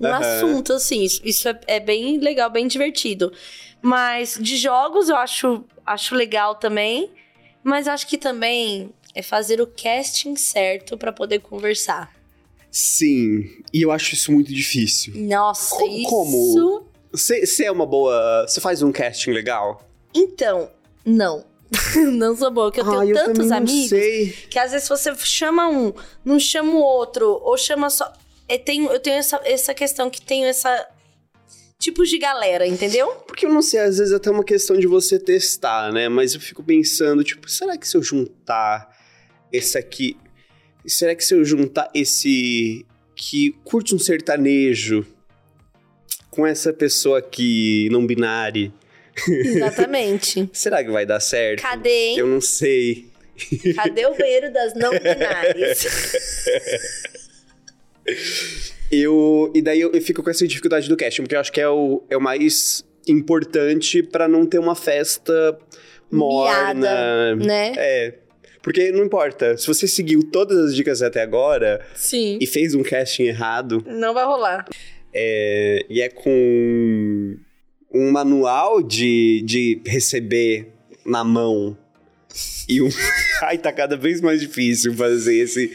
um 0.00 0.06
Aham. 0.08 0.18
assunto, 0.18 0.72
assim. 0.72 1.04
Isso, 1.04 1.20
isso 1.24 1.48
é, 1.48 1.60
é 1.68 1.78
bem 1.78 2.18
legal, 2.18 2.50
bem 2.50 2.66
divertido. 2.66 3.32
Mas 3.80 4.36
de 4.40 4.56
jogos 4.56 5.08
eu 5.08 5.14
acho, 5.16 5.64
acho 5.86 6.16
legal 6.16 6.56
também. 6.56 7.08
Mas 7.62 7.86
acho 7.88 8.06
que 8.06 8.18
também 8.18 8.90
é 9.14 9.22
fazer 9.22 9.60
o 9.60 9.66
casting 9.66 10.36
certo 10.36 10.96
pra 10.96 11.12
poder 11.12 11.40
conversar. 11.40 12.12
Sim, 12.70 13.44
e 13.72 13.82
eu 13.82 13.90
acho 13.90 14.14
isso 14.14 14.32
muito 14.32 14.52
difícil. 14.52 15.12
Nossa, 15.16 15.76
Co- 15.76 15.86
isso. 15.86 16.08
como? 16.08 16.86
Você 17.12 17.64
é 17.64 17.70
uma 17.70 17.84
boa. 17.84 18.46
Você 18.48 18.60
faz 18.60 18.82
um 18.82 18.90
casting 18.90 19.30
legal? 19.32 19.86
Então, 20.14 20.70
não. 21.04 21.44
não 22.12 22.36
sou 22.36 22.50
boa, 22.50 22.66
porque 22.70 22.80
eu 22.80 22.84
tenho 22.84 23.00
Ah, 23.00 23.06
eu 23.06 23.14
tantos 23.14 23.50
amigos 23.50 23.88
sei. 23.90 24.30
que 24.50 24.58
às 24.58 24.72
vezes 24.72 24.88
você 24.88 25.14
chama 25.16 25.68
um, 25.68 25.92
não 26.24 26.38
chama 26.38 26.72
o 26.72 26.78
outro, 26.80 27.40
ou 27.42 27.56
chama 27.56 27.88
só. 27.90 28.10
Eu 28.48 28.58
tenho, 28.58 28.90
eu 28.90 29.00
tenho 29.00 29.16
essa, 29.16 29.40
essa 29.44 29.72
questão 29.74 30.08
que 30.10 30.20
tenho 30.20 30.46
essa. 30.46 30.86
Tipos 31.82 32.08
de 32.08 32.16
galera, 32.16 32.64
entendeu? 32.64 33.08
Porque 33.26 33.44
eu 33.44 33.50
não 33.50 33.60
sei, 33.60 33.80
às 33.80 33.98
vezes 33.98 34.12
é 34.12 34.16
até 34.16 34.30
uma 34.30 34.44
questão 34.44 34.78
de 34.78 34.86
você 34.86 35.18
testar, 35.18 35.90
né? 35.92 36.08
Mas 36.08 36.32
eu 36.32 36.40
fico 36.40 36.62
pensando, 36.62 37.24
tipo, 37.24 37.50
será 37.50 37.76
que 37.76 37.88
se 37.88 37.96
eu 37.96 38.02
juntar 38.04 38.96
esse 39.52 39.76
aqui. 39.76 40.16
Será 40.86 41.12
que 41.16 41.24
se 41.24 41.34
eu 41.34 41.44
juntar 41.44 41.90
esse 41.92 42.86
que 43.16 43.56
curte 43.64 43.96
um 43.96 43.98
sertanejo 43.98 45.04
com 46.30 46.46
essa 46.46 46.72
pessoa 46.72 47.18
aqui 47.18 47.88
não 47.90 48.06
binária, 48.06 48.72
Exatamente. 49.28 50.48
será 50.54 50.84
que 50.84 50.90
vai 50.90 51.04
dar 51.04 51.18
certo? 51.18 51.62
Cadê, 51.62 52.10
hein? 52.10 52.18
Eu 52.18 52.28
não 52.28 52.40
sei. 52.40 53.10
Cadê 53.74 54.06
o 54.06 54.14
banheiro 54.16 54.52
das 54.52 54.72
não 54.74 54.92
binárias? 54.92 55.84
Eu, 58.92 59.50
e 59.54 59.62
daí 59.62 59.80
eu, 59.80 59.90
eu 59.92 60.02
fico 60.02 60.22
com 60.22 60.28
essa 60.28 60.46
dificuldade 60.46 60.86
do 60.88 60.96
casting, 60.96 61.22
porque 61.22 61.34
eu 61.34 61.40
acho 61.40 61.50
que 61.50 61.60
é 61.60 61.68
o, 61.68 62.02
é 62.10 62.16
o 62.16 62.20
mais 62.20 62.84
importante 63.08 64.02
pra 64.02 64.28
não 64.28 64.44
ter 64.44 64.58
uma 64.58 64.74
festa 64.74 65.58
morna. 66.10 66.74
Miada, 66.74 67.36
né? 67.36 67.72
É. 67.76 68.14
Porque 68.62 68.92
não 68.92 69.04
importa, 69.04 69.56
se 69.56 69.66
você 69.66 69.88
seguiu 69.88 70.22
todas 70.30 70.56
as 70.58 70.76
dicas 70.76 71.02
até 71.02 71.20
agora 71.22 71.84
Sim. 71.96 72.38
e 72.40 72.46
fez 72.46 72.74
um 72.74 72.82
casting 72.82 73.24
errado, 73.24 73.82
Não 73.88 74.14
vai 74.14 74.24
rolar. 74.24 74.66
é, 75.12 75.84
e 75.90 76.00
é 76.00 76.08
com 76.08 77.36
um 77.92 78.10
manual 78.12 78.82
de, 78.82 79.42
de 79.44 79.80
receber 79.84 80.68
na 81.04 81.24
mão 81.24 81.76
e 82.68 82.80
um. 82.80 82.88
Ai, 83.42 83.58
tá 83.58 83.72
cada 83.72 83.96
vez 83.96 84.20
mais 84.20 84.40
difícil 84.40 84.94
fazer 84.94 85.36
esse. 85.38 85.72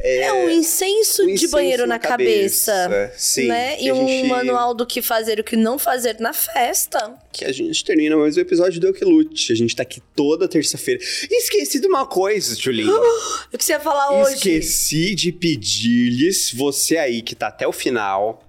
É, 0.00 0.32
um 0.32 0.48
incenso 0.48 1.22
um 1.24 1.26
de 1.26 1.32
incenso 1.32 1.52
banheiro 1.52 1.86
na, 1.86 1.98
cabeça. 1.98 3.12
Sim. 3.16 3.48
né? 3.48 3.82
E 3.82 3.90
um 3.90 4.06
gente- 4.06 4.28
manual 4.28 4.72
do 4.72 4.86
que 4.86 5.02
fazer 5.02 5.38
e 5.38 5.40
o 5.40 5.44
que 5.44 5.56
não 5.56 5.76
fazer 5.78 6.20
na 6.20 6.32
festa. 6.32 7.18
que 7.32 7.44
a 7.44 7.50
gente 7.50 7.84
termina 7.84 8.16
mais 8.16 8.36
um 8.36 8.40
episódio 8.40 8.80
do 8.80 8.94
Lute. 9.08 9.52
A 9.52 9.56
gente 9.56 9.74
tá 9.74 9.82
aqui 9.82 10.00
toda 10.14 10.46
terça-feira. 10.46 11.00
Esqueci 11.28 11.80
de 11.80 11.88
uma 11.88 12.06
coisa, 12.06 12.54
Julinho. 12.54 12.92
O 13.52 13.58
que 13.58 13.64
você 13.64 13.72
ia 13.72 13.80
falar 13.80 14.12
hoje? 14.20 14.34
Esqueci 14.34 15.14
de 15.14 15.32
pedir-lhes, 15.32 16.52
você 16.52 16.96
aí 16.96 17.22
que 17.22 17.34
tá 17.34 17.48
até 17.48 17.66
o 17.66 17.72
final, 17.72 18.44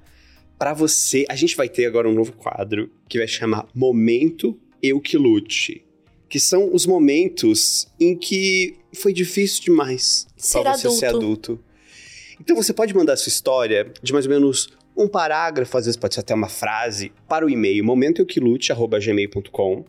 pra 0.58 0.74
você. 0.74 1.26
A 1.30 1.36
gente 1.36 1.56
vai 1.56 1.68
ter 1.68 1.86
agora 1.86 2.08
um 2.08 2.14
novo 2.14 2.34
quadro 2.34 2.92
que 3.08 3.18
vai 3.18 3.28
chamar 3.28 3.66
Momento 3.74 4.60
Eu 4.84 5.00
Que 5.02 5.18
Lute. 5.18 5.84
Que 6.28 6.40
são 6.40 6.70
os 6.74 6.86
momentos 6.86 7.88
em 8.00 8.16
que 8.16 8.76
foi 8.94 9.14
difícil 9.14 9.64
demais 9.64 10.28
pra 10.52 10.74
você 10.76 10.90
ser 10.90 11.06
adulto. 11.08 11.54
adulto. 11.54 11.64
Então 12.40 12.56
você 12.56 12.74
pode 12.74 12.94
mandar 12.96 13.18
sua 13.18 13.30
história 13.30 13.92
de 14.02 14.14
mais 14.14 14.26
ou 14.26 14.32
menos 14.32 14.70
um 14.96 15.08
parágrafo, 15.08 15.78
às 15.78 15.86
vezes 15.86 15.98
pode 15.98 16.14
ser 16.14 16.22
até 16.22 16.34
uma 16.34 16.50
frase, 16.50 17.12
para 17.28 17.46
o 17.46 17.50
e-mail 17.50 17.84
momentoeuquilute.gmail.com. 17.86 19.86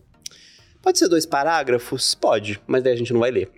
Pode 0.81 0.97
ser 0.97 1.07
dois 1.07 1.25
parágrafos? 1.25 2.15
Pode, 2.15 2.59
mas 2.65 2.83
daí 2.83 2.93
a 2.93 2.95
gente 2.95 3.13
não 3.13 3.19
vai 3.19 3.29
ler. 3.31 3.49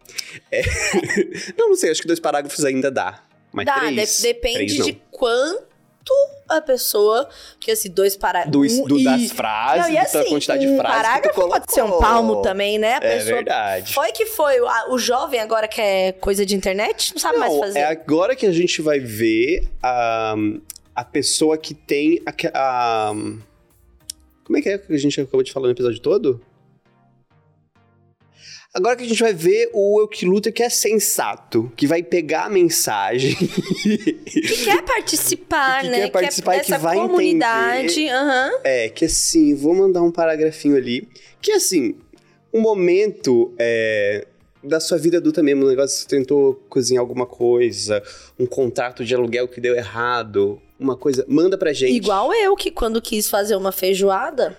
É. 0.52 0.62
não, 1.58 1.70
não 1.70 1.76
sei, 1.76 1.92
acho 1.92 2.02
que 2.02 2.08
dois 2.08 2.20
parágrafos 2.20 2.66
ainda 2.66 2.92
dá. 2.92 3.24
Mas 3.52 3.66
Dá, 3.66 3.80
três, 3.80 4.18
de- 4.18 4.24
depende 4.24 4.58
três 4.76 4.86
de 4.86 5.02
quanto 5.12 5.64
a 6.50 6.62
pessoa. 6.62 7.28
Porque 7.58 7.72
assim, 7.72 7.90
dois 7.90 8.16
parágrafos. 8.16 8.78
Do, 8.80 8.88
do- 8.88 9.04
das 9.04 9.32
frases, 9.32 9.84
Não, 9.86 9.92
e 9.92 9.96
da 9.96 10.02
assim, 10.02 10.26
quantidade 10.30 10.68
um 10.68 10.72
de 10.72 10.78
frases 10.78 10.98
que 10.98 11.04
parágrafo 11.08 11.48
pode 11.50 11.74
ser 11.74 11.84
um 11.84 12.00
palmo 12.00 12.42
também, 12.42 12.78
né? 12.78 12.94
A 12.94 12.98
É 12.98 13.00
pessoa 13.18 13.36
verdade. 13.36 13.94
Foi 13.94 14.12
que 14.12 14.26
foi. 14.26 14.60
O, 14.90 14.98
jovem 14.98 15.40
agora 15.40 15.68
que 15.68 15.80
é 15.82 16.12
coisa 16.12 16.46
de 16.46 16.56
internet, 16.56 17.12
não 17.14 17.20
sabe 17.20 17.38
mais 17.38 17.54
Não, 17.54 17.60
fazer. 17.60 17.80
é 17.80 17.86
agora 17.86 18.36
que 18.36 18.46
a 18.46 18.52
gente 18.52 18.82
vai 18.82 19.00
ver 19.00 19.68
a, 19.82 20.36
a 20.96 21.04
pessoa 21.06 21.58
que 21.58 21.74
tem 21.74 22.22
a, 22.26 22.34
a- 22.54 23.14
Como 24.44 24.58
é 24.58 24.62
que 24.62 24.70
é 24.70 24.78
que 24.78 24.94
a 24.94 24.98
gente 24.98 25.20
acabou 25.22 25.42
de 25.44 25.52
falar 25.52 25.68
no 25.68 25.72
episódio 25.74 26.00
todo? 26.00 26.42
Agora 28.74 28.96
que 28.96 29.04
a 29.04 29.08
gente 29.08 29.22
vai 29.22 29.34
ver 29.34 29.70
o 29.72 30.02
Eu 30.02 30.08
Que 30.08 30.26
Luta 30.26 30.52
que 30.52 30.64
é 30.64 30.70
sensato, 30.70 31.72
que 31.76 31.86
vai 31.86 32.02
pegar 32.02 32.46
a 32.46 32.50
mensagem. 32.50 33.36
Que 33.36 34.64
quer 34.66 34.82
participar, 34.82 35.84
Que 35.86 35.90
né? 35.90 36.02
quer 36.02 36.12
participar 36.12 36.58
e 36.58 36.62
que 36.62 36.78
vai 36.78 36.96
comunidade. 36.98 38.10
aham. 38.10 38.52
é, 38.64 38.90
que 38.90 39.06
assim, 39.06 39.54
vou 39.54 39.76
mandar 39.76 40.02
um 40.02 40.12
parágrafinho 40.12 40.76
ali. 40.76 41.08
Que 41.40 41.52
assim, 41.52 41.96
um 42.52 42.62
momento 42.62 43.54
é, 43.60 44.26
da 44.64 44.80
sua 44.80 44.98
vida 44.98 45.18
adulta 45.18 45.44
mesmo, 45.44 45.66
um 45.66 45.70
negócio 45.70 45.96
que 45.96 46.02
você 46.02 46.18
tentou 46.18 46.56
cozinhar 46.68 47.02
alguma 47.02 47.28
coisa, 47.28 48.02
um 48.40 48.48
contrato 48.48 49.06
de 49.06 49.14
aluguel 49.14 49.48
que 49.48 49.62
deu 49.62 49.76
errado, 49.76 50.60
uma 50.80 50.98
coisa, 50.98 51.24
manda 51.28 51.60
pra 51.60 51.74
gente. 51.74 51.94
Igual 51.94 52.34
eu, 52.34 52.56
que 52.56 52.72
quando 52.72 53.00
quis 53.00 53.30
fazer 53.30 53.56
uma 53.56 53.72
feijoada, 53.72 54.58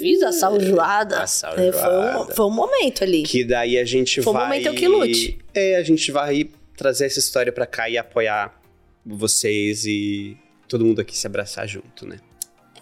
fiz 0.00 0.22
a 0.22 0.32
saljoada. 0.32 1.20
A 1.20 1.22
É, 1.22 1.26
saljoada. 1.26 1.72
foi, 1.72 2.22
um, 2.32 2.34
foi 2.36 2.46
um 2.46 2.50
momento 2.50 3.02
ali. 3.04 3.22
Que 3.22 3.44
daí 3.44 3.78
a 3.78 3.84
gente 3.84 4.22
Foi 4.22 4.32
vai. 4.32 4.44
momento 4.44 4.74
que 4.74 4.86
lute. 4.88 5.38
É, 5.54 5.76
a 5.76 5.82
gente 5.82 6.10
vai 6.12 6.48
trazer 6.76 7.06
essa 7.06 7.18
história 7.18 7.52
pra 7.52 7.66
cá 7.66 7.88
e 7.88 7.96
apoiar 7.98 8.60
vocês 9.04 9.84
e 9.86 10.36
todo 10.68 10.84
mundo 10.84 11.00
aqui 11.00 11.16
se 11.16 11.26
abraçar 11.26 11.66
junto, 11.66 12.06
né? 12.06 12.18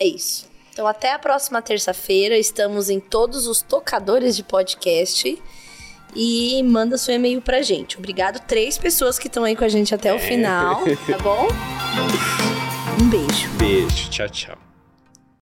É 0.01 0.07
isso. 0.07 0.49
Então, 0.73 0.87
até 0.87 1.13
a 1.13 1.19
próxima 1.19 1.63
terça-feira. 1.63 2.37
Estamos 2.37 2.91
em 2.91 2.99
todos 2.99 3.47
os 3.47 3.63
tocadores 3.63 4.35
de 4.37 4.43
podcast. 4.43 5.41
E 6.17 6.63
manda 6.63 6.97
seu 6.97 7.15
e-mail 7.15 7.41
pra 7.43 7.61
gente. 7.63 7.99
Obrigado, 7.99 8.39
três 8.47 8.79
pessoas 8.79 9.19
que 9.19 9.27
estão 9.27 9.43
aí 9.43 9.57
com 9.57 9.65
a 9.65 9.69
gente 9.69 9.93
até 9.95 10.15
o 10.15 10.19
final, 10.19 10.85
tá 10.85 11.19
bom? 11.19 11.49
Um 13.03 13.09
beijo. 13.11 13.49
Beijo, 13.59 14.09
tchau, 14.11 14.29
tchau. 14.29 14.74